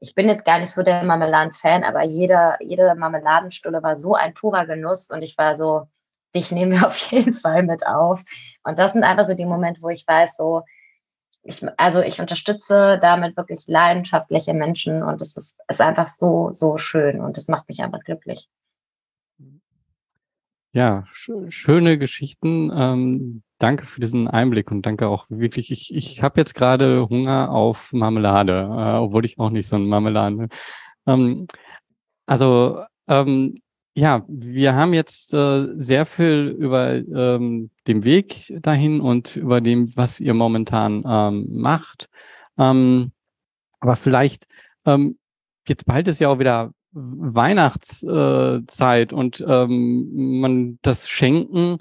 ich 0.00 0.14
bin 0.14 0.28
jetzt 0.28 0.44
gar 0.44 0.58
nicht 0.58 0.72
so 0.72 0.82
der 0.82 1.04
Marmeladen-Fan, 1.04 1.84
aber 1.84 2.02
jeder, 2.02 2.56
jede 2.60 2.94
Marmeladenstulle 2.94 3.82
war 3.82 3.94
so 3.94 4.14
ein 4.14 4.34
purer 4.34 4.66
Genuss 4.66 5.10
und 5.10 5.22
ich 5.22 5.38
war 5.38 5.54
so, 5.54 5.86
dich 6.34 6.50
nehmen 6.50 6.72
wir 6.72 6.86
auf 6.86 6.96
jeden 7.10 7.34
Fall 7.34 7.62
mit 7.62 7.86
auf. 7.86 8.22
Und 8.64 8.78
das 8.78 8.92
sind 8.92 9.04
einfach 9.04 9.24
so 9.24 9.34
die 9.34 9.46
Momente, 9.46 9.82
wo 9.82 9.88
ich 9.88 10.06
weiß, 10.06 10.36
so, 10.36 10.62
ich, 11.42 11.64
also 11.76 12.02
ich 12.02 12.20
unterstütze 12.20 12.98
damit 13.00 13.36
wirklich 13.36 13.64
leidenschaftliche 13.66 14.54
Menschen 14.54 15.02
und 15.02 15.22
es 15.22 15.36
ist, 15.36 15.60
ist 15.68 15.80
einfach 15.80 16.08
so, 16.08 16.52
so 16.52 16.78
schön 16.78 17.20
und 17.20 17.38
es 17.38 17.48
macht 17.48 17.68
mich 17.68 17.80
einfach 17.80 18.00
glücklich. 18.00 18.48
Ja, 20.72 21.04
sch 21.10 21.30
schöne 21.48 21.98
Geschichten. 21.98 22.70
Ähm, 22.74 23.42
danke 23.58 23.86
für 23.86 24.00
diesen 24.00 24.28
Einblick 24.28 24.70
und 24.70 24.84
danke 24.84 25.08
auch 25.08 25.26
wirklich. 25.30 25.70
Ich, 25.70 25.94
ich 25.94 26.22
habe 26.22 26.38
jetzt 26.40 26.54
gerade 26.54 27.08
Hunger 27.08 27.50
auf 27.50 27.92
Marmelade, 27.92 28.60
äh, 28.60 28.98
obwohl 28.98 29.24
ich 29.24 29.38
auch 29.38 29.50
nicht 29.50 29.68
so 29.68 29.76
ein 29.76 29.86
Marmeladen. 29.86 30.48
Ähm, 31.06 31.46
also 32.26 32.84
ähm, 33.08 33.60
ja, 33.98 34.24
wir 34.28 34.76
haben 34.76 34.94
jetzt 34.94 35.34
äh, 35.34 35.66
sehr 35.76 36.06
viel 36.06 36.54
über 36.56 36.94
ähm, 36.94 37.70
den 37.88 38.04
Weg 38.04 38.54
dahin 38.62 39.00
und 39.00 39.34
über 39.34 39.60
dem, 39.60 39.90
was 39.96 40.20
ihr 40.20 40.34
momentan 40.34 41.02
ähm, 41.04 41.48
macht. 41.50 42.08
Ähm, 42.56 43.10
aber 43.80 43.96
vielleicht 43.96 44.46
ähm, 44.86 45.18
jetzt 45.66 45.84
bald 45.84 46.06
ist 46.06 46.20
ja 46.20 46.28
auch 46.28 46.38
wieder 46.38 46.70
Weihnachtszeit 46.92 49.12
und 49.12 49.44
ähm, 49.46 50.40
man 50.40 50.78
das 50.82 51.08
Schenken 51.08 51.78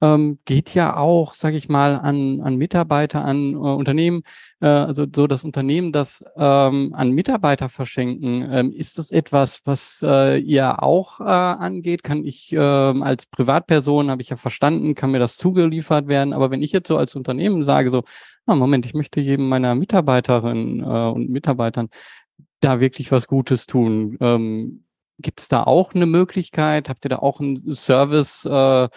ähm, 0.00 0.38
geht 0.44 0.74
ja 0.74 0.96
auch, 0.96 1.34
sage 1.34 1.56
ich 1.56 1.68
mal, 1.68 1.96
an, 1.96 2.40
an 2.40 2.56
Mitarbeiter, 2.56 3.24
an 3.24 3.52
äh, 3.52 3.56
Unternehmen, 3.56 4.22
äh, 4.60 4.66
also 4.66 5.06
so 5.14 5.26
das 5.26 5.44
Unternehmen, 5.44 5.92
das 5.92 6.24
ähm, 6.36 6.94
an 6.94 7.10
Mitarbeiter 7.10 7.68
verschenken. 7.68 8.48
Ähm, 8.50 8.72
ist 8.72 8.98
das 8.98 9.10
etwas, 9.10 9.62
was 9.64 10.00
äh, 10.06 10.38
ihr 10.38 10.82
auch 10.82 11.20
äh, 11.20 11.24
angeht? 11.24 12.02
Kann 12.04 12.24
ich 12.24 12.52
äh, 12.52 12.58
als 12.58 13.26
Privatperson, 13.26 14.10
habe 14.10 14.22
ich 14.22 14.30
ja 14.30 14.36
verstanden, 14.36 14.94
kann 14.94 15.10
mir 15.10 15.18
das 15.18 15.36
zugeliefert 15.36 16.06
werden. 16.06 16.32
Aber 16.32 16.50
wenn 16.50 16.62
ich 16.62 16.72
jetzt 16.72 16.88
so 16.88 16.96
als 16.96 17.16
Unternehmen 17.16 17.64
sage, 17.64 17.90
so, 17.90 18.04
ah, 18.46 18.54
Moment, 18.54 18.86
ich 18.86 18.94
möchte 18.94 19.20
jedem 19.20 19.48
meiner 19.48 19.74
Mitarbeiterinnen 19.74 20.80
äh, 20.80 21.10
und 21.10 21.30
Mitarbeitern 21.30 21.88
da 22.60 22.80
wirklich 22.80 23.12
was 23.12 23.26
Gutes 23.26 23.66
tun. 23.66 24.16
Ähm, 24.20 24.84
Gibt 25.20 25.40
es 25.40 25.48
da 25.48 25.64
auch 25.64 25.94
eine 25.94 26.06
Möglichkeit? 26.06 26.88
Habt 26.88 27.04
ihr 27.04 27.08
da 27.08 27.18
auch 27.18 27.40
einen 27.40 27.72
Service? 27.72 28.44
Äh, 28.44 28.88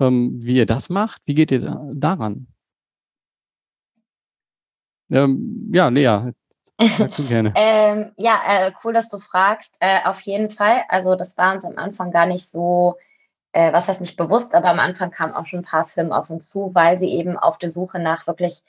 ähm, 0.00 0.40
wie 0.42 0.56
ihr 0.56 0.66
das 0.66 0.88
macht. 0.88 1.22
Wie 1.24 1.34
geht 1.34 1.50
ihr 1.50 1.60
da, 1.60 1.88
daran? 1.92 2.46
Ähm, 5.10 5.70
ja, 5.72 5.88
Lea, 5.88 6.32
gerne. 7.28 7.52
ähm, 7.56 8.12
ja, 8.16 8.40
äh, 8.46 8.72
cool, 8.82 8.92
dass 8.92 9.08
du 9.08 9.18
fragst. 9.18 9.76
Äh, 9.80 10.00
auf 10.04 10.20
jeden 10.20 10.50
Fall. 10.50 10.84
Also 10.88 11.14
das 11.14 11.36
war 11.36 11.54
uns 11.54 11.64
am 11.64 11.76
Anfang 11.76 12.10
gar 12.10 12.26
nicht 12.26 12.48
so, 12.48 12.96
äh, 13.52 13.72
was 13.72 13.88
heißt 13.88 14.00
nicht 14.00 14.16
bewusst, 14.16 14.54
aber 14.54 14.68
am 14.68 14.78
Anfang 14.78 15.10
kamen 15.10 15.34
auch 15.34 15.46
schon 15.46 15.60
ein 15.60 15.64
paar 15.64 15.84
Firmen 15.84 16.12
auf 16.12 16.30
uns 16.30 16.48
zu, 16.48 16.74
weil 16.74 16.98
sie 16.98 17.10
eben 17.10 17.36
auf 17.36 17.58
der 17.58 17.68
Suche 17.68 17.98
nach 17.98 18.26
wirklich 18.26 18.62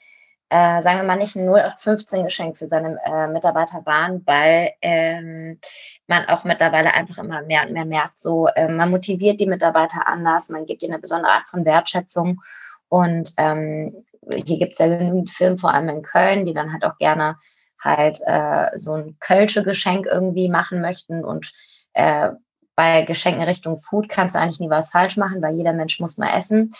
äh, 0.50 0.82
sagen 0.82 0.98
wir 0.98 1.04
mal, 1.04 1.16
nicht 1.16 1.36
ein 1.36 1.48
0815-Geschenk 1.48 2.58
für 2.58 2.68
seine 2.68 2.98
äh, 3.04 3.26
Mitarbeiter 3.26 3.84
waren, 3.86 4.22
weil 4.26 4.72
ähm, 4.82 5.58
man 6.06 6.26
auch 6.26 6.44
mittlerweile 6.44 6.94
einfach 6.94 7.18
immer 7.18 7.42
mehr 7.42 7.62
und 7.66 7.72
mehr 7.72 7.84
merkt, 7.84 8.18
so 8.18 8.46
äh, 8.48 8.68
man 8.68 8.90
motiviert 8.90 9.40
die 9.40 9.46
Mitarbeiter 9.46 10.06
anders, 10.06 10.50
man 10.50 10.66
gibt 10.66 10.82
ihnen 10.82 10.92
eine 10.94 11.00
besondere 11.00 11.32
Art 11.32 11.48
von 11.48 11.64
Wertschätzung. 11.64 12.40
Und 12.88 13.32
ähm, 13.38 14.04
hier 14.32 14.58
gibt 14.58 14.72
es 14.72 14.78
ja 14.78 14.86
genügend 14.86 15.30
Filme, 15.30 15.58
vor 15.58 15.72
allem 15.72 15.88
in 15.88 16.02
Köln, 16.02 16.44
die 16.44 16.54
dann 16.54 16.72
halt 16.72 16.84
auch 16.84 16.98
gerne 16.98 17.36
halt 17.82 18.20
äh, 18.26 18.70
so 18.76 18.94
ein 18.94 19.16
Kölsche 19.20 19.62
Geschenk 19.62 20.06
irgendwie 20.06 20.48
machen 20.48 20.80
möchten. 20.80 21.24
Und 21.24 21.52
äh, 21.94 22.30
bei 22.76 23.02
Geschenken 23.02 23.42
Richtung 23.42 23.78
Food 23.78 24.08
kannst 24.08 24.34
du 24.34 24.40
eigentlich 24.40 24.60
nie 24.60 24.70
was 24.70 24.90
falsch 24.90 25.16
machen, 25.16 25.42
weil 25.42 25.56
jeder 25.56 25.72
Mensch 25.72 26.00
muss 26.00 26.18
mal 26.18 26.36
essen. 26.36 26.72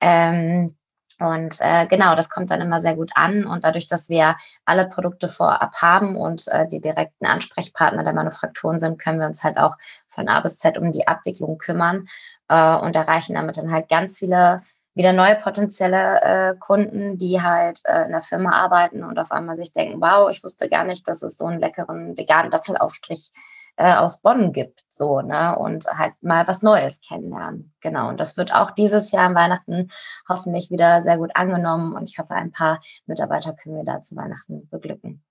Ähm, 0.00 0.76
und 1.24 1.56
äh, 1.60 1.86
genau, 1.86 2.14
das 2.14 2.30
kommt 2.30 2.50
dann 2.50 2.60
immer 2.60 2.80
sehr 2.80 2.96
gut 2.96 3.12
an. 3.14 3.46
Und 3.46 3.64
dadurch, 3.64 3.86
dass 3.86 4.08
wir 4.08 4.36
alle 4.64 4.88
Produkte 4.88 5.28
vorab 5.28 5.74
haben 5.80 6.16
und 6.16 6.46
äh, 6.48 6.66
die 6.66 6.80
direkten 6.80 7.26
Ansprechpartner 7.26 8.04
der 8.04 8.12
Manufakturen 8.12 8.78
sind, 8.78 8.98
können 8.98 9.20
wir 9.20 9.26
uns 9.26 9.44
halt 9.44 9.58
auch 9.58 9.76
von 10.08 10.28
A 10.28 10.40
bis 10.40 10.58
Z 10.58 10.78
um 10.78 10.92
die 10.92 11.06
Abwicklung 11.06 11.58
kümmern 11.58 12.06
äh, 12.48 12.76
und 12.76 12.96
erreichen 12.96 13.34
damit 13.34 13.56
dann 13.56 13.72
halt 13.72 13.88
ganz 13.88 14.18
viele 14.18 14.62
wieder 14.94 15.12
neue 15.12 15.36
potenzielle 15.36 16.20
äh, 16.22 16.54
Kunden, 16.58 17.16
die 17.16 17.40
halt 17.40 17.80
äh, 17.84 18.04
in 18.04 18.12
der 18.12 18.20
Firma 18.20 18.52
arbeiten 18.52 19.04
und 19.04 19.18
auf 19.18 19.32
einmal 19.32 19.56
sich 19.56 19.72
denken, 19.72 20.00
wow, 20.00 20.30
ich 20.30 20.44
wusste 20.44 20.68
gar 20.68 20.84
nicht, 20.84 21.08
dass 21.08 21.22
es 21.22 21.38
so 21.38 21.46
einen 21.46 21.60
leckeren 21.60 22.16
veganen 22.16 22.50
Dattelaufstrich 22.50 23.32
äh, 23.76 23.94
aus 23.94 24.20
Bonn 24.20 24.52
gibt, 24.52 24.84
so, 24.88 25.20
ne, 25.20 25.58
und 25.58 25.86
halt 25.86 26.14
mal 26.20 26.46
was 26.46 26.62
Neues 26.62 27.00
kennenlernen. 27.00 27.72
Genau. 27.80 28.08
Und 28.08 28.20
das 28.20 28.36
wird 28.36 28.54
auch 28.54 28.70
dieses 28.70 29.10
Jahr 29.12 29.26
an 29.26 29.34
Weihnachten 29.34 29.88
hoffentlich 30.28 30.70
wieder 30.70 31.02
sehr 31.02 31.18
gut 31.18 31.30
angenommen 31.34 31.94
und 31.94 32.10
ich 32.10 32.18
hoffe, 32.18 32.34
ein 32.34 32.52
paar 32.52 32.80
Mitarbeiter 33.06 33.54
können 33.54 33.76
wir 33.76 33.84
da 33.84 34.00
zu 34.00 34.16
Weihnachten 34.16 34.68
beglücken. 34.68 35.22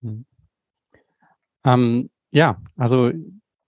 Mhm. 0.00 0.26
Ähm, 1.64 2.10
ja, 2.30 2.56
also 2.76 3.12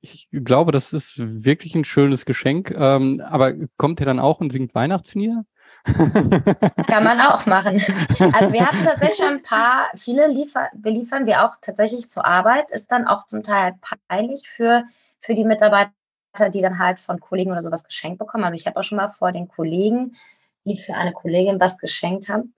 ich 0.01 0.29
glaube, 0.31 0.71
das 0.71 0.93
ist 0.93 1.15
wirklich 1.19 1.75
ein 1.75 1.85
schönes 1.85 2.27
Geschenk. 2.27 2.73
Ähm, 2.77 3.23
aber 3.25 3.55
kommt 3.79 4.01
ihr 4.01 4.07
dann 4.07 4.21
auch 4.21 4.41
und 4.41 4.53
singt 4.53 4.75
Weihnachtslieder? 4.75 5.45
Kann 6.87 7.05
man 7.05 7.21
auch 7.21 7.47
machen. 7.47 7.83
Also 8.33 8.53
wir 8.53 8.67
hatten 8.67 8.85
tatsächlich 8.85 9.17
schon 9.17 9.35
ein 9.35 9.43
paar, 9.43 9.91
viele 9.95 10.29
liefer, 10.29 10.71
beliefern 10.75 11.27
wir 11.27 11.45
auch 11.45 11.57
tatsächlich 11.61 12.09
zur 12.09 12.25
Arbeit, 12.25 12.71
ist 12.71 12.91
dann 12.91 13.07
auch 13.07 13.27
zum 13.27 13.43
Teil 13.43 13.75
peinlich 14.09 14.49
für, 14.49 14.85
für 15.19 15.35
die 15.35 15.45
Mitarbeiter, 15.45 15.93
die 16.53 16.63
dann 16.63 16.79
halt 16.79 16.99
von 17.01 17.21
Kollegen 17.21 17.53
oder 17.53 17.63
sowas 17.63 17.85
geschenkt 17.85 18.19
bekommen. 18.19 18.45
Also 18.45 18.57
ich 18.57 18.67
habe 18.67 18.79
auch 18.79 18.85
schon 18.85 18.97
mal 18.97 19.09
vor 19.09 19.33
den 19.33 19.49
Kollegen, 19.49 20.17
die 20.65 20.79
für 20.79 20.95
eine 20.95 21.13
Kollegin 21.13 21.61
was 21.61 21.79
geschenkt 21.79 22.29
haben, 22.29 22.55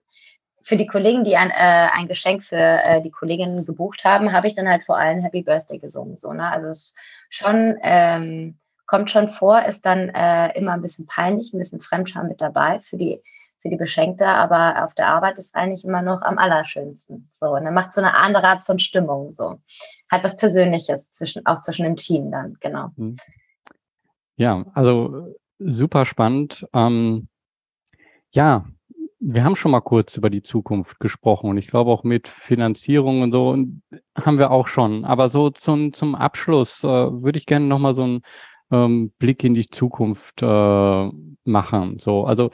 für 0.67 0.75
die 0.75 0.87
Kollegen, 0.87 1.23
die 1.23 1.37
ein, 1.37 1.49
äh, 1.49 1.87
ein 1.93 2.09
Geschenk 2.09 2.43
für 2.43 2.57
äh, 2.57 3.01
die 3.01 3.09
Kollegin 3.09 3.65
gebucht 3.65 4.03
haben, 4.03 4.33
habe 4.33 4.47
ich 4.47 4.53
dann 4.53 4.67
halt 4.67 4.83
vor 4.83 4.97
allem 4.97 5.21
Happy 5.21 5.41
Birthday 5.41 5.77
gesungen. 5.77 6.17
So, 6.17 6.33
ne? 6.33 6.51
Also 6.51 6.67
es 6.67 6.77
ist 6.77 6.95
schon 7.29 7.77
ähm, 7.81 8.57
kommt 8.87 9.11
schon 9.11 9.27
vor, 9.27 9.63
ist 9.63 9.85
dann 9.85 10.09
äh, 10.09 10.57
immer 10.57 10.71
ein 10.71 10.81
bisschen 10.81 11.05
peinlich, 11.05 11.53
ein 11.53 11.59
bisschen 11.59 11.81
Fremdscham 11.81 12.27
mit 12.27 12.41
dabei 12.41 12.79
für 12.79 12.97
die, 12.97 13.21
für 13.59 13.69
die 13.69 13.75
Beschenkte, 13.75 14.25
aber 14.25 14.83
auf 14.83 14.95
der 14.95 15.09
Arbeit 15.09 15.37
ist 15.37 15.55
eigentlich 15.55 15.83
immer 15.83 16.01
noch 16.01 16.21
am 16.21 16.37
allerschönsten. 16.37 17.29
So, 17.33 17.47
und 17.47 17.65
dann 17.65 17.73
macht 17.73 17.91
so 17.91 18.01
eine 18.01 18.15
andere 18.15 18.47
Art 18.47 18.63
von 18.63 18.79
Stimmung, 18.79 19.29
so. 19.29 19.59
Hat 20.09 20.23
was 20.23 20.37
Persönliches 20.37 21.11
zwischen, 21.11 21.45
auch 21.45 21.61
zwischen 21.61 21.83
dem 21.83 21.97
Team 21.97 22.31
dann, 22.31 22.57
genau. 22.61 22.89
Hm. 22.95 23.17
Ja, 24.37 24.65
also 24.73 25.35
super 25.59 26.05
spannend. 26.05 26.65
Ähm, 26.73 27.27
ja, 28.31 28.65
wir 29.19 29.43
haben 29.43 29.55
schon 29.55 29.71
mal 29.71 29.81
kurz 29.81 30.15
über 30.15 30.29
die 30.29 30.43
Zukunft 30.43 30.99
gesprochen 30.99 31.49
und 31.49 31.57
ich 31.57 31.67
glaube 31.67 31.91
auch 31.91 32.03
mit 32.03 32.27
Finanzierung 32.27 33.21
und 33.23 33.31
so 33.31 33.57
haben 34.15 34.37
wir 34.37 34.51
auch 34.51 34.67
schon. 34.67 35.03
Aber 35.03 35.29
so 35.29 35.49
zum, 35.49 35.91
zum 35.91 36.15
Abschluss 36.15 36.83
äh, 36.83 36.87
würde 36.87 37.39
ich 37.39 37.47
gerne 37.47 37.65
nochmal 37.65 37.95
so 37.95 38.03
ein 38.03 38.21
ähm, 38.71 39.11
Blick 39.19 39.43
in 39.43 39.53
die 39.53 39.67
Zukunft 39.67 40.41
äh, 40.41 41.09
machen. 41.43 41.99
So, 41.99 42.25
also 42.25 42.51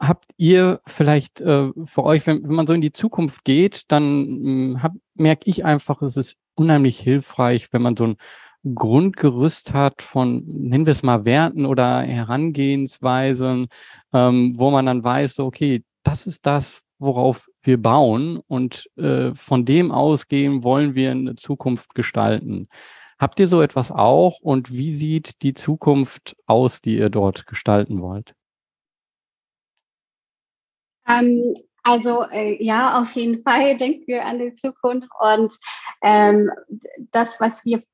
habt 0.00 0.32
ihr 0.36 0.80
vielleicht 0.86 1.40
äh, 1.40 1.70
für 1.84 2.04
euch, 2.04 2.26
wenn, 2.26 2.42
wenn 2.42 2.54
man 2.54 2.66
so 2.66 2.72
in 2.72 2.80
die 2.80 2.92
Zukunft 2.92 3.44
geht, 3.44 3.84
dann 3.88 4.02
hm, 4.02 4.80
merke 5.14 5.48
ich 5.48 5.64
einfach, 5.64 6.02
es 6.02 6.16
ist 6.16 6.36
unheimlich 6.54 6.98
hilfreich, 6.98 7.72
wenn 7.72 7.82
man 7.82 7.96
so 7.96 8.08
ein 8.08 8.16
Grundgerüst 8.74 9.74
hat 9.74 10.02
von, 10.02 10.44
nennen 10.46 10.86
wir 10.86 10.92
es 10.92 11.02
mal 11.02 11.24
Werten 11.24 11.66
oder 11.66 12.02
Herangehensweisen, 12.02 13.68
ähm, 14.12 14.54
wo 14.56 14.70
man 14.70 14.86
dann 14.86 15.02
weiß, 15.02 15.34
so, 15.36 15.46
okay, 15.46 15.84
das 16.04 16.26
ist 16.26 16.46
das, 16.46 16.82
worauf 16.98 17.48
wir 17.62 17.80
bauen 17.80 18.40
und 18.46 18.88
äh, 18.96 19.34
von 19.34 19.64
dem 19.64 19.90
ausgehen 19.90 20.62
wollen 20.62 20.94
wir 20.94 21.10
eine 21.10 21.34
Zukunft 21.34 21.94
gestalten. 21.94 22.68
Habt 23.22 23.38
ihr 23.38 23.46
so 23.46 23.62
etwas 23.62 23.92
auch 23.92 24.40
und 24.40 24.72
wie 24.72 24.96
sieht 24.96 25.42
die 25.42 25.54
Zukunft 25.54 26.34
aus, 26.46 26.80
die 26.80 26.98
ihr 26.98 27.08
dort 27.08 27.46
gestalten 27.46 28.02
wollt? 28.02 28.34
Ähm, 31.08 31.54
also 31.84 32.24
äh, 32.32 32.60
ja, 32.60 33.00
auf 33.00 33.12
jeden 33.12 33.44
Fall 33.44 33.76
denken 33.78 34.08
wir 34.08 34.26
an 34.26 34.40
die 34.40 34.56
Zukunft 34.56 35.08
und 35.20 35.54
ähm, 36.02 36.50
das, 37.12 37.40
was 37.40 37.64
wir 37.64 37.84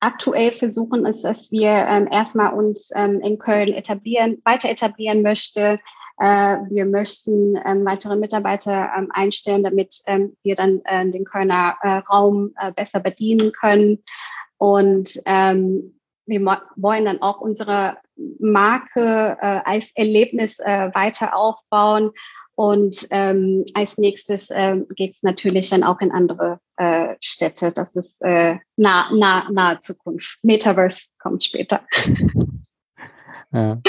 aktuell 0.00 0.52
versuchen, 0.52 1.06
ist, 1.06 1.24
dass 1.24 1.50
wir 1.50 1.70
ähm, 1.70 2.06
erstmal 2.10 2.52
uns 2.52 2.90
ähm, 2.94 3.20
in 3.20 3.38
Köln 3.38 3.72
etablieren, 3.72 4.42
weiter 4.44 4.68
etablieren 4.68 5.22
möchte. 5.22 5.78
Äh, 6.18 6.58
wir 6.68 6.84
möchten 6.84 7.56
ähm, 7.64 7.86
weitere 7.86 8.16
Mitarbeiter 8.16 8.92
ähm, 8.98 9.08
einstellen, 9.14 9.62
damit 9.62 10.02
wir 10.42 10.54
dann 10.54 10.82
äh, 10.84 11.10
den 11.10 11.24
Kölner 11.24 11.78
äh, 11.80 11.88
Raum 12.10 12.52
äh, 12.58 12.70
besser 12.70 13.00
bedienen 13.00 13.50
können. 13.52 14.04
Und 14.58 15.20
ähm, 15.26 16.00
wir 16.26 16.40
wollen 16.76 17.04
dann 17.04 17.20
auch 17.20 17.40
unsere 17.40 17.98
Marke 18.38 19.36
äh, 19.40 19.60
als 19.64 19.92
Erlebnis 19.94 20.58
äh, 20.60 20.90
weiter 20.94 21.36
aufbauen. 21.36 22.12
Und 22.56 23.08
ähm, 23.10 23.64
als 23.74 23.98
nächstes 23.98 24.48
ähm, 24.52 24.86
geht 24.94 25.14
es 25.14 25.22
natürlich 25.22 25.70
dann 25.70 25.82
auch 25.82 26.00
in 26.00 26.12
andere 26.12 26.60
äh, 26.76 27.16
Städte. 27.20 27.72
Das 27.72 27.96
ist 27.96 28.22
äh, 28.22 28.58
nah, 28.76 29.10
nah, 29.12 29.44
nahe 29.50 29.80
Zukunft. 29.80 30.38
Metaverse 30.42 31.12
kommt 31.18 31.44
später. 31.44 31.84
Ja. 33.54 33.80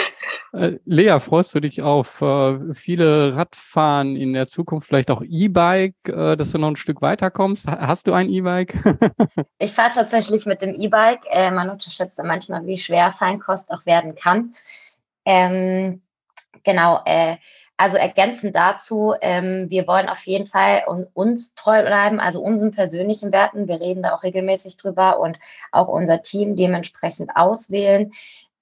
Äh, 0.56 0.80
Lea, 0.86 1.20
freust 1.20 1.54
du 1.54 1.60
dich 1.60 1.82
auf 1.82 2.22
äh, 2.22 2.74
viele 2.74 3.36
Radfahren 3.36 4.16
in 4.16 4.32
der 4.32 4.48
Zukunft, 4.48 4.88
vielleicht 4.88 5.12
auch 5.12 5.22
E-Bike, 5.22 6.08
äh, 6.08 6.38
dass 6.38 6.52
du 6.52 6.58
noch 6.58 6.70
ein 6.70 6.76
Stück 6.78 7.02
weiterkommst? 7.02 7.68
Hast 7.68 8.08
du 8.08 8.14
ein 8.14 8.30
E-Bike? 8.30 8.76
ich 9.60 9.74
fahre 9.74 9.92
tatsächlich 9.94 10.46
mit 10.46 10.62
dem 10.62 10.74
E-Bike. 10.74 11.24
Äh, 11.30 11.52
man 11.52 11.70
unterschätzt 11.70 12.22
manchmal, 12.24 12.66
wie 12.66 12.78
schwer 12.78 13.10
Feinkost 13.10 13.70
auch 13.72 13.86
werden 13.86 14.16
kann. 14.16 14.54
Ähm, 15.26 16.02
genau, 16.64 17.02
äh, 17.06 17.36
also 17.78 17.98
ergänzend 17.98 18.56
dazu, 18.56 19.14
ähm, 19.20 19.70
wir 19.70 19.86
wollen 19.86 20.08
auf 20.08 20.26
jeden 20.26 20.46
Fall 20.46 20.84
uns 21.14 21.56
treu 21.56 21.84
bleiben, 21.84 22.22
also 22.22 22.40
unseren 22.40 22.72
persönlichen 22.72 23.34
Werten. 23.34 23.68
Wir 23.68 23.82
reden 23.82 24.04
da 24.04 24.16
auch 24.16 24.24
regelmäßig 24.24 24.78
drüber 24.78 25.20
und 25.20 25.38
auch 25.74 25.90
unser 25.90 26.22
Team 26.22 26.56
dementsprechend 26.56 27.36
auswählen. 27.36 28.14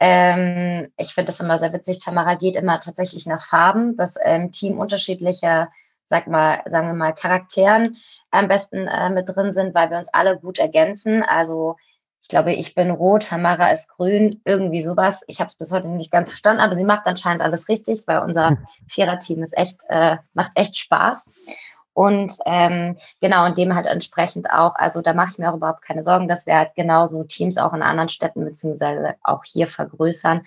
Ähm, 0.05 0.91
ich 0.97 1.13
finde 1.13 1.27
das 1.27 1.39
immer 1.39 1.59
sehr 1.59 1.71
witzig. 1.71 1.99
Tamara 1.99 2.35
geht 2.35 2.57
immer 2.57 2.81
tatsächlich 2.81 3.25
nach 3.25 3.41
Farben, 3.41 3.95
dass 3.95 4.17
ein 4.17 4.51
Team 4.51 4.77
unterschiedlicher, 4.77 5.71
sag 6.07 6.27
mal, 6.27 6.61
sagen 6.65 6.87
wir 6.87 6.93
mal, 6.93 7.13
Charakteren 7.13 7.95
am 8.29 8.49
besten 8.49 8.85
äh, 8.89 9.09
mit 9.11 9.29
drin 9.33 9.53
sind, 9.53 9.73
weil 9.73 9.91
wir 9.91 9.97
uns 9.97 10.13
alle 10.13 10.37
gut 10.37 10.59
ergänzen. 10.59 11.23
Also 11.23 11.77
ich 12.21 12.27
glaube, 12.27 12.51
ich 12.51 12.75
bin 12.75 12.91
rot, 12.91 13.29
Tamara 13.29 13.71
ist 13.71 13.87
grün, 13.95 14.41
irgendwie 14.43 14.81
sowas. 14.81 15.23
Ich 15.27 15.39
habe 15.39 15.47
es 15.47 15.55
bis 15.55 15.71
heute 15.71 15.87
nicht 15.87 16.11
ganz 16.11 16.31
verstanden, 16.31 16.61
aber 16.61 16.75
sie 16.75 16.83
macht 16.83 17.05
anscheinend 17.05 17.41
alles 17.41 17.69
richtig, 17.69 18.03
weil 18.05 18.19
unser 18.19 18.57
Vierer-Team 18.87 19.41
ist 19.41 19.57
echt, 19.57 19.77
äh, 19.87 20.17
macht 20.33 20.51
echt 20.55 20.75
Spaß. 20.75 21.47
Und 21.93 22.33
ähm, 22.47 22.97
genau, 23.21 23.45
und 23.45 23.57
dem 23.57 23.75
halt 23.75 23.85
entsprechend 23.85 24.49
auch, 24.49 24.75
also 24.75 25.01
da 25.01 25.13
mache 25.13 25.31
ich 25.31 25.37
mir 25.37 25.51
auch 25.51 25.57
überhaupt 25.57 25.83
keine 25.83 26.03
Sorgen, 26.03 26.27
dass 26.27 26.47
wir 26.47 26.57
halt 26.57 26.73
genauso 26.75 27.23
Teams 27.23 27.57
auch 27.57 27.73
in 27.73 27.83
anderen 27.83 28.09
Städten 28.09 28.43
beziehungsweise 28.43 29.15
auch 29.21 29.43
hier 29.43 29.67
vergrößern 29.67 30.41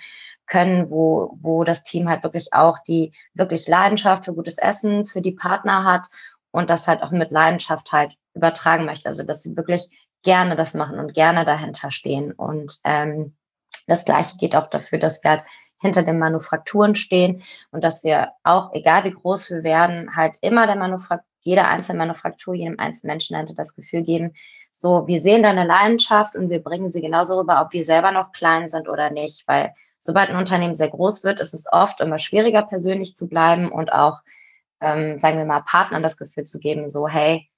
können, 0.47 0.91
wo, 0.91 1.37
wo 1.41 1.65
das 1.65 1.85
Team 1.85 2.09
halt 2.09 2.25
wirklich 2.25 2.53
auch 2.53 2.79
die 2.81 3.13
wirklich 3.35 3.69
Leidenschaft 3.69 4.25
für 4.25 4.35
gutes 4.35 4.59
Essen 4.59 5.07
für 5.07 5.21
die 5.21 5.33
Partner 5.33 5.85
hat 5.85 6.09
und 6.51 6.69
das 6.69 6.89
halt 6.89 7.03
auch 7.03 7.13
mit 7.13 7.31
Leidenschaft 7.31 7.93
halt 7.93 8.17
übertragen 8.35 8.85
möchte. 8.85 9.09
Also 9.09 9.23
dass 9.23 9.43
sie 9.43 9.57
wirklich 9.57 9.89
gerne 10.23 10.57
das 10.57 10.75
machen 10.75 10.99
und 10.99 11.15
gerne 11.15 11.45
dahinter 11.45 11.93
stehen. 11.93 12.33
Und 12.33 12.79
ähm, 12.85 13.37
das 13.87 14.05
gleiche 14.05 14.37
geht 14.37 14.57
auch 14.57 14.69
dafür, 14.69 14.99
dass 14.99 15.23
wir 15.23 15.31
halt 15.31 15.45
hinter 15.81 16.03
den 16.03 16.19
Manufakturen 16.19 16.97
stehen 16.97 17.43
und 17.71 17.85
dass 17.85 18.03
wir 18.03 18.33
auch, 18.43 18.73
egal 18.73 19.05
wie 19.05 19.13
groß 19.13 19.51
wir 19.51 19.63
werden, 19.63 20.17
halt 20.17 20.37
immer 20.41 20.67
der 20.67 20.77
Manufaktur 20.77 21.25
jeder 21.47 21.69
einzelne 21.69 21.99
Manufaktur, 21.99 22.55
jedem 22.55 22.79
einzelnen 22.79 23.15
Menschen 23.15 23.37
hätte 23.37 23.55
das 23.55 23.75
Gefühl 23.75 24.03
geben, 24.03 24.35
so, 24.73 25.07
wir 25.07 25.23
sehen 25.23 25.43
deine 25.43 25.65
Leidenschaft 25.65 26.35
und 26.35 26.51
wir 26.51 26.63
bringen 26.63 26.91
sie 26.91 27.01
genauso 27.01 27.39
rüber, 27.39 27.63
ob 27.63 27.73
wir 27.73 27.85
selber 27.85 28.11
noch 28.13 28.33
klein 28.33 28.69
sind 28.69 28.89
oder 28.89 29.11
nicht, 29.11 29.49
weil 29.49 29.73
sobald 30.01 30.29
ein 30.29 30.37
Unternehmen 30.37 30.75
sehr 30.75 30.91
groß 30.91 31.25
wird, 31.25 31.41
ist 31.41 31.55
es 31.55 31.67
oft 31.71 32.01
immer 32.01 32.19
schwieriger, 32.19 32.63
persönlich 32.63 33.17
zu 33.17 33.29
bleiben 33.29 33.73
und 33.73 33.93
auch, 33.93 34.21
ähm, 34.81 35.19
sagen 35.19 35.39
wir 35.39 35.47
mal, 35.47 35.63
Partnern 35.63 36.03
das 36.03 36.19
Gefühl 36.19 36.45
zu 36.45 36.59
geben, 36.59 36.89
so, 36.89 37.09
hey, 37.09 37.49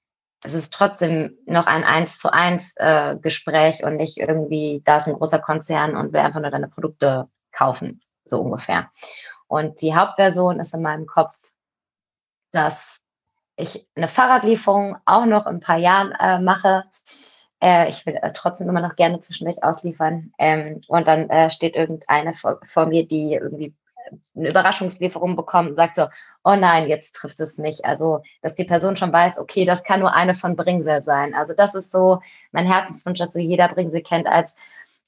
es 0.43 0.53
ist 0.53 0.73
trotzdem 0.73 1.37
noch 1.45 1.67
ein 1.67 1.83
eins 1.83 2.17
zu 2.17 2.31
eins 2.31 2.73
äh, 2.77 3.17
Gespräch 3.21 3.83
und 3.83 3.97
nicht 3.97 4.17
irgendwie, 4.17 4.81
da 4.85 4.97
ist 4.97 5.07
ein 5.07 5.15
großer 5.15 5.39
Konzern 5.39 5.97
und 5.97 6.13
will 6.13 6.21
einfach 6.21 6.39
nur 6.39 6.51
deine 6.51 6.69
Produkte 6.69 7.25
kaufen, 7.51 7.99
so 8.23 8.39
ungefähr. 8.39 8.89
Und 9.47 9.81
die 9.81 9.95
Hauptversion 9.95 10.59
ist 10.59 10.73
in 10.73 10.81
meinem 10.81 11.07
Kopf, 11.07 11.35
dass 12.51 12.98
ich 13.59 13.87
eine 13.95 14.07
Fahrradlieferung 14.07 14.97
auch 15.05 15.25
noch 15.25 15.45
in 15.45 15.57
ein 15.57 15.59
paar 15.59 15.77
Jahren 15.77 16.11
äh, 16.11 16.39
mache. 16.39 16.85
Äh, 17.61 17.89
ich 17.89 18.05
will 18.05 18.15
äh, 18.15 18.31
trotzdem 18.33 18.69
immer 18.69 18.81
noch 18.81 18.95
gerne 18.95 19.19
zwischendurch 19.19 19.63
ausliefern. 19.63 20.31
Ähm, 20.37 20.81
und 20.87 21.07
dann 21.07 21.29
äh, 21.29 21.49
steht 21.49 21.75
irgendeine 21.75 22.33
vor, 22.33 22.59
vor, 22.63 22.85
mir, 22.85 23.05
die 23.05 23.33
irgendwie 23.33 23.75
eine 24.35 24.49
Überraschungslieferung 24.49 25.35
bekommt 25.35 25.71
und 25.71 25.75
sagt 25.75 25.95
so, 25.97 26.07
oh 26.43 26.55
nein, 26.55 26.87
jetzt 26.87 27.13
trifft 27.13 27.39
es 27.41 27.57
mich. 27.57 27.85
Also, 27.85 28.23
dass 28.41 28.55
die 28.55 28.63
Person 28.63 28.95
schon 28.95 29.13
weiß, 29.13 29.37
okay, 29.39 29.65
das 29.65 29.83
kann 29.83 29.99
nur 29.99 30.13
eine 30.13 30.33
von 30.33 30.55
Bringsel 30.55 31.03
sein. 31.03 31.33
Also, 31.35 31.53
das 31.53 31.75
ist 31.75 31.91
so 31.91 32.21
mein 32.51 32.65
Herzenswunsch, 32.65 33.19
dass 33.19 33.33
so 33.33 33.39
jeder 33.39 33.67
Bringsel 33.67 34.01
kennt 34.01 34.27
als, 34.27 34.55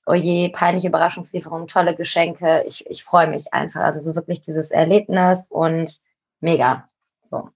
oh 0.05 0.13
je, 0.13 0.49
peinliche 0.49 0.87
Überraschungslieferung, 0.89 1.67
tolle 1.67 1.95
Geschenke. 1.95 2.63
Ich, 2.67 2.85
ich 2.89 3.03
freue 3.03 3.27
mich 3.27 3.53
einfach. 3.53 3.81
Also, 3.81 4.01
so 4.01 4.15
wirklich 4.15 4.41
dieses 4.41 4.71
Erlebnis 4.71 5.49
und 5.51 5.89
mega. 6.41 6.89
So. 7.23 7.49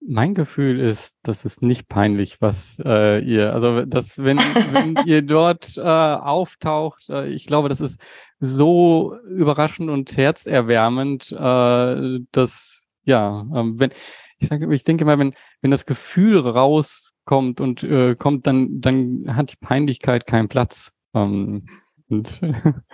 Mein 0.00 0.34
Gefühl 0.34 0.78
ist, 0.78 1.18
das 1.22 1.44
ist 1.44 1.60
nicht 1.62 1.88
peinlich, 1.88 2.40
was 2.40 2.80
äh, 2.84 3.20
ihr, 3.20 3.52
also 3.52 3.84
dass 3.84 4.16
wenn, 4.18 4.38
wenn 4.38 4.96
ihr 5.06 5.22
dort 5.22 5.76
äh, 5.76 5.80
auftaucht, 5.80 7.08
äh, 7.10 7.28
ich 7.28 7.46
glaube, 7.46 7.68
das 7.68 7.80
ist 7.80 8.00
so 8.38 9.16
überraschend 9.26 9.90
und 9.90 10.16
herzerwärmend, 10.16 11.32
äh, 11.32 12.20
dass 12.32 12.86
ja, 13.04 13.46
ähm, 13.54 13.80
wenn 13.80 13.90
ich 14.38 14.48
sage, 14.48 14.72
ich 14.72 14.84
denke 14.84 15.04
mal, 15.04 15.18
wenn 15.18 15.34
wenn 15.62 15.72
das 15.72 15.86
Gefühl 15.86 16.38
rauskommt 16.38 17.60
und 17.60 17.82
äh, 17.82 18.14
kommt, 18.14 18.46
dann 18.46 18.80
dann 18.80 19.34
hat 19.34 19.52
die 19.52 19.56
Peinlichkeit 19.56 20.26
keinen 20.26 20.48
Platz 20.48 20.92
ähm, 21.14 21.66
und 22.08 22.40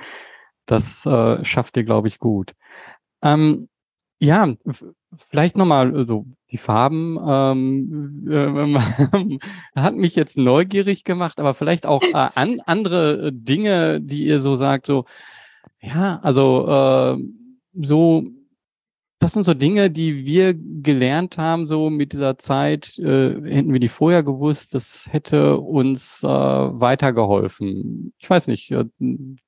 das 0.67 1.05
äh, 1.07 1.45
schafft 1.45 1.77
ihr, 1.77 1.85
glaube 1.85 2.09
ich, 2.09 2.19
gut. 2.19 2.55
Ähm, 3.23 3.69
ja, 4.21 4.55
vielleicht 5.29 5.57
nochmal 5.57 6.07
so 6.07 6.27
die 6.51 6.59
Farben 6.59 7.19
ähm, 7.27 8.29
äh, 8.31 9.39
hat 9.81 9.97
mich 9.97 10.15
jetzt 10.15 10.37
neugierig 10.39 11.05
gemacht, 11.05 11.41
aber 11.41 11.55
vielleicht 11.55 11.87
auch 11.87 12.03
äh, 12.03 12.13
an, 12.13 12.61
andere 12.65 13.33
Dinge, 13.33 14.01
die 14.01 14.25
ihr 14.25 14.41
so 14.41 14.57
sagt, 14.57 14.87
so 14.87 15.05
ja, 15.81 16.21
also 16.23 17.19
äh, 17.19 17.23
so 17.83 18.25
das 19.25 19.33
sind 19.33 19.45
so 19.45 19.55
Dinge, 19.55 19.91
die 19.91 20.27
wir 20.27 20.53
gelernt 20.55 21.39
haben, 21.39 21.67
so 21.67 21.89
mit 21.89 22.13
dieser 22.13 22.37
Zeit. 22.37 22.99
Äh, 22.99 23.41
hätten 23.43 23.73
wir 23.73 23.81
die 23.81 23.89
vorher 23.89 24.23
gewusst, 24.23 24.75
das 24.75 25.09
hätte 25.11 25.57
uns 25.57 26.23
äh, 26.23 26.29
weitergeholfen. 26.29 28.13
Ich 28.19 28.29
weiß 28.29 28.49
nicht, 28.49 28.71
äh, 28.71 28.85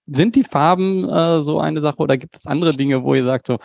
sind 0.06 0.34
die 0.34 0.44
Farben 0.44 1.06
äh, 1.06 1.42
so 1.42 1.60
eine 1.60 1.82
Sache 1.82 1.98
oder 1.98 2.16
gibt 2.16 2.36
es 2.38 2.46
andere 2.46 2.72
Dinge, 2.72 3.04
wo 3.04 3.14
ihr 3.14 3.24
sagt, 3.24 3.48
so, 3.48 3.58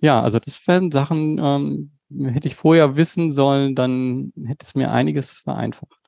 ja, 0.00 0.22
also 0.22 0.38
das 0.38 0.66
wären 0.66 0.90
Sachen, 0.92 1.38
ähm, 1.42 1.92
hätte 2.32 2.48
ich 2.48 2.54
vorher 2.56 2.96
wissen 2.96 3.32
sollen, 3.32 3.74
dann 3.74 4.32
hätte 4.46 4.64
es 4.66 4.74
mir 4.74 4.90
einiges 4.92 5.32
vereinfacht. 5.40 6.05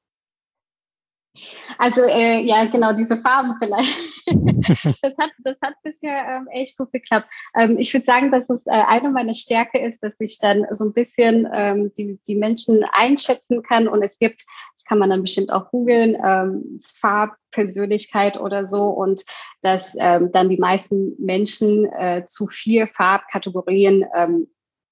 Also 1.78 2.02
äh, 2.02 2.40
ja, 2.40 2.64
genau, 2.66 2.92
diese 2.92 3.16
Farben 3.16 3.54
vielleicht. 3.58 3.96
das, 5.02 5.18
hat, 5.18 5.30
das 5.38 5.58
hat 5.62 5.74
bisher 5.82 6.26
ähm, 6.28 6.48
echt 6.50 6.76
gut 6.76 6.92
geklappt. 6.92 7.28
Ähm, 7.58 7.76
ich 7.78 7.92
würde 7.92 8.04
sagen, 8.04 8.30
dass 8.30 8.50
es 8.50 8.66
äh, 8.66 8.70
eine 8.70 9.10
meiner 9.10 9.34
Stärke 9.34 9.78
ist, 9.78 10.02
dass 10.02 10.16
ich 10.20 10.38
dann 10.38 10.66
so 10.70 10.84
ein 10.84 10.92
bisschen 10.92 11.48
ähm, 11.52 11.92
die, 11.96 12.18
die 12.26 12.36
Menschen 12.36 12.84
einschätzen 12.92 13.62
kann 13.62 13.88
und 13.88 14.02
es 14.02 14.18
gibt, 14.18 14.44
das 14.74 14.84
kann 14.84 14.98
man 14.98 15.10
dann 15.10 15.22
bestimmt 15.22 15.52
auch 15.52 15.70
googeln, 15.70 16.16
ähm, 16.24 16.80
Farbpersönlichkeit 16.94 18.38
oder 18.38 18.66
so 18.66 18.88
und 18.88 19.24
dass 19.62 19.96
ähm, 19.98 20.30
dann 20.32 20.48
die 20.48 20.58
meisten 20.58 21.14
Menschen 21.18 21.86
äh, 21.92 22.24
zu 22.24 22.46
vier 22.46 22.86
Farbkategorien 22.86 24.06
ähm, 24.14 24.48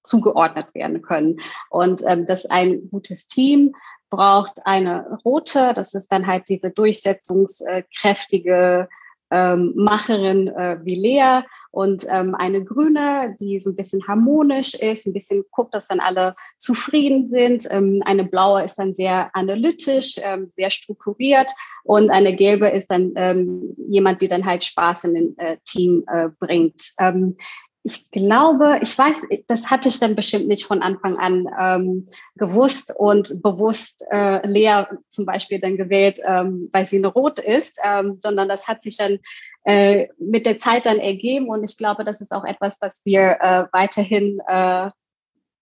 zugeordnet 0.06 0.68
werden 0.74 1.02
können. 1.02 1.40
Und 1.68 2.02
ähm, 2.06 2.26
dass 2.26 2.46
ein 2.46 2.88
gutes 2.90 3.26
Team 3.26 3.74
braucht 4.16 4.64
eine 4.64 5.18
rote, 5.24 5.72
das 5.74 5.94
ist 5.94 6.10
dann 6.10 6.26
halt 6.26 6.48
diese 6.48 6.70
durchsetzungskräftige 6.70 8.88
ähm, 9.30 9.74
Macherin 9.76 10.48
äh, 10.48 10.78
wie 10.82 10.94
Lea 10.94 11.42
und 11.72 12.06
ähm, 12.08 12.34
eine 12.34 12.64
grüne, 12.64 13.36
die 13.38 13.60
so 13.60 13.68
ein 13.70 13.76
bisschen 13.76 14.08
harmonisch 14.08 14.72
ist, 14.74 15.06
ein 15.06 15.12
bisschen 15.12 15.44
guckt, 15.50 15.74
dass 15.74 15.88
dann 15.88 16.00
alle 16.00 16.34
zufrieden 16.56 17.26
sind. 17.26 17.68
Ähm, 17.70 18.00
eine 18.06 18.24
blaue 18.24 18.62
ist 18.62 18.76
dann 18.76 18.94
sehr 18.94 19.28
analytisch, 19.34 20.16
ähm, 20.22 20.48
sehr 20.48 20.70
strukturiert 20.70 21.50
und 21.82 22.08
eine 22.10 22.34
gelbe 22.34 22.68
ist 22.68 22.90
dann 22.90 23.12
ähm, 23.16 23.74
jemand, 23.88 24.22
die 24.22 24.28
dann 24.28 24.46
halt 24.46 24.64
Spaß 24.64 25.04
in 25.04 25.14
den 25.14 25.38
äh, 25.38 25.58
Team 25.66 26.04
äh, 26.06 26.30
bringt. 26.38 26.94
Ich 27.86 28.10
glaube, 28.10 28.80
ich 28.82 28.98
weiß, 28.98 29.22
das 29.46 29.70
hatte 29.70 29.88
ich 29.88 30.00
dann 30.00 30.16
bestimmt 30.16 30.48
nicht 30.48 30.66
von 30.66 30.82
Anfang 30.82 31.16
an 31.18 31.46
ähm, 31.56 32.06
gewusst 32.34 32.92
und 32.98 33.40
bewusst 33.42 34.04
äh, 34.10 34.44
Lea 34.44 34.86
zum 35.08 35.24
Beispiel 35.24 35.60
dann 35.60 35.76
gewählt, 35.76 36.18
ähm, 36.26 36.68
weil 36.72 36.84
sie 36.84 36.96
eine 36.96 37.06
Rot 37.06 37.38
ist, 37.38 37.78
ähm, 37.84 38.16
sondern 38.20 38.48
das 38.48 38.66
hat 38.66 38.82
sich 38.82 38.96
dann 38.96 39.20
äh, 39.62 40.08
mit 40.18 40.46
der 40.46 40.58
Zeit 40.58 40.86
dann 40.86 40.98
ergeben 40.98 41.48
und 41.48 41.62
ich 41.62 41.76
glaube, 41.76 42.04
das 42.04 42.20
ist 42.20 42.32
auch 42.32 42.44
etwas, 42.44 42.80
was 42.80 43.04
wir 43.04 43.38
äh, 43.40 43.66
weiterhin 43.70 44.40
äh, 44.48 44.90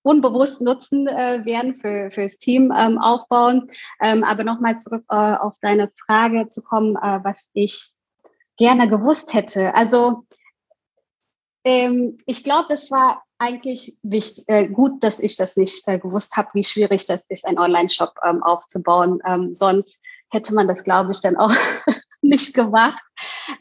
unbewusst 0.01 0.62
nutzen 0.62 1.07
äh, 1.07 1.45
werden 1.45 1.75
für 1.75 2.11
fürs 2.11 2.39
Team 2.39 2.72
ähm, 2.75 2.97
aufbauen. 2.97 3.64
Ähm, 4.03 4.25
aber 4.25 4.45
nochmal 4.45 4.79
zurück 4.79 5.05
äh, 5.11 5.14
auf 5.14 5.59
deine 5.61 5.93
Frage 6.07 6.49
zu 6.49 6.62
kommen, 6.62 6.97
äh, 6.97 7.20
was 7.22 7.51
ich 7.53 7.91
gerne 8.57 8.89
gewusst 8.89 9.35
hätte. 9.35 9.75
Also 9.75 10.25
ähm, 11.65 12.19
ich 12.27 12.45
glaube, 12.45 12.75
es 12.75 12.91
war 12.91 13.23
eigentlich 13.39 13.97
wichtig, 14.03 14.45
äh, 14.49 14.69
gut, 14.69 15.03
dass 15.03 15.21
ich 15.21 15.37
das 15.37 15.57
nicht 15.57 15.87
äh, 15.89 15.99
gewusst 15.99 16.37
habe, 16.37 16.49
wie 16.55 16.65
schwierig 16.65 17.07
das 17.07 17.27
ist, 17.27 17.45
einen 17.47 17.59
Online-Shop 17.59 18.15
ähm, 18.25 18.43
aufzubauen. 18.43 19.19
Ähm, 19.27 19.53
sonst 19.53 20.03
hätte 20.31 20.55
man 20.55 20.69
das, 20.69 20.85
glaube 20.85 21.12
ich, 21.12 21.21
dann 21.21 21.37
auch 21.37 21.53
nicht 22.23 22.55
gemacht. 22.55 23.03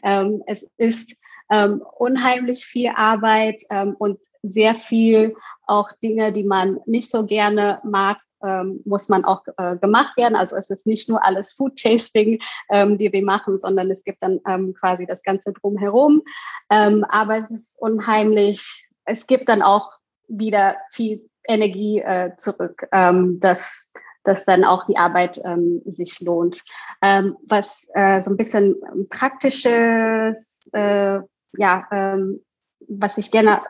Ähm, 0.02 0.42
es 0.46 0.68
ist 0.76 1.16
ähm, 1.50 1.82
unheimlich 1.98 2.64
viel 2.64 2.90
Arbeit 2.94 3.62
ähm, 3.70 3.94
und 3.98 4.18
sehr 4.42 4.74
viel 4.74 5.36
auch 5.66 5.90
Dinge, 6.02 6.32
die 6.32 6.44
man 6.44 6.80
nicht 6.86 7.10
so 7.10 7.26
gerne 7.26 7.80
mag, 7.84 8.18
ähm, 8.44 8.80
muss 8.84 9.08
man 9.08 9.24
auch 9.24 9.42
äh, 9.56 9.76
gemacht 9.76 10.16
werden. 10.16 10.36
Also 10.36 10.56
es 10.56 10.70
ist 10.70 10.86
nicht 10.86 11.08
nur 11.08 11.24
alles 11.24 11.52
Food 11.52 11.76
Tasting, 11.76 12.40
ähm, 12.70 12.98
die 12.98 13.12
wir 13.12 13.24
machen, 13.24 13.58
sondern 13.58 13.90
es 13.90 14.04
gibt 14.04 14.22
dann 14.22 14.40
ähm, 14.46 14.74
quasi 14.78 15.06
das 15.06 15.22
Ganze 15.22 15.52
drumherum. 15.52 16.22
Ähm, 16.70 17.04
aber 17.08 17.38
es 17.38 17.50
ist 17.50 17.80
unheimlich, 17.80 18.90
es 19.04 19.26
gibt 19.26 19.48
dann 19.48 19.62
auch 19.62 19.92
wieder 20.28 20.76
viel 20.90 21.26
Energie 21.46 22.00
äh, 22.00 22.36
zurück, 22.36 22.86
ähm, 22.92 23.40
dass, 23.40 23.92
dass 24.24 24.44
dann 24.44 24.64
auch 24.64 24.84
die 24.84 24.96
Arbeit 24.96 25.40
ähm, 25.44 25.82
sich 25.86 26.20
lohnt. 26.20 26.62
Ähm, 27.02 27.36
was 27.46 27.88
äh, 27.94 28.22
so 28.22 28.30
ein 28.30 28.36
bisschen 28.36 28.76
praktisches, 29.08 30.68
äh, 30.72 31.20
ja, 31.58 31.86
ähm, 31.90 32.40
was 32.88 33.18
ich 33.18 33.30
gerne 33.30 33.62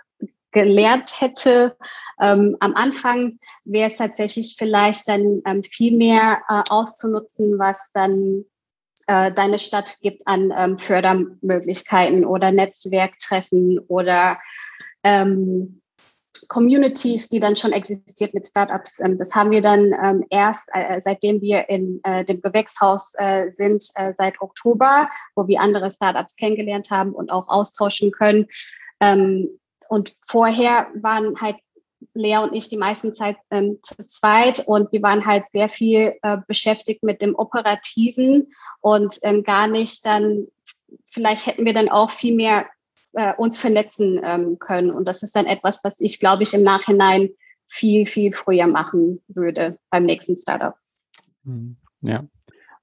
gelernt 0.52 1.20
hätte, 1.20 1.76
ähm, 2.20 2.56
am 2.60 2.74
Anfang 2.74 3.38
wäre 3.64 3.90
es 3.90 3.96
tatsächlich 3.96 4.56
vielleicht 4.58 5.08
dann 5.08 5.42
ähm, 5.46 5.64
viel 5.64 5.96
mehr 5.96 6.42
äh, 6.48 6.62
auszunutzen, 6.68 7.58
was 7.58 7.90
dann 7.92 8.44
äh, 9.06 9.32
deine 9.32 9.58
Stadt 9.58 9.96
gibt 10.00 10.26
an 10.26 10.52
ähm, 10.56 10.78
Fördermöglichkeiten 10.78 12.24
oder 12.24 12.52
Netzwerktreffen 12.52 13.78
oder 13.80 14.38
ähm, 15.02 15.82
Communities, 16.48 17.28
die 17.28 17.40
dann 17.40 17.56
schon 17.56 17.72
existiert 17.72 18.34
mit 18.34 18.46
Startups. 18.46 19.00
Ähm, 19.00 19.18
das 19.18 19.34
haben 19.34 19.50
wir 19.50 19.62
dann 19.62 19.92
ähm, 20.02 20.24
erst, 20.30 20.70
äh, 20.72 21.00
seitdem 21.00 21.40
wir 21.40 21.68
in 21.68 22.00
äh, 22.04 22.24
dem 22.24 22.40
Gewächshaus 22.40 23.14
äh, 23.18 23.50
sind, 23.50 23.84
seit 24.16 24.40
Oktober, 24.40 25.08
wo 25.34 25.46
wir 25.46 25.60
andere 25.60 25.90
Startups 25.90 26.36
kennengelernt 26.36 26.90
haben 26.90 27.12
und 27.12 27.30
auch 27.30 27.48
austauschen 27.48 28.10
können. 28.10 28.46
Ähm, 29.00 29.58
und 29.88 30.14
vorher 30.26 30.88
waren 30.94 31.40
halt 31.40 31.56
Lea 32.12 32.38
und 32.38 32.54
ich 32.54 32.68
die 32.68 32.76
meisten 32.76 33.12
Zeit 33.12 33.36
ähm, 33.50 33.78
zu 33.82 33.96
zweit 33.96 34.60
und 34.66 34.92
wir 34.92 35.02
waren 35.02 35.24
halt 35.24 35.48
sehr 35.48 35.68
viel 35.68 36.14
äh, 36.22 36.38
beschäftigt 36.46 37.02
mit 37.02 37.22
dem 37.22 37.34
Operativen 37.34 38.52
und 38.80 39.18
ähm, 39.22 39.42
gar 39.42 39.66
nicht 39.66 40.04
dann, 40.04 40.46
vielleicht 41.04 41.46
hätten 41.46 41.64
wir 41.64 41.74
dann 41.74 41.88
auch 41.88 42.10
viel 42.10 42.34
mehr 42.34 42.66
äh, 43.14 43.34
uns 43.36 43.58
vernetzen 43.58 44.20
ähm, 44.22 44.58
können. 44.58 44.90
Und 44.90 45.08
das 45.08 45.22
ist 45.22 45.36
dann 45.36 45.46
etwas, 45.46 45.82
was 45.84 46.00
ich, 46.00 46.18
glaube 46.20 46.42
ich, 46.42 46.54
im 46.54 46.62
Nachhinein 46.62 47.30
viel, 47.66 48.06
viel 48.06 48.32
früher 48.32 48.66
machen 48.66 49.22
würde 49.28 49.78
beim 49.90 50.04
nächsten 50.04 50.36
Startup. 50.36 50.74
Mhm. 51.44 51.76
Ja. 52.02 52.24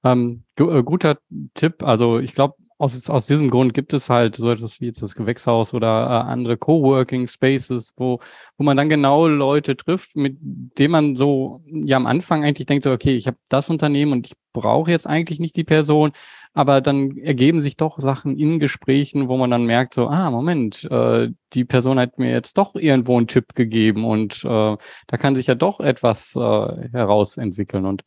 Ähm, 0.04 0.42
gu 0.56 0.82
guter 0.82 1.18
Tipp. 1.54 1.82
Also 1.82 2.18
ich 2.18 2.34
glaube, 2.34 2.56
aus, 2.82 3.08
aus 3.08 3.26
diesem 3.26 3.48
Grund 3.48 3.74
gibt 3.74 3.92
es 3.92 4.10
halt 4.10 4.34
so 4.34 4.50
etwas 4.50 4.80
wie 4.80 4.86
jetzt 4.86 5.02
das 5.02 5.14
Gewächshaus 5.14 5.72
oder 5.72 5.86
äh, 5.86 6.30
andere 6.30 6.56
Coworking 6.56 7.28
Spaces, 7.28 7.92
wo, 7.96 8.18
wo 8.58 8.64
man 8.64 8.76
dann 8.76 8.88
genau 8.88 9.28
Leute 9.28 9.76
trifft, 9.76 10.16
mit 10.16 10.36
denen 10.40 10.90
man 10.90 11.16
so 11.16 11.62
ja 11.66 11.96
am 11.96 12.06
Anfang 12.06 12.44
eigentlich 12.44 12.66
denkt, 12.66 12.84
okay, 12.88 13.14
ich 13.14 13.28
habe 13.28 13.36
das 13.48 13.70
Unternehmen 13.70 14.12
und 14.12 14.26
ich 14.26 14.32
brauche 14.52 14.90
jetzt 14.90 15.06
eigentlich 15.06 15.38
nicht 15.38 15.54
die 15.56 15.62
Person, 15.62 16.10
aber 16.54 16.80
dann 16.80 17.16
ergeben 17.18 17.60
sich 17.60 17.76
doch 17.76 18.00
Sachen 18.00 18.36
in 18.36 18.58
Gesprächen, 18.58 19.28
wo 19.28 19.36
man 19.36 19.52
dann 19.52 19.64
merkt, 19.64 19.94
so, 19.94 20.08
ah, 20.08 20.32
Moment, 20.32 20.82
äh, 20.90 21.28
die 21.52 21.64
Person 21.64 22.00
hat 22.00 22.18
mir 22.18 22.32
jetzt 22.32 22.58
doch 22.58 22.74
irgendwo 22.74 23.16
einen 23.16 23.28
Tipp 23.28 23.54
gegeben 23.54 24.04
und 24.04 24.42
äh, 24.44 24.76
da 25.06 25.16
kann 25.18 25.36
sich 25.36 25.46
ja 25.46 25.54
doch 25.54 25.78
etwas 25.78 26.34
äh, 26.34 26.88
herausentwickeln. 26.90 27.86
Und 27.86 28.02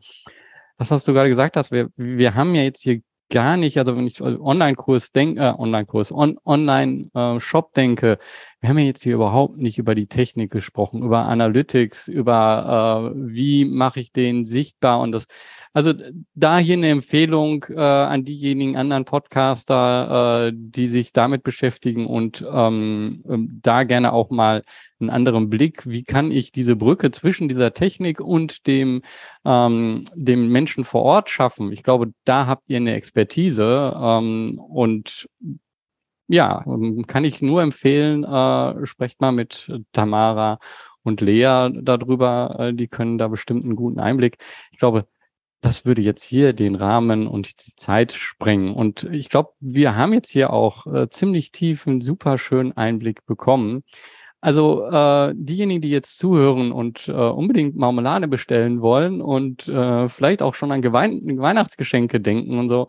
das, 0.78 0.92
was 0.92 1.06
du 1.06 1.14
gerade 1.14 1.30
gesagt 1.30 1.56
hast, 1.56 1.72
wir, 1.72 1.90
wir 1.96 2.36
haben 2.36 2.54
ja 2.56 2.64
jetzt 2.64 2.82
hier 2.82 3.02
gar 3.36 3.58
nicht, 3.58 3.78
also 3.78 3.98
wenn 3.98 4.08
ich 4.08 4.22
Online-Kurs 4.22 5.12
denke, 5.12 5.42
äh, 5.42 5.54
Online-Kurs, 5.58 6.14
on, 6.14 6.38
Online-Shop 6.46 7.74
denke, 7.74 8.18
wir 8.62 8.70
haben 8.70 8.80
ja 8.80 8.86
jetzt 8.86 9.04
hier 9.04 9.16
überhaupt 9.16 9.58
nicht 9.58 9.78
über 9.78 9.94
die 9.94 10.08
Technik 10.08 10.52
gesprochen, 10.52 11.04
über 11.04 11.26
Analytics, 11.26 12.08
über 12.08 13.12
äh, 13.14 13.18
wie 13.18 13.66
mache 13.66 14.00
ich 14.00 14.14
den 14.14 14.46
sichtbar 14.46 15.02
und 15.02 15.12
das, 15.12 15.26
also 15.74 15.92
da 16.34 16.60
hier 16.60 16.78
eine 16.78 16.88
Empfehlung 16.88 17.66
äh, 17.68 17.78
an 17.78 18.24
diejenigen 18.24 18.78
anderen 18.78 19.04
Podcaster, 19.04 20.48
äh, 20.48 20.54
die 20.56 20.88
sich 20.88 21.12
damit 21.12 21.44
beschäftigen 21.44 22.08
und 22.08 22.46
ähm 22.50 23.22
da 23.62 23.84
gerne 23.84 24.14
auch 24.14 24.30
mal 24.30 24.62
einen 25.06 25.16
anderen 25.16 25.50
Blick, 25.50 25.88
wie 25.88 26.04
kann 26.04 26.32
ich 26.32 26.52
diese 26.52 26.76
Brücke 26.76 27.12
zwischen 27.12 27.48
dieser 27.48 27.74
Technik 27.74 28.22
und 28.22 28.68
dem, 28.68 29.02
ähm, 29.46 30.06
dem 30.14 30.50
Menschen 30.52 30.84
vor 30.84 31.04
Ort 31.04 31.30
schaffen. 31.30 31.72
Ich 31.72 31.84
glaube, 31.84 32.12
da 32.26 32.48
habt 32.48 32.64
ihr 32.68 32.78
eine 32.78 32.94
Expertise 32.94 33.96
ähm, 34.00 34.60
und 34.60 35.30
ja, 36.28 36.64
ähm, 36.66 37.06
kann 37.08 37.24
ich 37.24 37.42
nur 37.42 37.62
empfehlen, 37.62 38.24
äh, 38.24 38.86
sprecht 38.86 39.22
mal 39.22 39.32
mit 39.32 39.72
Tamara 39.94 40.60
und 41.04 41.22
Lea 41.22 41.70
darüber, 41.82 42.56
äh, 42.60 42.74
die 42.74 42.88
können 42.88 43.18
da 43.18 43.28
bestimmt 43.28 43.64
einen 43.64 43.76
guten 43.76 44.00
Einblick. 44.00 44.38
Ich 44.72 44.80
glaube, 44.80 45.08
das 45.66 45.86
würde 45.86 46.02
jetzt 46.02 46.24
hier 46.24 46.54
den 46.54 46.76
Rahmen 46.76 47.28
und 47.28 47.66
die 47.66 47.76
Zeit 47.76 48.12
sprengen. 48.12 48.74
Und 48.74 49.04
ich 49.12 49.30
glaube, 49.30 49.54
wir 49.60 49.96
haben 49.96 50.14
jetzt 50.14 50.30
hier 50.30 50.54
auch 50.54 50.86
äh, 50.86 51.10
ziemlich 51.10 51.52
tiefen, 51.52 52.02
super 52.02 52.38
schönen 52.38 52.74
Einblick 52.74 53.26
bekommen. 53.26 53.84
Also 54.46 54.86
äh, 54.86 55.34
diejenigen, 55.36 55.82
die 55.82 55.90
jetzt 55.90 56.20
zuhören 56.20 56.72
und 56.72 57.08
äh, 57.08 57.14
unbedingt 57.14 57.78
Marmelade 57.78 58.28
bestellen 58.28 58.80
wollen 58.80 59.20
und 59.20 59.68
äh, 59.68 60.08
vielleicht 60.08 60.44
auch 60.44 60.54
schon 60.54 60.72
an 60.72 60.84
Gewein 60.84 61.24
Weihnachtsgeschenke 61.40 62.22
denken 62.22 62.60
und 62.60 62.70
so, 62.70 62.88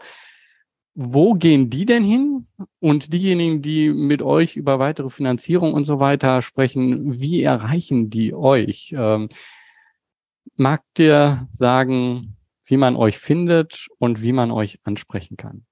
wo 0.95 1.33
gehen 1.33 1.71
die 1.71 1.87
denn 1.87 2.05
hin? 2.05 2.47
Und 2.79 3.11
diejenigen, 3.15 3.63
die 3.63 3.89
mit 3.89 4.21
euch 4.21 4.57
über 4.57 4.79
weitere 4.79 5.09
Finanzierung 5.09 5.73
und 5.73 5.87
so 5.87 5.99
weiter 5.99 6.43
sprechen, 6.43 7.23
wie 7.23 7.43
erreichen 7.43 8.11
die 8.11 8.35
euch? 8.35 8.95
Ähm, 8.95 9.31
mag 10.57 10.83
dir 10.99 11.49
sagen, 11.53 12.37
wie 12.67 12.77
man 12.77 12.97
euch 12.97 13.17
findet 13.17 13.87
und 13.97 14.21
wie 14.21 14.33
man 14.33 14.51
euch 14.51 14.79
ansprechen 14.85 15.39
kann? 15.39 15.65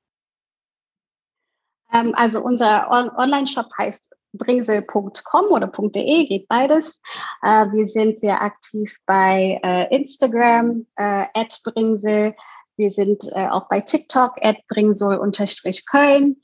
Ähm, 1.93 2.15
also 2.15 2.43
unser 2.43 2.91
Online-Shop 3.19 3.67
heißt 3.77 4.14
bringsel.com 4.37 5.47
oder 5.51 5.69
.de, 5.69 6.27
geht 6.27 6.49
beides. 6.49 7.03
Äh, 7.43 7.67
wir 7.73 7.87
sind 7.87 8.19
sehr 8.19 8.43
aktiv 8.43 8.99
bei 9.07 9.61
äh, 9.63 9.95
Instagram, 9.95 10.87
äh, 10.97 11.27
bringsel. 11.65 12.35
Wir 12.77 12.91
sind 12.91 13.25
äh, 13.35 13.49
auch 13.49 13.69
bei 13.69 13.81
TikTok, 13.81 14.35
at 14.43 14.57
bringsel-köln. 14.69 16.37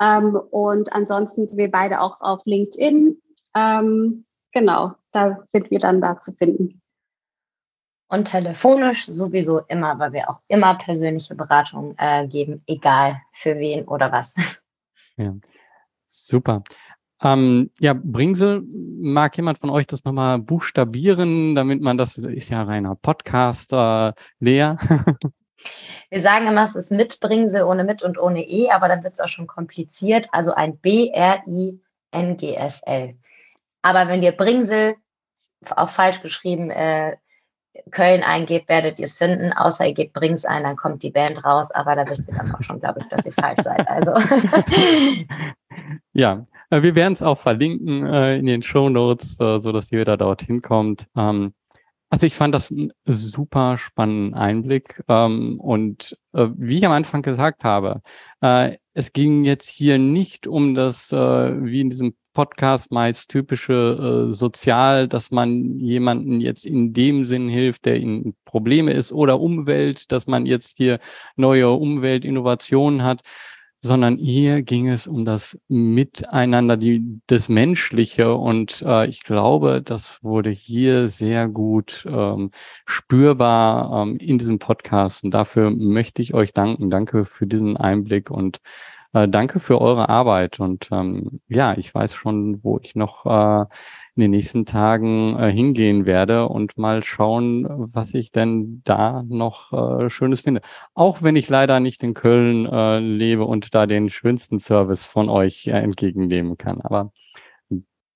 Ähm, 0.00 0.36
und 0.50 0.92
ansonsten 0.92 1.46
sind 1.48 1.58
wir 1.58 1.70
beide 1.70 2.00
auch 2.00 2.20
auf 2.20 2.42
LinkedIn. 2.44 3.20
Ähm, 3.54 4.26
genau, 4.52 4.92
da 5.12 5.44
sind 5.48 5.70
wir 5.70 5.78
dann 5.78 6.00
da 6.00 6.18
zu 6.18 6.32
finden. 6.32 6.80
Und 8.08 8.30
telefonisch 8.30 9.06
sowieso 9.06 9.60
immer, 9.60 9.98
weil 9.98 10.12
wir 10.12 10.30
auch 10.30 10.40
immer 10.48 10.76
persönliche 10.76 11.34
Beratung 11.34 11.94
äh, 11.98 12.28
geben, 12.28 12.62
egal 12.66 13.20
für 13.32 13.56
wen 13.56 13.86
oder 13.86 14.12
was. 14.12 14.34
Ja, 15.16 15.32
super. 16.06 16.64
Ähm, 17.24 17.70
ja, 17.80 17.94
Bringsel, 17.94 18.62
mag 19.00 19.34
jemand 19.36 19.58
von 19.58 19.70
euch 19.70 19.86
das 19.86 20.04
nochmal 20.04 20.38
buchstabieren, 20.38 21.54
damit 21.54 21.80
man 21.80 21.96
das 21.96 22.18
ist 22.18 22.50
ja 22.50 22.62
reiner 22.62 22.94
Podcast 22.96 23.72
äh, 23.72 24.12
leer. 24.40 24.76
Wir 26.10 26.20
sagen 26.20 26.46
immer, 26.46 26.64
es 26.64 26.76
ist 26.76 26.90
mit 26.90 27.18
Bringsel, 27.20 27.62
ohne 27.62 27.84
mit 27.84 28.02
und 28.02 28.18
ohne 28.18 28.46
E, 28.46 28.68
aber 28.70 28.88
dann 28.88 29.02
wird 29.02 29.14
es 29.14 29.20
auch 29.20 29.28
schon 29.28 29.46
kompliziert. 29.46 30.28
Also 30.32 30.52
ein 30.52 30.76
B-R-I-N-G-S-L. 30.78 31.78
Aber 33.80 34.08
wenn 34.08 34.22
ihr 34.22 34.32
Bringsel, 34.32 34.96
auch 35.70 35.88
falsch 35.88 36.20
geschrieben, 36.20 36.68
äh, 36.70 37.16
Köln 37.90 38.22
eingebt, 38.22 38.68
werdet 38.68 38.98
ihr 38.98 39.06
es 39.06 39.16
finden, 39.16 39.52
außer 39.52 39.86
ihr 39.86 39.94
gebt 39.94 40.12
Brings 40.12 40.44
ein, 40.44 40.62
dann 40.62 40.76
kommt 40.76 41.02
die 41.02 41.10
Band 41.10 41.44
raus, 41.44 41.70
aber 41.72 41.96
da 41.96 42.08
wisst 42.08 42.30
ihr 42.30 42.36
dann 42.36 42.54
auch 42.54 42.62
schon, 42.62 42.80
glaube 42.80 43.00
ich, 43.00 43.08
dass 43.08 43.26
ihr 43.26 43.32
falsch 43.32 43.62
seid. 43.62 43.86
Also. 43.88 44.12
ja, 46.12 46.46
äh, 46.70 46.82
wir 46.82 46.94
werden 46.94 47.14
es 47.14 47.22
auch 47.22 47.38
verlinken 47.38 48.06
äh, 48.06 48.36
in 48.36 48.46
den 48.46 48.62
Show 48.62 48.88
Notes, 48.88 49.38
äh, 49.40 49.60
so 49.60 49.72
dass 49.72 49.90
jeder 49.90 50.16
dorthin 50.16 50.62
kommt. 50.62 51.06
Ähm, 51.16 51.54
Also 52.10 52.26
ich 52.26 52.34
fand 52.36 52.54
das 52.54 52.70
einen 52.70 52.92
super 53.06 53.76
spannenden 53.76 54.34
Einblick. 54.34 55.02
Ähm, 55.08 55.58
und 55.58 56.16
äh, 56.32 56.46
wie 56.56 56.78
ich 56.78 56.86
am 56.86 56.92
Anfang 56.92 57.22
gesagt 57.22 57.64
habe, 57.64 58.02
es 58.92 59.12
ging 59.12 59.42
jetzt 59.44 59.68
hier 59.68 59.98
nicht 59.98 60.46
um 60.46 60.74
das, 60.74 61.10
wie 61.10 61.80
in 61.80 61.88
diesem 61.88 62.14
Podcast 62.34 62.90
meist 62.90 63.30
typische 63.30 64.26
äh, 64.28 64.32
Sozial, 64.32 65.08
dass 65.08 65.30
man 65.30 65.78
jemanden 65.78 66.40
jetzt 66.40 66.66
in 66.66 66.92
dem 66.92 67.24
Sinn 67.24 67.48
hilft, 67.48 67.86
der 67.86 67.96
in 67.96 68.34
Probleme 68.44 68.92
ist 68.92 69.12
oder 69.12 69.40
Umwelt, 69.40 70.12
dass 70.12 70.26
man 70.26 70.44
jetzt 70.44 70.76
hier 70.76 70.98
neue 71.36 71.70
Umweltinnovationen 71.70 73.02
hat, 73.04 73.22
sondern 73.84 74.16
hier 74.16 74.62
ging 74.62 74.88
es 74.88 75.06
um 75.06 75.26
das 75.26 75.58
Miteinander, 75.68 76.78
die, 76.78 77.20
das 77.26 77.50
Menschliche. 77.50 78.34
Und 78.34 78.80
äh, 78.80 79.06
ich 79.06 79.24
glaube, 79.24 79.82
das 79.82 80.22
wurde 80.22 80.48
hier 80.48 81.06
sehr 81.08 81.48
gut 81.48 82.06
ähm, 82.08 82.50
spürbar 82.86 84.02
ähm, 84.02 84.16
in 84.16 84.38
diesem 84.38 84.58
Podcast. 84.58 85.22
Und 85.22 85.34
dafür 85.34 85.70
möchte 85.70 86.22
ich 86.22 86.32
euch 86.32 86.54
danken. 86.54 86.88
Danke 86.88 87.26
für 87.26 87.46
diesen 87.46 87.76
Einblick 87.76 88.30
und 88.30 88.58
äh, 89.14 89.28
danke 89.28 89.60
für 89.60 89.80
eure 89.80 90.08
Arbeit. 90.08 90.60
Und 90.60 90.88
ähm, 90.92 91.40
ja, 91.48 91.76
ich 91.78 91.94
weiß 91.94 92.14
schon, 92.14 92.62
wo 92.62 92.78
ich 92.82 92.94
noch 92.94 93.24
äh, 93.24 93.66
in 94.16 94.20
den 94.20 94.30
nächsten 94.32 94.66
Tagen 94.66 95.38
äh, 95.38 95.50
hingehen 95.50 96.04
werde 96.04 96.48
und 96.48 96.76
mal 96.76 97.02
schauen, 97.02 97.66
was 97.92 98.14
ich 98.14 98.30
denn 98.30 98.82
da 98.84 99.24
noch 99.26 99.72
äh, 99.72 100.10
Schönes 100.10 100.40
finde. 100.40 100.60
Auch 100.94 101.22
wenn 101.22 101.36
ich 101.36 101.48
leider 101.48 101.80
nicht 101.80 102.02
in 102.02 102.14
Köln 102.14 102.66
äh, 102.66 102.98
lebe 102.98 103.44
und 103.44 103.74
da 103.74 103.86
den 103.86 104.10
schönsten 104.10 104.58
Service 104.58 105.06
von 105.06 105.28
euch 105.28 105.66
äh, 105.66 105.72
entgegennehmen 105.72 106.58
kann. 106.58 106.80
Aber 106.80 107.12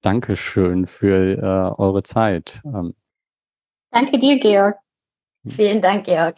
Dankeschön 0.03 0.87
für 0.87 1.39
äh, 1.39 1.81
eure 1.81 2.03
Zeit. 2.03 2.61
Ähm, 2.65 2.95
Danke 3.91 4.19
dir, 4.19 4.39
Georg. 4.39 4.77
Vielen 5.49 5.81
Dank, 5.81 6.05
Georg. 6.05 6.37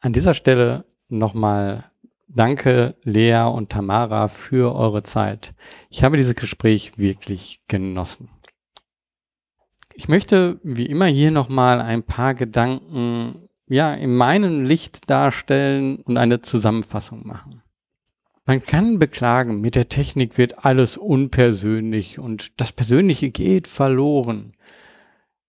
An 0.00 0.12
dieser 0.12 0.32
Stelle 0.32 0.84
nochmal 1.08 1.89
Danke, 2.32 2.94
Lea 3.02 3.42
und 3.52 3.70
Tamara, 3.70 4.28
für 4.28 4.72
eure 4.74 5.02
Zeit. 5.02 5.52
Ich 5.88 6.04
habe 6.04 6.16
dieses 6.16 6.36
Gespräch 6.36 6.96
wirklich 6.96 7.60
genossen. 7.66 8.28
Ich 9.94 10.08
möchte 10.08 10.60
wie 10.62 10.86
immer 10.86 11.06
hier 11.06 11.32
nochmal 11.32 11.80
ein 11.80 12.04
paar 12.04 12.34
Gedanken 12.34 13.48
ja, 13.66 13.92
in 13.94 14.16
meinem 14.16 14.64
Licht 14.64 15.10
darstellen 15.10 15.96
und 16.02 16.18
eine 16.18 16.40
Zusammenfassung 16.40 17.26
machen. 17.26 17.62
Man 18.46 18.62
kann 18.62 19.00
beklagen, 19.00 19.60
mit 19.60 19.74
der 19.74 19.88
Technik 19.88 20.38
wird 20.38 20.64
alles 20.64 20.96
unpersönlich 20.96 22.20
und 22.20 22.60
das 22.60 22.72
Persönliche 22.72 23.30
geht 23.30 23.66
verloren. 23.66 24.54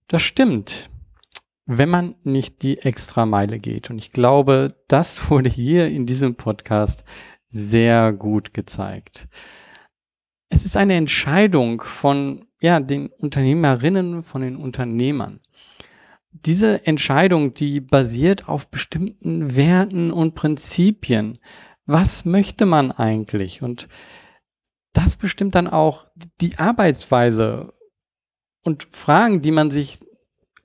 Das 0.08 0.24
stimmt 0.24 0.90
wenn 1.78 1.90
man 1.90 2.16
nicht 2.24 2.62
die 2.62 2.80
extra 2.80 3.26
Meile 3.26 3.58
geht. 3.58 3.90
Und 3.90 3.98
ich 3.98 4.12
glaube, 4.12 4.68
das 4.88 5.30
wurde 5.30 5.50
hier 5.50 5.88
in 5.90 6.06
diesem 6.06 6.36
Podcast 6.36 7.04
sehr 7.50 8.14
gut 8.14 8.54
gezeigt. 8.54 9.28
Es 10.50 10.66
ist 10.66 10.76
eine 10.76 10.96
Entscheidung 10.96 11.82
von 11.82 12.46
ja, 12.62 12.80
den 12.80 13.08
Unternehmerinnen, 13.08 14.22
von 14.22 14.42
den 14.42 14.56
Unternehmern. 14.56 15.40
Diese 16.32 16.86
Entscheidung, 16.86 17.54
die 17.54 17.82
basiert 17.82 18.48
auf 18.48 18.70
bestimmten 18.70 19.56
Werten 19.56 20.12
und 20.12 20.36
Prinzipien. 20.36 21.40
Was 21.86 22.26
möchte 22.26 22.66
man 22.66 22.92
eigentlich? 22.92 23.62
Und 23.62 23.88
das 24.94 25.16
bestimmt 25.16 25.56
dann 25.56 25.68
auch 25.68 26.08
die 26.40 26.58
Arbeitsweise 26.58 27.74
und 28.64 28.84
Fragen, 28.84 29.42
die 29.42 29.52
man 29.52 29.72
sich 29.72 30.00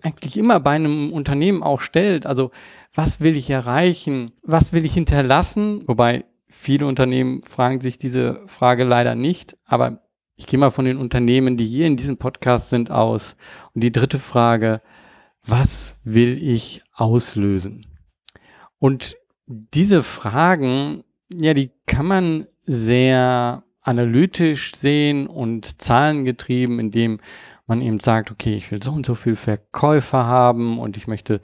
eigentlich 0.07 0.37
immer 0.37 0.61
bei 0.61 0.73
einem 0.73 1.13
Unternehmen 1.13 1.63
auch 1.63 1.81
stellt. 1.81 2.27
Also 2.27 2.51
was 2.95 3.21
will 3.21 3.37
ich 3.37 3.51
erreichen? 3.51 4.33
Was 4.43 4.73
will 4.73 4.85
ich 4.85 4.95
hinterlassen? 4.95 5.83
Wobei 5.87 6.25
viele 6.49 6.87
Unternehmen 6.87 7.43
fragen 7.43 7.81
sich 7.81 7.99
diese 7.99 8.41
Frage 8.47 8.85
leider 8.85 9.15
nicht. 9.15 9.57
Aber 9.65 10.01
ich 10.37 10.47
gehe 10.47 10.59
mal 10.59 10.71
von 10.71 10.85
den 10.85 10.99
Unternehmen, 10.99 11.57
die 11.57 11.67
hier 11.67 11.87
in 11.87 11.97
diesem 11.97 12.19
Podcast 12.19 12.71
sind, 12.71 12.91
aus. 12.91 13.37
Und 13.75 13.83
die 13.83 13.93
dritte 13.93 14.19
Frage, 14.19 14.81
was 15.45 15.97
will 16.05 16.41
ich 16.43 16.83
auslösen? 16.93 17.87
Und 18.79 19.17
diese 19.47 20.03
Fragen, 20.03 21.05
ja, 21.33 21.55
die 21.55 21.71
kann 21.87 22.07
man 22.07 22.47
sehr 22.65 23.65
analytisch 23.81 24.75
sehen 24.75 25.27
und 25.27 25.81
zahlengetrieben, 25.81 26.79
indem 26.79 27.21
man 27.67 27.83
eben 27.83 28.01
sagt, 28.01 28.31
okay, 28.31 28.55
ich 28.55 28.71
will 28.71 28.83
so 28.83 28.93
und 28.93 29.05
so 29.05 29.14
viel 29.14 29.37
Verkäufer 29.37 30.27
haben 30.27 30.79
und 30.79 30.97
ich 30.97 31.07
möchte 31.07 31.41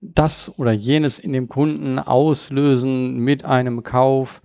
das 0.00 0.52
oder 0.58 0.72
jenes 0.72 1.18
in 1.18 1.32
dem 1.32 1.48
Kunden 1.48 1.98
auslösen 1.98 3.18
mit 3.18 3.44
einem 3.44 3.82
Kauf. 3.82 4.42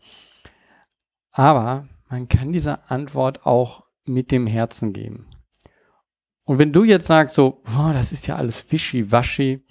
Aber 1.32 1.88
man 2.10 2.28
kann 2.28 2.54
diese 2.54 2.90
Antwort 2.90 3.46
auch 3.46 3.84
mit 4.06 4.32
dem 4.32 4.48
Herzen 4.48 4.94
geben. 4.94 5.28
Und 6.46 6.60
wenn 6.60 6.72
du 6.72 6.86
jetzt 6.86 7.08
sagst 7.08 7.36
so, 7.36 7.62
oh, 7.78 7.92
das 7.92 8.14
ist 8.14 8.28
ja 8.28 8.38
alles 8.38 8.72
wischiwaschi, 8.72 9.66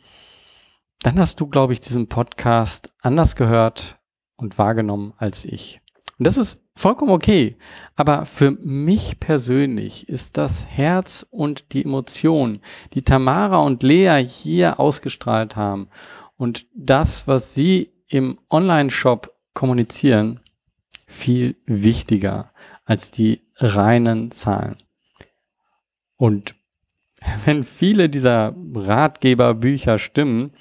dann 1.00 1.18
hast 1.18 1.40
du, 1.40 1.46
glaube 1.46 1.72
ich, 1.72 1.80
diesen 1.80 2.08
Podcast 2.08 2.92
anders 3.00 3.34
gehört 3.36 3.98
und 4.36 4.58
wahrgenommen 4.58 5.14
als 5.16 5.44
ich. 5.44 5.80
Und 6.18 6.26
das 6.26 6.36
ist 6.36 6.62
vollkommen 6.74 7.12
okay. 7.12 7.56
Aber 7.94 8.26
für 8.26 8.52
mich 8.52 9.20
persönlich 9.20 10.08
ist 10.08 10.36
das 10.36 10.66
Herz 10.66 11.26
und 11.30 11.72
die 11.72 11.84
Emotion, 11.84 12.60
die 12.94 13.02
Tamara 13.02 13.58
und 13.58 13.82
Lea 13.82 14.24
hier 14.26 14.80
ausgestrahlt 14.80 15.56
haben 15.56 15.88
und 16.36 16.66
das, 16.74 17.26
was 17.26 17.54
sie 17.54 17.92
im 18.08 18.38
Online-Shop 18.50 19.34
kommunizieren, 19.52 20.40
viel 21.06 21.56
wichtiger 21.66 22.52
als 22.84 23.10
die 23.10 23.42
reinen 23.56 24.30
Zahlen. 24.30 24.82
Und 26.16 26.54
wenn 27.44 27.64
viele 27.64 28.08
dieser 28.08 28.54
Ratgeberbücher 28.74 29.98
stimmen, 29.98 30.52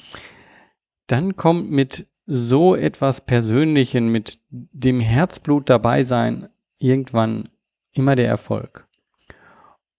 dann 1.07 1.35
kommt 1.35 1.69
mit 1.69 2.07
so 2.25 2.75
etwas 2.75 3.21
Persönlichen 3.21 4.09
mit 4.09 4.39
dem 4.49 4.99
Herzblut 4.99 5.69
dabei 5.69 6.03
sein, 6.03 6.49
irgendwann 6.77 7.49
immer 7.91 8.15
der 8.15 8.27
Erfolg. 8.27 8.87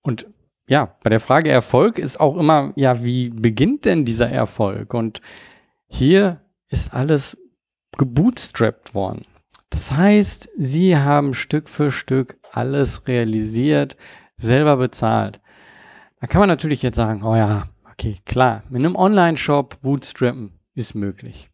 Und 0.03 0.27
ja, 0.69 0.97
bei 1.03 1.11
der 1.11 1.21
Frage 1.21 1.51
Erfolg 1.51 1.99
ist 1.99 2.19
auch 2.19 2.37
immer, 2.37 2.73
ja, 2.77 3.03
wie 3.05 3.31
beginnt 3.31 3.85
denn 3.85 4.05
dieser 4.05 4.29
Erfolg? 4.29 4.95
Und 4.95 5.21
hier 5.87 6.41
ist 6.69 6.93
alles 6.93 7.37
gebootstrapped 7.97 8.95
worden. 8.95 9.25
Das 9.71 9.93
heißt, 9.93 10.49
sie 10.57 10.97
haben 10.97 11.35
Stück 11.35 11.69
für 11.69 11.91
Stück 11.91 12.39
alles 12.51 13.07
realisiert, 13.07 13.97
selber 14.37 14.77
bezahlt. 14.77 15.41
Da 16.21 16.27
kann 16.27 16.41
man 16.41 16.49
natürlich 16.49 16.83
jetzt 16.83 16.97
sagen, 16.97 17.23
oh 17.23 17.37
ja, 17.37 17.69
okay, 17.91 18.17
klar, 18.25 18.63
mit 18.69 18.81
einem 18.81 18.97
Online-Shop 18.97 19.81
bootstrappen 19.83 20.59
ist 20.75 20.95
möglich. 20.95 21.51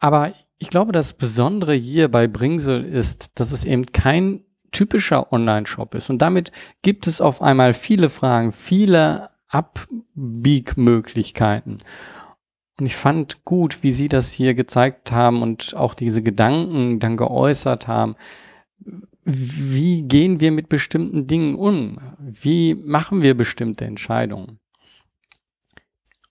Aber 0.00 0.32
ich 0.58 0.70
glaube, 0.70 0.90
das 0.92 1.14
Besondere 1.14 1.74
hier 1.74 2.10
bei 2.10 2.26
Bringsel 2.26 2.84
ist, 2.84 3.38
dass 3.38 3.52
es 3.52 3.64
eben 3.64 3.86
kein 3.86 4.42
typischer 4.72 5.32
Online-Shop 5.32 5.94
ist. 5.94 6.10
Und 6.10 6.20
damit 6.20 6.50
gibt 6.82 7.06
es 7.06 7.20
auf 7.20 7.40
einmal 7.42 7.74
viele 7.74 8.08
Fragen, 8.08 8.50
viele 8.52 9.30
Abbiegmöglichkeiten. 9.48 11.78
Und 12.78 12.86
ich 12.86 12.96
fand 12.96 13.44
gut, 13.44 13.82
wie 13.82 13.92
Sie 13.92 14.08
das 14.08 14.32
hier 14.32 14.54
gezeigt 14.54 15.12
haben 15.12 15.42
und 15.42 15.76
auch 15.76 15.94
diese 15.94 16.22
Gedanken 16.22 16.98
dann 16.98 17.16
geäußert 17.16 17.86
haben. 17.88 18.16
Wie 19.24 20.08
gehen 20.08 20.40
wir 20.40 20.50
mit 20.50 20.70
bestimmten 20.70 21.26
Dingen 21.26 21.56
um? 21.56 21.98
Wie 22.18 22.74
machen 22.74 23.20
wir 23.22 23.36
bestimmte 23.36 23.84
Entscheidungen? 23.84 24.58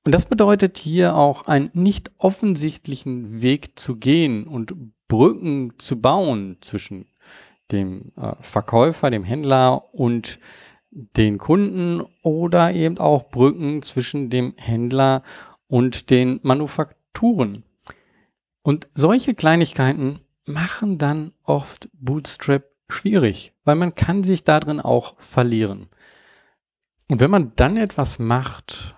Und 0.10 0.14
das 0.14 0.26
bedeutet 0.26 0.80
hier 0.80 1.15
auch 1.15 1.45
einen 1.45 1.69
nicht 1.73 2.10
offensichtlichen 2.18 3.44
Weg 3.44 3.77
zu 3.77 3.95
gehen 3.95 4.48
und 4.48 4.73
Brücken 5.07 5.73
zu 5.77 6.02
bauen 6.02 6.57
zwischen 6.61 7.06
dem 7.72 8.11
äh, 8.15 8.34
Verkäufer, 8.40 9.11
dem 9.11 9.23
Händler 9.23 9.94
und 9.94 10.40
den 10.90 11.38
Kunden 11.38 12.02
oder 12.23 12.73
eben 12.73 12.98
auch 12.98 13.30
Brücken 13.30 13.84
zwischen 13.84 14.31
dem 14.31 14.56
Händler 14.57 15.22
und 15.68 16.10
den 16.10 16.40
Manufakturen. 16.41 17.64
Und 18.64 18.88
solche 18.95 19.36
Kleinigkeiten 19.36 20.22
machen 20.48 20.98
dann 20.98 21.34
oft 21.44 21.88
Bootstrap 21.94 22.64
schwierig, 22.88 23.53
weil 23.64 23.76
man 23.76 23.94
kann 23.94 24.23
sich 24.23 24.44
darin 24.44 24.80
auch 24.80 25.19
verlieren. 25.19 25.88
Und 27.07 27.19
wenn 27.19 27.30
man 27.30 27.52
dann 27.57 27.77
etwas 27.77 28.18
macht, 28.18 28.95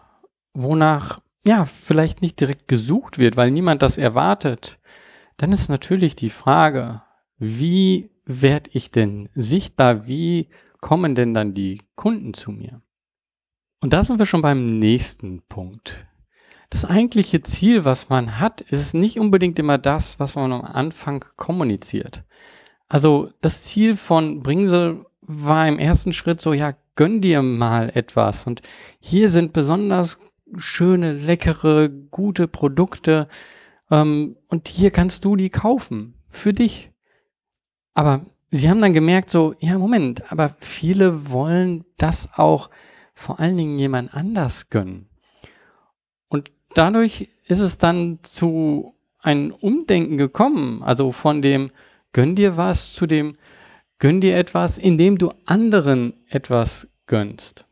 wonach 0.53 1.21
ja 1.45 1.65
vielleicht 1.65 2.21
nicht 2.21 2.39
direkt 2.39 2.67
gesucht 2.67 3.17
wird, 3.17 3.37
weil 3.37 3.51
niemand 3.51 3.81
das 3.81 3.97
erwartet, 3.97 4.79
dann 5.37 5.51
ist 5.51 5.69
natürlich 5.69 6.15
die 6.15 6.29
Frage, 6.29 7.01
wie 7.37 8.11
werde 8.25 8.69
ich 8.73 8.91
denn 8.91 9.29
sichtbar, 9.33 10.07
wie 10.07 10.49
kommen 10.79 11.15
denn 11.15 11.33
dann 11.33 11.53
die 11.53 11.81
Kunden 11.95 12.33
zu 12.33 12.51
mir? 12.51 12.81
Und 13.79 13.93
da 13.93 14.03
sind 14.03 14.19
wir 14.19 14.27
schon 14.27 14.43
beim 14.43 14.77
nächsten 14.77 15.41
Punkt. 15.49 16.07
Das 16.69 16.85
eigentliche 16.85 17.41
Ziel, 17.41 17.83
was 17.83 18.09
man 18.09 18.39
hat, 18.39 18.61
ist 18.61 18.93
nicht 18.93 19.19
unbedingt 19.19 19.59
immer 19.59 19.77
das, 19.77 20.19
was 20.19 20.35
man 20.35 20.53
am 20.53 20.61
Anfang 20.61 21.25
kommuniziert. 21.35 22.23
Also 22.87 23.31
das 23.41 23.63
Ziel 23.63 23.95
von 23.95 24.41
Bringsel 24.41 25.05
war 25.21 25.67
im 25.67 25.79
ersten 25.79 26.13
Schritt 26.13 26.41
so, 26.41 26.53
ja, 26.53 26.75
gönn 26.95 27.21
dir 27.21 27.41
mal 27.41 27.91
etwas. 27.93 28.45
Und 28.45 28.61
hier 28.99 29.29
sind 29.29 29.53
besonders 29.53 30.17
schöne, 30.57 31.13
leckere, 31.13 31.89
gute 31.89 32.47
Produkte. 32.47 33.27
Ähm, 33.89 34.37
und 34.47 34.67
hier 34.67 34.91
kannst 34.91 35.25
du 35.25 35.35
die 35.35 35.49
kaufen. 35.49 36.15
Für 36.27 36.53
dich. 36.53 36.91
Aber 37.93 38.25
sie 38.49 38.69
haben 38.69 38.81
dann 38.81 38.93
gemerkt, 38.93 39.29
so, 39.29 39.53
ja, 39.59 39.77
Moment, 39.77 40.31
aber 40.31 40.55
viele 40.59 41.29
wollen 41.29 41.83
das 41.97 42.29
auch 42.35 42.69
vor 43.13 43.39
allen 43.39 43.57
Dingen 43.57 43.77
jemand 43.77 44.13
anders 44.13 44.69
gönnen. 44.69 45.09
Und 46.29 46.51
dadurch 46.73 47.29
ist 47.45 47.59
es 47.59 47.77
dann 47.77 48.19
zu 48.23 48.95
einem 49.19 49.51
Umdenken 49.51 50.17
gekommen, 50.17 50.81
also 50.83 51.11
von 51.11 51.41
dem 51.41 51.71
gönn 52.13 52.35
dir 52.35 52.57
was 52.57 52.93
zu 52.93 53.05
dem 53.05 53.35
gönn 53.99 54.19
dir 54.19 54.35
etwas, 54.35 54.77
indem 54.79 55.17
du 55.17 55.31
anderen 55.45 56.13
etwas 56.27 56.87
gönnst. 57.05 57.65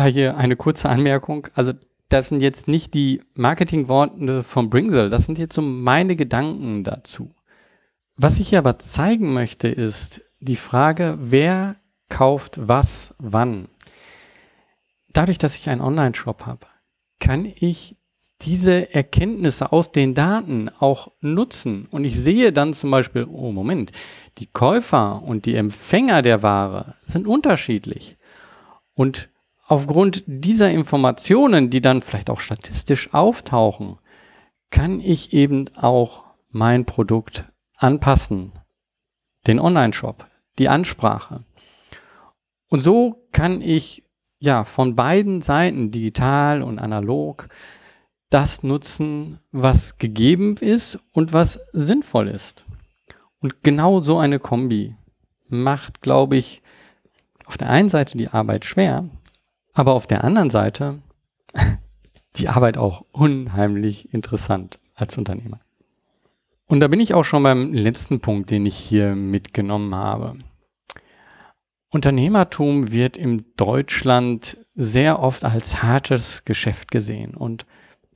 Da 0.00 0.06
hier 0.06 0.38
eine 0.38 0.56
kurze 0.56 0.88
Anmerkung, 0.88 1.48
also 1.52 1.74
das 2.08 2.30
sind 2.30 2.40
jetzt 2.40 2.68
nicht 2.68 2.94
die 2.94 3.20
Marketingworte 3.34 4.42
von 4.42 4.70
Bringsel, 4.70 5.10
das 5.10 5.26
sind 5.26 5.38
jetzt 5.38 5.54
so 5.54 5.60
meine 5.60 6.16
Gedanken 6.16 6.84
dazu. 6.84 7.34
Was 8.16 8.38
ich 8.38 8.48
hier 8.48 8.60
aber 8.60 8.78
zeigen 8.78 9.34
möchte, 9.34 9.68
ist 9.68 10.22
die 10.38 10.56
Frage, 10.56 11.18
wer 11.20 11.76
kauft 12.08 12.66
was 12.66 13.14
wann 13.18 13.68
dadurch, 15.12 15.38
dass 15.38 15.56
ich 15.56 15.68
einen 15.68 15.80
Online-Shop 15.80 16.46
habe, 16.46 16.66
kann 17.18 17.52
ich 17.54 17.96
diese 18.42 18.94
Erkenntnisse 18.94 19.70
aus 19.70 19.92
den 19.92 20.14
Daten 20.14 20.70
auch 20.78 21.12
nutzen. 21.20 21.86
Und 21.90 22.04
ich 22.04 22.18
sehe 22.18 22.52
dann 22.52 22.72
zum 22.72 22.90
Beispiel, 22.90 23.26
oh 23.30 23.52
Moment, 23.52 23.92
die 24.38 24.46
Käufer 24.46 25.22
und 25.22 25.44
die 25.44 25.56
Empfänger 25.56 26.22
der 26.22 26.42
Ware 26.42 26.94
sind 27.04 27.26
unterschiedlich. 27.26 28.16
Und 28.94 29.29
aufgrund 29.70 30.24
dieser 30.26 30.68
Informationen, 30.68 31.70
die 31.70 31.80
dann 31.80 32.02
vielleicht 32.02 32.28
auch 32.28 32.40
statistisch 32.40 33.14
auftauchen, 33.14 34.00
kann 34.70 35.00
ich 35.00 35.32
eben 35.32 35.66
auch 35.76 36.24
mein 36.48 36.86
Produkt 36.86 37.44
anpassen. 37.76 38.52
Den 39.46 39.60
Online-Shop, 39.60 40.26
die 40.58 40.68
Ansprache. 40.68 41.44
Und 42.68 42.80
so 42.80 43.28
kann 43.30 43.62
ich 43.62 44.02
ja, 44.40 44.64
von 44.64 44.96
beiden 44.96 45.40
Seiten, 45.40 45.92
digital 45.92 46.62
und 46.62 46.80
analog, 46.80 47.48
das 48.28 48.64
nutzen, 48.64 49.38
was 49.52 49.98
gegeben 49.98 50.56
ist 50.56 50.98
und 51.12 51.32
was 51.32 51.60
sinnvoll 51.72 52.26
ist. 52.26 52.64
Und 53.38 53.62
genau 53.62 54.02
so 54.02 54.18
eine 54.18 54.40
Kombi 54.40 54.96
macht, 55.46 56.00
glaube 56.00 56.36
ich, 56.36 56.60
auf 57.44 57.56
der 57.56 57.70
einen 57.70 57.88
Seite 57.88 58.18
die 58.18 58.28
Arbeit 58.28 58.64
schwer, 58.64 59.08
aber 59.72 59.94
auf 59.94 60.06
der 60.06 60.24
anderen 60.24 60.50
Seite 60.50 61.00
die 62.36 62.48
Arbeit 62.48 62.76
auch 62.76 63.04
unheimlich 63.12 64.12
interessant 64.12 64.78
als 64.94 65.16
Unternehmer. 65.18 65.60
Und 66.66 66.80
da 66.80 66.88
bin 66.88 67.00
ich 67.00 67.14
auch 67.14 67.24
schon 67.24 67.42
beim 67.42 67.72
letzten 67.72 68.20
Punkt, 68.20 68.50
den 68.50 68.64
ich 68.64 68.76
hier 68.76 69.16
mitgenommen 69.16 69.94
habe. 69.94 70.36
Unternehmertum 71.90 72.92
wird 72.92 73.16
in 73.16 73.44
Deutschland 73.56 74.56
sehr 74.76 75.18
oft 75.18 75.44
als 75.44 75.82
hartes 75.82 76.44
Geschäft 76.44 76.92
gesehen. 76.92 77.34
Und 77.34 77.66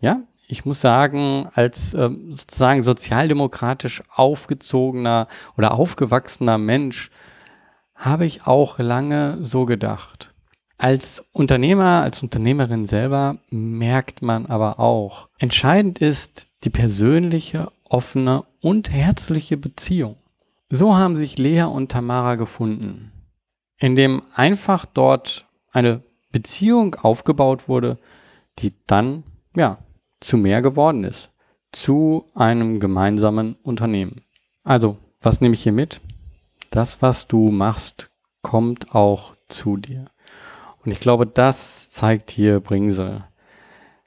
ja, 0.01 0.21
ich 0.47 0.65
muss 0.65 0.81
sagen, 0.81 1.49
als 1.55 1.95
ähm, 1.95 2.35
sozusagen 2.35 2.83
sozialdemokratisch 2.83 4.03
aufgezogener 4.15 5.27
oder 5.57 5.75
aufgewachsener 5.75 6.59
Mensch 6.59 7.11
habe 7.95 8.27
ich 8.27 8.47
auch 8.47 8.79
lange 8.79 9.39
so 9.41 9.65
gedacht. 9.65 10.34
Als 10.85 11.25
Unternehmer, 11.33 12.03
als 12.03 12.23
Unternehmerin 12.23 12.85
selber 12.85 13.39
merkt 13.49 14.21
man 14.21 14.45
aber 14.45 14.79
auch, 14.79 15.31
entscheidend 15.39 15.99
ist 15.99 16.49
die 16.65 16.69
persönliche, 16.69 17.73
offene 17.85 18.45
und 18.61 18.91
herzliche 18.91 19.57
Beziehung. 19.57 20.17
So 20.69 20.95
haben 20.95 21.17
sich 21.17 21.39
Lea 21.39 21.63
und 21.63 21.91
Tamara 21.91 22.35
gefunden 22.35 23.13
in 23.79 23.97
dem 23.97 24.21
einfach 24.35 24.85
dort 24.85 25.47
eine 25.73 26.03
Beziehung 26.33 26.97
aufgebaut 26.97 27.67
wurde, 27.67 27.99
die 28.59 28.75
dann 28.87 29.25
ja 29.57 29.79
zu 30.21 30.37
mehr 30.37 30.61
geworden 30.61 31.05
ist, 31.05 31.31
zu 31.73 32.27
einem 32.35 32.79
gemeinsamen 32.79 33.57
Unternehmen. 33.63 34.23
Also, 34.63 34.99
was 35.23 35.41
nehme 35.41 35.55
ich 35.55 35.63
hier 35.63 35.73
mit? 35.73 36.03
Das, 36.71 37.01
was 37.01 37.27
du 37.27 37.49
machst, 37.49 38.11
kommt 38.43 38.95
auch 38.95 39.35
zu 39.49 39.77
dir. 39.77 40.07
Und 40.85 40.93
ich 40.93 41.01
glaube, 41.01 41.27
das 41.27 41.89
zeigt 41.89 42.31
hier 42.31 42.61
Bringsel. 42.61 43.25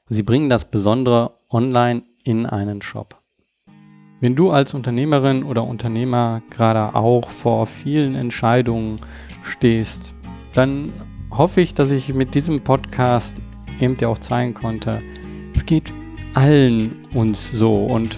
Sie 0.06 0.22
bringen 0.22 0.48
das 0.48 0.64
Besondere 0.64 1.32
online 1.50 2.02
in 2.22 2.46
einen 2.46 2.82
Shop. 2.82 3.20
Wenn 4.20 4.36
du 4.36 4.50
als 4.50 4.74
Unternehmerin 4.74 5.42
oder 5.42 5.64
Unternehmer 5.64 6.42
gerade 6.50 6.94
auch 6.94 7.30
vor 7.30 7.66
vielen 7.66 8.14
Entscheidungen 8.14 8.96
stehst, 9.42 10.14
dann 10.54 10.92
hoffe 11.30 11.60
ich, 11.60 11.74
dass 11.74 11.90
ich 11.90 12.14
mit 12.14 12.34
diesem 12.34 12.60
Podcast 12.60 13.36
eben 13.80 13.96
dir 13.96 14.08
auch 14.08 14.18
zeigen 14.18 14.54
konnte, 14.54 15.02
es 15.54 15.66
geht 15.66 15.92
allen 16.34 16.92
uns 17.14 17.50
so 17.52 17.70
und 17.70 18.16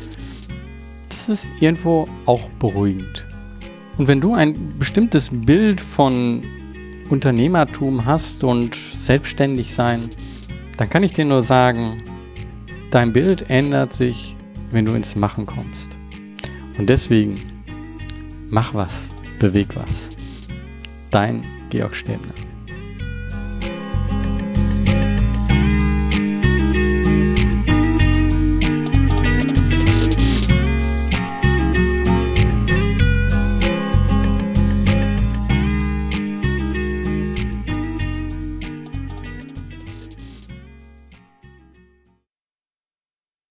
das 1.08 1.28
ist 1.28 1.52
irgendwo 1.60 2.06
auch 2.26 2.48
beruhigend. 2.58 3.26
Und 3.98 4.08
wenn 4.08 4.20
du 4.20 4.34
ein 4.34 4.54
bestimmtes 4.78 5.28
Bild 5.44 5.80
von 5.80 6.42
Unternehmertum 7.10 8.04
hast 8.04 8.44
und 8.44 8.74
selbstständig 8.74 9.74
sein, 9.74 10.08
dann 10.76 10.88
kann 10.88 11.02
ich 11.02 11.12
dir 11.12 11.24
nur 11.24 11.42
sagen, 11.42 12.02
dein 12.90 13.12
Bild 13.12 13.50
ändert 13.50 13.92
sich, 13.92 14.36
wenn 14.72 14.84
du 14.84 14.94
ins 14.94 15.16
Machen 15.16 15.46
kommst. 15.46 15.90
Und 16.78 16.88
deswegen, 16.88 17.36
mach 18.50 18.72
was, 18.74 19.08
beweg 19.38 19.68
was. 19.74 20.10
Dein 21.10 21.42
Georg 21.70 21.94
Stäbner. 21.94 22.39